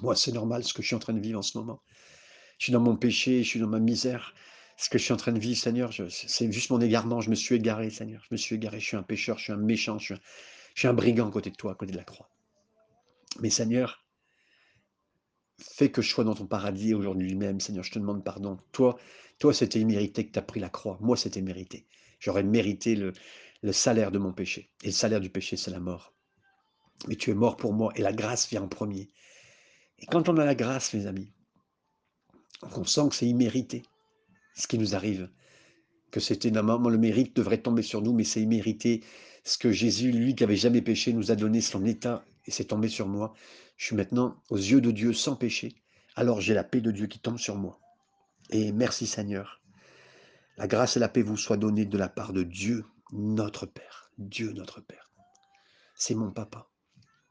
moi 0.00 0.16
c'est 0.16 0.32
normal 0.32 0.64
ce 0.64 0.72
que 0.72 0.82
je 0.82 0.88
suis 0.88 0.96
en 0.96 1.00
train 1.00 1.12
de 1.12 1.20
vivre 1.20 1.38
en 1.38 1.42
ce 1.42 1.58
moment. 1.58 1.82
Je 2.58 2.64
suis 2.64 2.72
dans 2.72 2.80
mon 2.80 2.96
péché, 2.96 3.42
je 3.42 3.48
suis 3.48 3.60
dans 3.60 3.68
ma 3.68 3.78
misère. 3.78 4.34
Ce 4.76 4.88
que 4.88 4.98
je 4.98 5.04
suis 5.04 5.12
en 5.12 5.16
train 5.16 5.32
de 5.32 5.38
vivre, 5.38 5.58
Seigneur, 5.58 5.92
c'est 6.08 6.52
juste 6.52 6.70
mon 6.70 6.80
égarement. 6.80 7.20
Je 7.20 7.30
me 7.30 7.34
suis 7.34 7.56
égaré, 7.56 7.90
Seigneur. 7.90 8.22
Je 8.28 8.28
me 8.32 8.36
suis 8.36 8.56
égaré. 8.56 8.78
Je 8.78 8.86
suis 8.86 8.96
un 8.96 9.02
pécheur, 9.02 9.38
je 9.38 9.44
suis 9.44 9.52
un 9.52 9.56
méchant, 9.56 9.98
je 9.98 10.04
suis 10.04 10.14
un, 10.14 10.20
je 10.74 10.80
suis 10.80 10.88
un 10.88 10.92
brigand 10.92 11.28
à 11.28 11.32
côté 11.32 11.50
de 11.50 11.56
toi, 11.56 11.72
à 11.72 11.74
côté 11.74 11.92
de 11.92 11.96
la 11.96 12.04
croix. 12.04 12.28
Mais 13.40 13.50
Seigneur, 13.50 14.04
fais 15.58 15.90
que 15.90 16.02
je 16.02 16.10
sois 16.10 16.24
dans 16.24 16.34
ton 16.34 16.46
paradis 16.46 16.94
aujourd'hui 16.94 17.34
même, 17.34 17.60
Seigneur. 17.60 17.84
Je 17.84 17.92
te 17.92 17.98
demande 17.98 18.24
pardon. 18.24 18.58
Toi, 18.72 18.98
toi, 19.38 19.54
c'était 19.54 19.82
mérité 19.84 20.26
que 20.26 20.32
tu 20.32 20.38
as 20.38 20.42
pris 20.42 20.60
la 20.60 20.68
croix. 20.68 20.98
Moi, 21.00 21.16
c'était 21.16 21.42
mérité. 21.42 21.86
J'aurais 22.20 22.42
mérité 22.42 22.96
le, 22.96 23.12
salaire 23.72 24.10
de 24.10 24.18
mon 24.18 24.32
péché. 24.32 24.70
Et 24.82 24.88
le 24.88 24.92
salaire 24.92 25.20
du 25.20 25.30
péché, 25.30 25.56
c'est 25.56 25.70
la 25.70 25.80
mort. 25.80 26.12
Mais 27.06 27.14
tu 27.14 27.30
es 27.30 27.34
mort 27.34 27.56
pour 27.56 27.72
moi 27.72 27.92
et 27.94 28.02
la 28.02 28.12
grâce 28.12 28.48
vient 28.48 28.62
en 28.62 28.68
premier. 28.68 29.08
Et 30.00 30.06
quand 30.06 30.28
on 30.28 30.36
a 30.36 30.44
la 30.44 30.54
grâce, 30.54 30.94
mes 30.94 31.06
amis, 31.06 31.32
on 32.62 32.84
sent 32.84 33.08
que 33.10 33.14
c'est 33.14 33.26
immérité 33.26 33.82
ce 34.54 34.66
qui 34.66 34.78
nous 34.78 34.96
arrive, 34.96 35.30
que 36.10 36.18
c'était 36.18 36.50
normalement 36.50 36.88
le 36.88 36.98
mérite 36.98 37.36
devrait 37.36 37.62
tomber 37.62 37.82
sur 37.82 38.02
nous, 38.02 38.12
mais 38.12 38.24
c'est 38.24 38.42
immérité. 38.42 39.04
Ce 39.44 39.56
que 39.56 39.70
Jésus, 39.70 40.10
lui 40.10 40.34
qui 40.34 40.42
avait 40.42 40.56
jamais 40.56 40.82
péché, 40.82 41.12
nous 41.12 41.30
a 41.30 41.36
donné 41.36 41.60
son 41.60 41.84
état 41.84 42.24
et 42.46 42.50
c'est 42.50 42.64
tombé 42.64 42.88
sur 42.88 43.06
moi. 43.06 43.34
Je 43.78 43.86
suis 43.86 43.96
maintenant 43.96 44.42
aux 44.50 44.56
yeux 44.56 44.82
de 44.82 44.90
Dieu 44.90 45.14
sans 45.14 45.36
péché. 45.36 45.74
Alors 46.16 46.40
j'ai 46.40 46.52
la 46.52 46.64
paix 46.64 46.80
de 46.80 46.90
Dieu 46.90 47.06
qui 47.06 47.20
tombe 47.20 47.38
sur 47.38 47.54
moi. 47.54 47.80
Et 48.50 48.72
merci 48.72 49.06
Seigneur. 49.06 49.62
La 50.56 50.66
grâce 50.66 50.96
et 50.96 51.00
la 51.00 51.08
paix 51.08 51.22
vous 51.22 51.36
soient 51.36 51.56
données 51.56 51.86
de 51.86 51.96
la 51.96 52.08
part 52.08 52.32
de 52.32 52.42
Dieu, 52.42 52.84
notre 53.12 53.64
Père. 53.64 54.10
Dieu, 54.18 54.52
notre 54.52 54.80
Père. 54.80 55.12
C'est 55.94 56.16
mon 56.16 56.32
papa. 56.32 56.68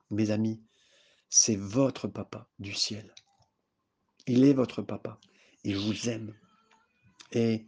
Mes 0.09 0.31
amis, 0.31 0.63
c'est 1.29 1.57
votre 1.57 2.07
papa 2.07 2.47
du 2.59 2.73
ciel. 2.73 3.13
Il 4.25 4.45
est 4.45 4.53
votre 4.53 4.81
papa. 4.81 5.19
Il 5.65 5.77
vous 5.77 6.07
aime. 6.07 6.33
Et, 7.33 7.67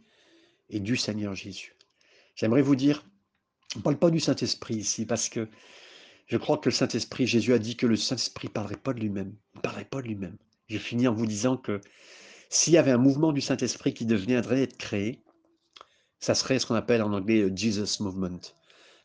et 0.70 0.80
du 0.80 0.96
Seigneur 0.96 1.34
Jésus. 1.34 1.76
J'aimerais 2.34 2.62
vous 2.62 2.76
dire, 2.76 3.04
on 3.76 3.80
ne 3.80 3.84
parle 3.84 3.98
pas 3.98 4.10
du 4.10 4.20
Saint-Esprit 4.20 4.76
ici, 4.76 5.04
parce 5.04 5.28
que 5.28 5.50
je 6.30 6.36
crois 6.36 6.58
que 6.58 6.68
le 6.68 6.74
Saint-Esprit, 6.74 7.26
Jésus 7.26 7.52
a 7.52 7.58
dit 7.58 7.74
que 7.74 7.86
le 7.86 7.96
Saint-Esprit 7.96 8.46
ne 8.46 8.52
parlerait 8.52 8.76
pas 8.76 8.92
de 8.92 9.00
lui-même. 9.00 9.34
Ne 9.56 9.60
parlerait 9.60 9.84
pas 9.84 10.00
de 10.00 10.06
lui-même. 10.06 10.36
Je 10.68 10.78
finis 10.78 11.08
en 11.08 11.12
vous 11.12 11.26
disant 11.26 11.56
que 11.56 11.80
s'il 12.48 12.72
y 12.72 12.78
avait 12.78 12.92
un 12.92 12.98
mouvement 12.98 13.32
du 13.32 13.40
Saint-Esprit 13.40 13.92
qui 13.94 14.06
deviendrait 14.06 14.62
être 14.62 14.76
créé, 14.76 15.24
ça 16.20 16.36
serait 16.36 16.60
ce 16.60 16.66
qu'on 16.66 16.76
appelle 16.76 17.02
en 17.02 17.12
anglais 17.12 17.40
le 17.40 17.56
Jesus 17.56 18.00
Movement. 18.00 18.38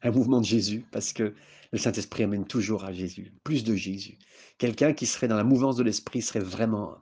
Un 0.04 0.12
mouvement 0.12 0.40
de 0.40 0.46
Jésus, 0.46 0.86
parce 0.92 1.14
que 1.14 1.34
le 1.72 1.78
Saint-Esprit 1.80 2.24
amène 2.24 2.46
toujours 2.46 2.86
à 2.86 2.94
Jésus, 2.94 3.34
plus 3.44 3.64
de 3.64 3.76
Jésus. 3.76 4.20
Quelqu'un 4.60 4.94
qui 4.94 5.08
serait 5.08 5.28
dans 5.28 5.36
la 5.36 5.44
mouvance 5.44 5.78
de 5.78 5.84
l'Esprit 5.84 6.22
serait 6.22 6.40
vraiment 6.42 7.00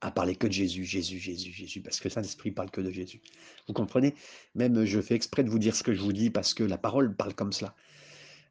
à 0.00 0.10
parler 0.10 0.34
que 0.34 0.48
de 0.48 0.52
Jésus, 0.52 0.84
Jésus, 0.84 1.20
Jésus, 1.20 1.52
Jésus, 1.52 1.80
parce 1.80 2.00
que 2.00 2.08
le 2.08 2.12
Saint-Esprit 2.12 2.50
parle 2.50 2.72
que 2.72 2.80
de 2.80 2.90
Jésus. 2.90 3.20
Vous 3.68 3.72
comprenez? 3.72 4.16
Même 4.56 4.84
je 4.84 5.00
fais 5.00 5.14
exprès 5.14 5.44
de 5.44 5.48
vous 5.48 5.60
dire 5.60 5.76
ce 5.76 5.84
que 5.84 5.94
je 5.94 6.00
vous 6.00 6.12
dis 6.12 6.30
parce 6.30 6.54
que 6.54 6.64
la 6.64 6.76
parole 6.76 7.14
parle 7.14 7.34
comme 7.34 7.52
cela. 7.52 7.76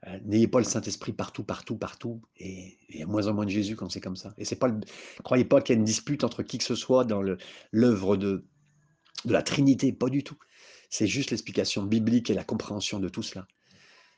Euh, 0.08 0.20
n'ayez 0.26 0.48
pas 0.48 0.60
le 0.60 0.66
Saint-Esprit 0.66 1.14
partout, 1.14 1.44
partout, 1.44 1.78
partout, 1.78 2.22
et 2.38 2.78
il 2.90 3.00
y 3.00 3.04
a 3.04 3.06
moins 3.06 3.28
en 3.28 3.34
moins 3.34 3.46
de 3.46 3.50
Jésus 3.50 3.76
quand 3.76 3.90
c'est 3.90 4.02
comme 4.02 4.18
ça. 4.18 4.34
Et 4.38 4.46
c'est 4.46 4.58
pas, 4.58 4.70
croyez 5.24 5.46
pas 5.46 5.62
qu'il 5.62 5.76
y 5.76 5.78
a 5.78 5.80
une 5.80 5.86
dispute 5.86 6.24
entre 6.24 6.44
qui 6.44 6.58
que 6.58 6.64
ce 6.64 6.76
soit 6.76 7.06
dans 7.06 7.22
l'œuvre 7.72 8.18
de, 8.18 8.46
de 9.26 9.34
la 9.34 9.44
Trinité, 9.44 9.94
pas 9.94 10.10
du 10.10 10.24
tout. 10.24 10.38
C'est 10.90 11.08
juste 11.08 11.32
l'explication 11.32 11.84
biblique 11.84 12.30
et 12.30 12.34
la 12.34 12.44
compréhension 12.44 13.00
de 13.00 13.08
tout 13.08 13.24
cela. 13.24 13.48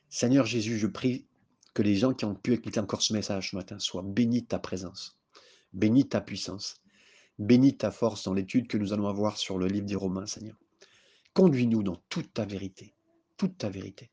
Seigneur 0.10 0.46
Jésus, 0.46 0.78
je 0.80 0.88
prie 0.88 1.28
que 1.74 1.84
les 1.84 1.96
gens 1.96 2.14
qui 2.14 2.26
ont 2.26 2.36
pu 2.36 2.54
écouter 2.54 2.80
encore 2.80 3.02
ce 3.02 3.14
message 3.14 3.52
ce 3.52 3.56
matin 3.56 3.78
soient 3.80 4.04
bénis 4.04 4.42
de 4.42 4.48
ta 4.48 4.60
présence, 4.60 5.20
bénis 5.74 6.06
de 6.06 6.10
ta 6.10 6.22
puissance, 6.22 6.82
bénis 7.38 7.74
de 7.74 7.78
ta 7.78 7.92
force 7.92 8.24
dans 8.24 8.34
l'étude 8.34 8.68
que 8.68 8.78
nous 8.78 8.94
allons 8.94 9.08
avoir 9.08 9.38
sur 9.38 9.58
le 9.58 9.68
livre 9.68 9.86
des 9.86 9.96
Romains, 9.96 10.26
Seigneur. 10.26 10.56
Conduis-nous 11.34 11.84
dans 11.84 11.98
toute 12.10 12.34
ta 12.34 12.46
vérité, 12.46 12.96
toute 13.38 13.58
ta 13.58 13.70
vérité. 13.70 14.10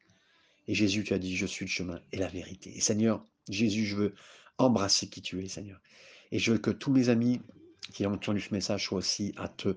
Et 0.68 0.74
Jésus, 0.74 1.04
tu 1.04 1.14
as 1.14 1.18
dit, 1.18 1.36
je 1.36 1.46
suis 1.46 1.64
le 1.64 1.70
chemin 1.70 2.00
et 2.12 2.18
la 2.18 2.28
vérité. 2.28 2.76
Et 2.76 2.80
Seigneur, 2.80 3.24
Jésus, 3.48 3.84
je 3.84 3.96
veux 3.96 4.14
embrasser 4.58 5.08
qui 5.08 5.22
tu 5.22 5.42
es, 5.42 5.48
Seigneur. 5.48 5.80
Et 6.30 6.38
je 6.38 6.52
veux 6.52 6.58
que 6.58 6.70
tous 6.70 6.92
mes 6.92 7.08
amis 7.08 7.40
qui 7.92 8.06
ont 8.06 8.12
entendu 8.12 8.40
ce 8.40 8.54
message 8.54 8.86
soient 8.86 8.98
aussi 8.98 9.34
à 9.36 9.48
te, 9.48 9.76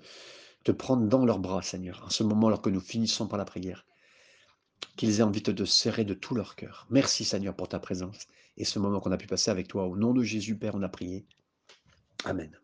te 0.63 0.71
prendre 0.71 1.07
dans 1.07 1.25
leurs 1.25 1.39
bras, 1.39 1.61
Seigneur, 1.61 2.03
en 2.05 2.09
ce 2.09 2.23
moment, 2.23 2.47
alors 2.47 2.61
que 2.61 2.69
nous 2.69 2.81
finissons 2.81 3.27
par 3.27 3.37
la 3.37 3.45
prière, 3.45 3.85
qu'ils 4.95 5.19
aient 5.19 5.23
envie 5.23 5.41
de 5.41 5.51
te 5.51 5.65
serrer 5.65 6.05
de 6.05 6.13
tout 6.13 6.35
leur 6.35 6.55
cœur. 6.55 6.87
Merci, 6.89 7.25
Seigneur, 7.25 7.55
pour 7.55 7.67
ta 7.67 7.79
présence 7.79 8.27
et 8.57 8.65
ce 8.65 8.79
moment 8.79 8.99
qu'on 8.99 9.11
a 9.11 9.17
pu 9.17 9.27
passer 9.27 9.51
avec 9.51 9.67
toi. 9.67 9.85
Au 9.87 9.97
nom 9.97 10.13
de 10.13 10.23
Jésus, 10.23 10.57
Père, 10.57 10.75
on 10.75 10.83
a 10.83 10.89
prié. 10.89 11.25
Amen. 12.23 12.57